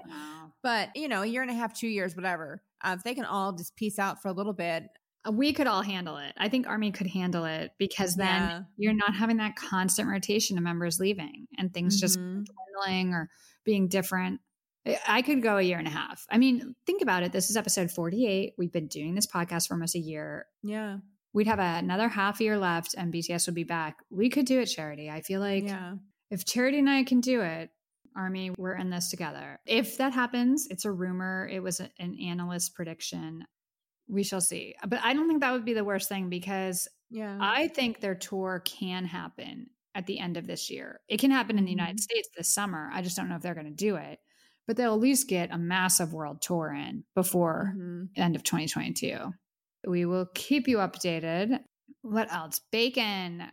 [0.63, 2.63] But, you know, a year and a half, two years, whatever.
[2.83, 4.85] Uh, if they can all just peace out for a little bit.
[5.27, 6.33] Uh, We could all handle it.
[6.39, 8.63] I think Army could handle it because then Yeah.
[8.79, 12.47] you're not having that constant rotation of members leaving and things just Mhm.
[12.47, 13.29] dwindling or
[13.65, 14.41] being different.
[14.87, 16.25] I- I could go a year and a half.
[16.31, 17.33] I mean, think about it.
[17.33, 18.55] This is episode 48.
[18.57, 20.47] We've been doing this podcast for almost a year.
[20.63, 20.99] Yeah.
[21.37, 23.99] We'd have another half year left and BTS would be back.
[24.09, 25.11] We could do it, Charity.
[25.11, 25.97] I feel like yeah.
[26.31, 27.69] if Charity and I can do it,
[28.17, 29.61] Army, we're in this together.
[29.67, 31.47] If that happens, it's a rumor.
[31.53, 33.45] It was an analyst prediction.
[34.09, 34.77] We shall see.
[34.89, 37.37] But I don't think that would be the worst thing because Yeah.
[37.39, 41.01] I think their tour can happen at the end of this year.
[41.07, 42.01] It can happen in the United Mhm.
[42.01, 42.89] States this summer.
[42.95, 44.21] I just don't know if they're going to do it.
[44.67, 48.09] But they'll at least get a massive world tour in before Mhm.
[48.15, 49.35] the end of 2022.
[49.87, 51.61] We will keep you updated.
[52.03, 52.61] What else?
[52.73, 53.49] Baekhyun.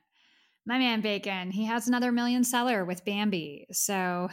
[0.65, 1.51] My man Baekhyun.
[1.51, 3.67] He has another million seller with Bambi.
[3.71, 4.29] So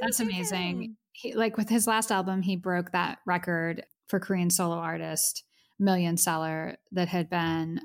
[0.00, 0.96] that's amazing.
[1.12, 5.44] He, like with his last album, he broke that record for Korean solo artist,
[5.78, 7.80] million seller that had been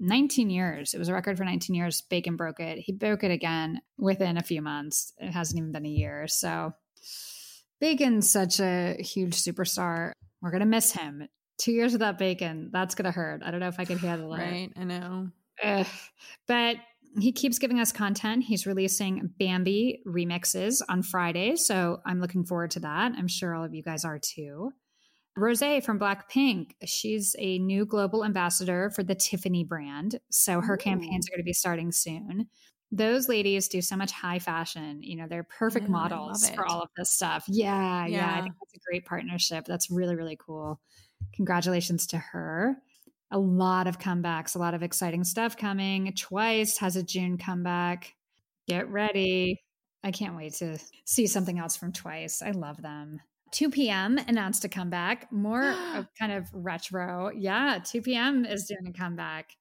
[0.00, 0.94] 19 years.
[0.94, 2.02] It was a record for 19 years.
[2.10, 2.78] Baekhyun broke it.
[2.78, 5.12] He broke it again within a few months.
[5.18, 6.26] It hasn't even been a year.
[6.26, 6.72] So
[7.82, 10.12] Baekhyun's such a huge superstar.
[10.40, 11.28] We're going to miss him.
[11.60, 13.42] Two years without Baekhyun, that's going to hurt.
[13.44, 14.38] I don't know if I can handle it.
[14.38, 14.72] Right.
[14.76, 15.28] I know.
[15.62, 15.86] Ugh.
[16.46, 16.76] But
[17.18, 18.44] he keeps giving us content.
[18.44, 21.56] He's releasing Bambi remixes on Friday.
[21.56, 23.12] So I'm looking forward to that.
[23.16, 24.72] I'm sure all of you guys are too.
[25.36, 30.18] Rose from Blackpink, she's a new global ambassador for the Tiffany brand.
[30.30, 30.78] So her Ooh.
[30.78, 32.48] campaigns are going to be starting soon.
[32.92, 35.02] Those ladies do so much high fashion.
[35.02, 37.44] You know, they're perfect Yeah, models for all of this stuff.
[37.48, 39.64] Yeah, yeah, I think that's a great partnership.
[39.66, 40.80] That's really, really cool.
[41.34, 42.76] Congratulations to her
[43.30, 46.12] a lot of comebacks, a lot of exciting stuff coming.
[46.14, 48.14] Twice has a June comeback.
[48.66, 49.62] Get ready.
[50.02, 52.42] I can't wait to see something else from Twice.
[52.42, 53.20] I love them.
[53.52, 54.18] 2 p.m.
[54.28, 57.30] announced a comeback, more of kind of retro.
[57.34, 58.44] Yeah, 2 p.m.
[58.44, 59.56] is doing a comeback.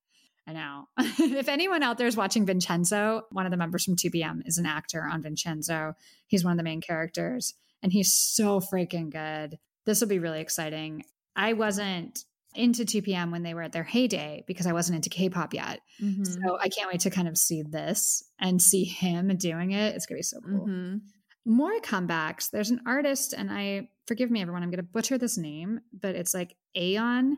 [0.48, 0.88] I know.
[1.20, 4.42] if anyone out there is watching Vincenzo, one of the members from 2 p.m.
[4.46, 5.94] is an actor on Vincenzo.
[6.28, 7.54] He's one of the main characters,
[7.84, 9.60] and he's so freaking good.
[9.86, 11.04] This will be really exciting.
[11.40, 13.32] I wasn't into 2 p.m.
[13.32, 15.80] when they were at their heyday because I wasn't into K pop yet.
[16.02, 16.28] Mhm.
[16.28, 19.96] So I can't wait to kind of see this and see him doing it.
[19.96, 20.68] It's going to be so cool.
[20.68, 21.02] Mhm.
[21.46, 22.50] More comebacks.
[22.50, 26.16] There's an artist, and I forgive me, everyone, I'm going to butcher this name, but
[26.16, 27.38] it's like Aeon.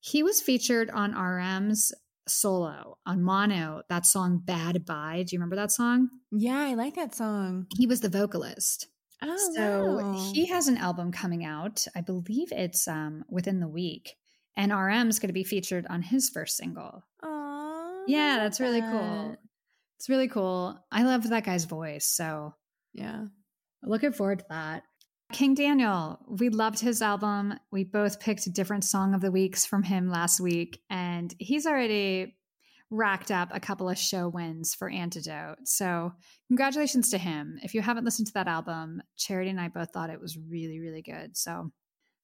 [0.00, 1.92] He was featured on RM's
[2.26, 5.24] solo on Mono, that song Bad Bye.
[5.26, 6.08] Do you remember that song?
[6.30, 7.66] Yeah, I like that song.
[7.76, 8.86] He was the vocalist.
[9.22, 10.30] Oh, so wow.
[10.32, 11.86] he has an album coming out.
[11.96, 14.14] I believe it's um, within the week.
[14.56, 17.04] And RM is going to be featured on his first single.
[17.22, 19.36] Aw, Yeah, that's really cool.
[19.98, 20.78] It's really cool.
[20.92, 22.06] I love that guy's voice.
[22.06, 22.54] So
[22.92, 23.26] Yeah.
[23.82, 24.82] looking forward to that.
[25.32, 27.54] Kang Daniel, we loved his album.
[27.70, 31.66] We both picked a different song of the weeks from him last week, and he's
[31.66, 32.37] already
[32.90, 35.58] racked up a couple of show wins for Antidote.
[35.64, 36.12] So,
[36.48, 37.58] congratulations to him.
[37.62, 40.80] If you haven't listened to that album, Charity and I both thought it was really,
[40.80, 41.36] really good.
[41.36, 41.70] So,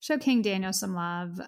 [0.00, 1.40] show Kang Daniel some love.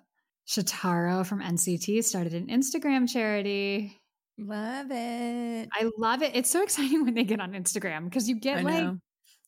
[0.49, 4.01] Shotaro from NCT started an Instagram charity.
[4.39, 5.69] Love it.
[5.73, 6.33] I love it.
[6.35, 8.99] It's so exciting when they get on Instagram because you get I like know.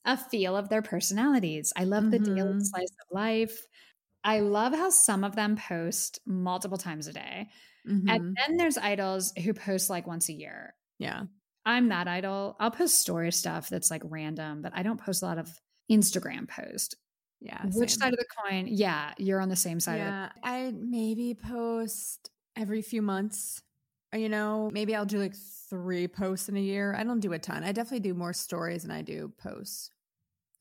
[0.05, 1.73] a feel of their personalities.
[1.77, 2.61] I love the daily mm-hmm.
[2.61, 3.59] slice of life.
[4.25, 7.49] I love how some of them post multiple times a day.
[7.87, 8.09] Mhm.
[8.09, 10.75] And then there's idols who post like once a year.
[10.99, 11.25] yeah.
[11.67, 12.57] I'm that idol.
[12.61, 15.61] I'll post story stuff that's like random, but I don't post a lot of
[15.93, 16.97] Instagram post.
[17.41, 17.63] Yeah.
[17.75, 18.01] Which same.
[18.01, 18.69] side of the coin?
[18.69, 23.63] Yeah, you're on the same side of Yeah, I maybe post every few months.
[24.15, 25.35] You know, maybe I'll do like
[25.69, 26.95] three posts in a year.
[26.97, 27.63] I don't do a ton.
[27.65, 29.91] I definitely do more stories than I do posts.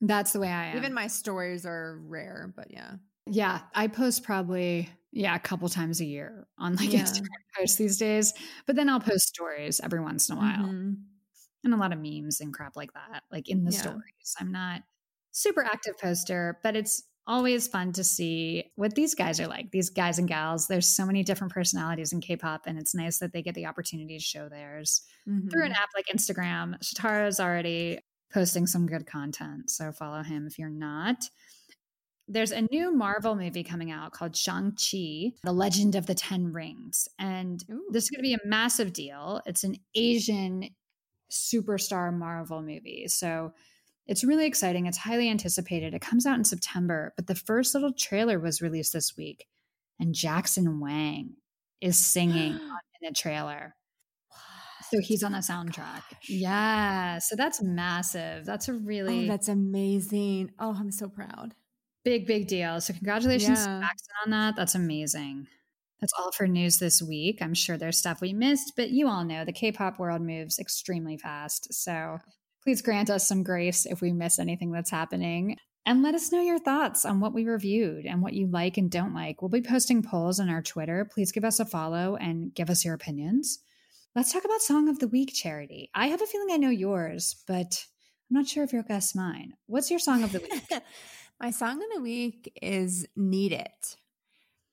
[0.02, 0.76] That's the way I am.
[0.76, 2.96] Even my stories are rare, but yeah.
[3.26, 7.02] Yeah, I post probably yeah a couple times a year on like Yeah.
[7.02, 7.26] Instagram
[7.56, 8.34] posts these days,
[8.66, 10.96] but then I'll post stories every once in a while Mhm.
[11.64, 13.78] and a lot of memes and crap like that, like in the Yeah.
[13.80, 14.34] stories.
[14.38, 14.82] I'm not
[15.32, 19.70] super active poster, but it's always fun to see what these guys are like.
[19.70, 20.66] These guys and gals.
[20.66, 24.16] There's so many different personalities in K-pop, and it's nice that they get the opportunity
[24.16, 25.76] to show theirs through an Mhm.
[25.76, 26.82] app like Instagram.
[26.82, 28.00] Shotaro's already
[28.32, 31.28] posting some good content, so follow him if you're not.
[32.28, 37.08] There's a new Marvel movie coming out called Shang-Chi, The Legend of the Ten Rings.
[37.18, 37.88] And Ooh.
[37.90, 39.40] this is going to be a massive deal.
[39.46, 40.68] It's an Asian
[41.32, 43.08] superstar Marvel movie.
[43.08, 43.54] So
[44.06, 44.86] it's really exciting.
[44.86, 45.94] It's highly anticipated.
[45.94, 49.46] It comes out in September, but the first little trailer was released this week.
[49.98, 51.36] And Jackson Wang
[51.80, 52.52] is singing
[53.00, 53.74] in the trailer.
[54.90, 56.02] So he's on the soundtrack.
[56.28, 57.18] Yeah.
[57.18, 58.46] So that's massive.
[58.46, 60.52] That's a really Oh, that's amazing.
[60.58, 61.54] Oh, I'm so proud.
[62.04, 62.80] Big, big deal.
[62.80, 63.88] So congratulations to Yeah.
[64.24, 64.56] On that.
[64.56, 65.46] That's amazing.
[66.00, 67.42] That's all for news this week.
[67.42, 71.16] I'm sure there's stuff we missed, but you all know the K-pop world moves extremely
[71.16, 71.72] fast.
[71.74, 72.18] So
[72.62, 75.56] please grant us some grace if we miss anything that's happening.
[75.86, 78.90] And let us know your thoughts on what we reviewed and what you like and
[78.90, 79.40] don't like.
[79.40, 81.08] We'll be posting polls on our Twitter.
[81.10, 83.60] Please give us a follow and give us your opinions.
[84.14, 85.90] Let's talk about Song of the Week, Charity.
[85.94, 87.86] I have a feeling I know yours, but
[88.30, 89.54] I'm not sure if you'll guess mine.
[89.66, 90.62] What's your Song of the Week?
[91.40, 93.96] My song of the week is Need It,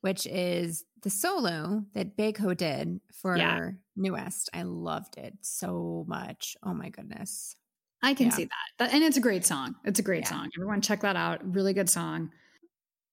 [0.02, 3.72] which is the solo that Baekho did for Yeah.
[3.96, 4.50] NU'EST.
[4.54, 6.58] I loved it so much.
[6.64, 7.56] Oh my goodness.
[8.02, 8.32] I can Yeah.
[8.34, 8.52] see that.
[8.80, 8.94] that.
[8.94, 9.76] And it's a great song.
[9.84, 10.30] It's a great Yeah.
[10.30, 10.50] song.
[10.58, 11.54] Everyone check that out.
[11.54, 12.32] Really good song.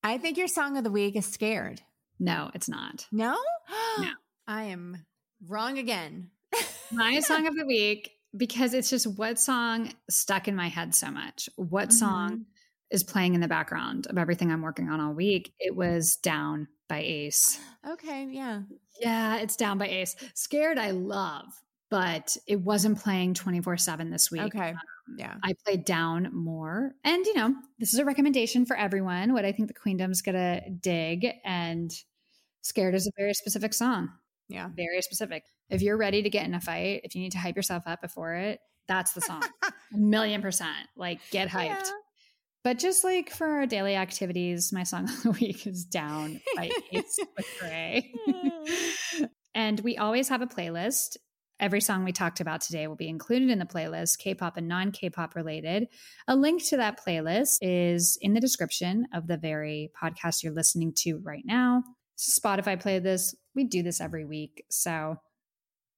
[0.03, 1.83] I think your song of the week is Scared.
[2.19, 3.07] No, it's not.
[3.13, 3.37] No?
[3.99, 4.13] No.
[4.47, 5.07] I am
[5.47, 6.31] wrong again.
[6.93, 11.11] My song of the week, because it's just what song stuck in my head so
[11.11, 11.49] much.
[11.57, 11.99] What Mm-hmm.
[11.99, 12.47] song
[12.93, 15.53] is playing in the background of everything I'm working on all week?
[15.59, 17.59] It was Down by Ace.
[17.89, 18.61] Okay, yeah.
[19.01, 20.15] Yeah, it's Down by Ace.
[20.35, 21.47] Scared, I love,
[21.91, 24.43] but it wasn't playing 24 7 this week.
[24.43, 24.71] Okay.
[24.71, 24.77] Um,
[25.19, 25.35] yeah.
[25.43, 26.93] I played down more.
[27.03, 30.37] And, you know, this is a recommendation for everyone, what I think the Queendom's going
[30.37, 31.27] to dig.
[31.45, 31.91] And
[32.61, 34.11] Scared is a very specific song,
[34.49, 34.69] Yeah.
[34.77, 35.45] very specific.
[35.71, 38.01] If you're ready to get in a fight, if you need to hype yourself up
[38.03, 39.43] before it, that's the song.
[39.63, 40.89] a million percent.
[40.97, 41.65] Like, get hyped.
[41.67, 41.91] Yeah.
[42.65, 46.71] But just like for our daily activities, my song of the week is Down by
[46.93, 47.19] Ace
[47.59, 48.13] Gray.
[49.55, 51.17] and we always have a playlist.
[51.59, 54.69] Every song we talked about today will be included in the playlist, K pop and
[54.69, 55.89] non K pop related.
[56.29, 60.93] A link to that playlist is in the description of the very podcast you're listening
[60.99, 61.83] to right now.
[62.17, 63.35] Spotify play this.
[63.55, 64.65] We do this every week.
[64.71, 65.17] So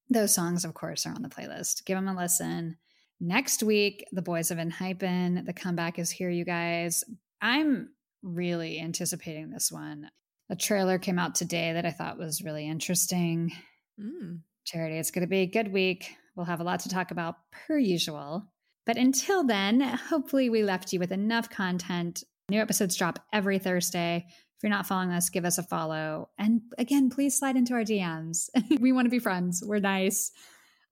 [0.09, 1.85] those songs, of course, are on the playlist.
[1.85, 2.77] Give them a listen.
[3.19, 5.45] Next week, the boys have been hyping.
[5.45, 7.03] The comeback is here, you guys.
[7.41, 7.89] I'm
[8.21, 10.09] really anticipating this one.
[10.49, 13.51] A trailer came out today that I thought was really interesting.
[13.99, 14.41] Mm.
[14.65, 16.15] Charity, it's going to be a good week.
[16.35, 18.51] We'll have a lot to talk about per usual.
[18.85, 22.23] But until then, hopefully, we left you with enough content.
[22.49, 24.25] New episodes drop every Thursday.
[24.27, 26.29] If you're not following us, give us a follow.
[26.37, 28.49] And again, please slide into our DMs.
[28.79, 29.63] we want to be friends.
[29.65, 30.31] We're nice.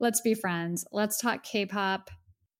[0.04, 0.86] Let's be friends.
[0.92, 2.12] Let's talk K pop.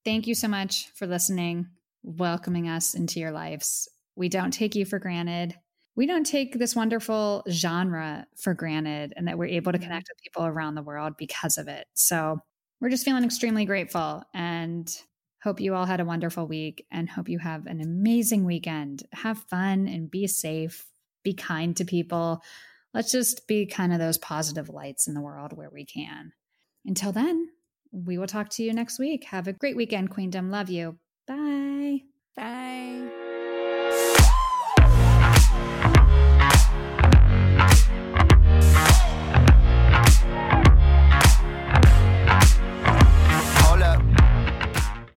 [0.06, 1.68] Thank you so much for listening,
[2.02, 3.90] welcoming us into your lives.
[4.16, 5.54] We don't take you for granted.
[5.98, 10.24] We don't take this wonderful genre for granted and that we're able to connect with
[10.24, 11.86] people around the world because of it.
[11.96, 12.40] So
[12.80, 14.90] we're just feeling extremely grateful and
[15.44, 19.04] hope you all had a wonderful week and hope you have an amazing weekend.
[19.12, 20.86] Have fun and be safe,
[21.24, 22.42] be kind to people.
[22.94, 26.32] Let's just be kind of those positive lights in the world where we can.
[26.86, 27.50] Until then,
[27.92, 29.26] we will talk to you next week.
[29.26, 30.50] Have a great weekend, Queendom.
[30.50, 30.98] Love you.
[31.28, 32.02] Bye.
[32.36, 33.13] Bye.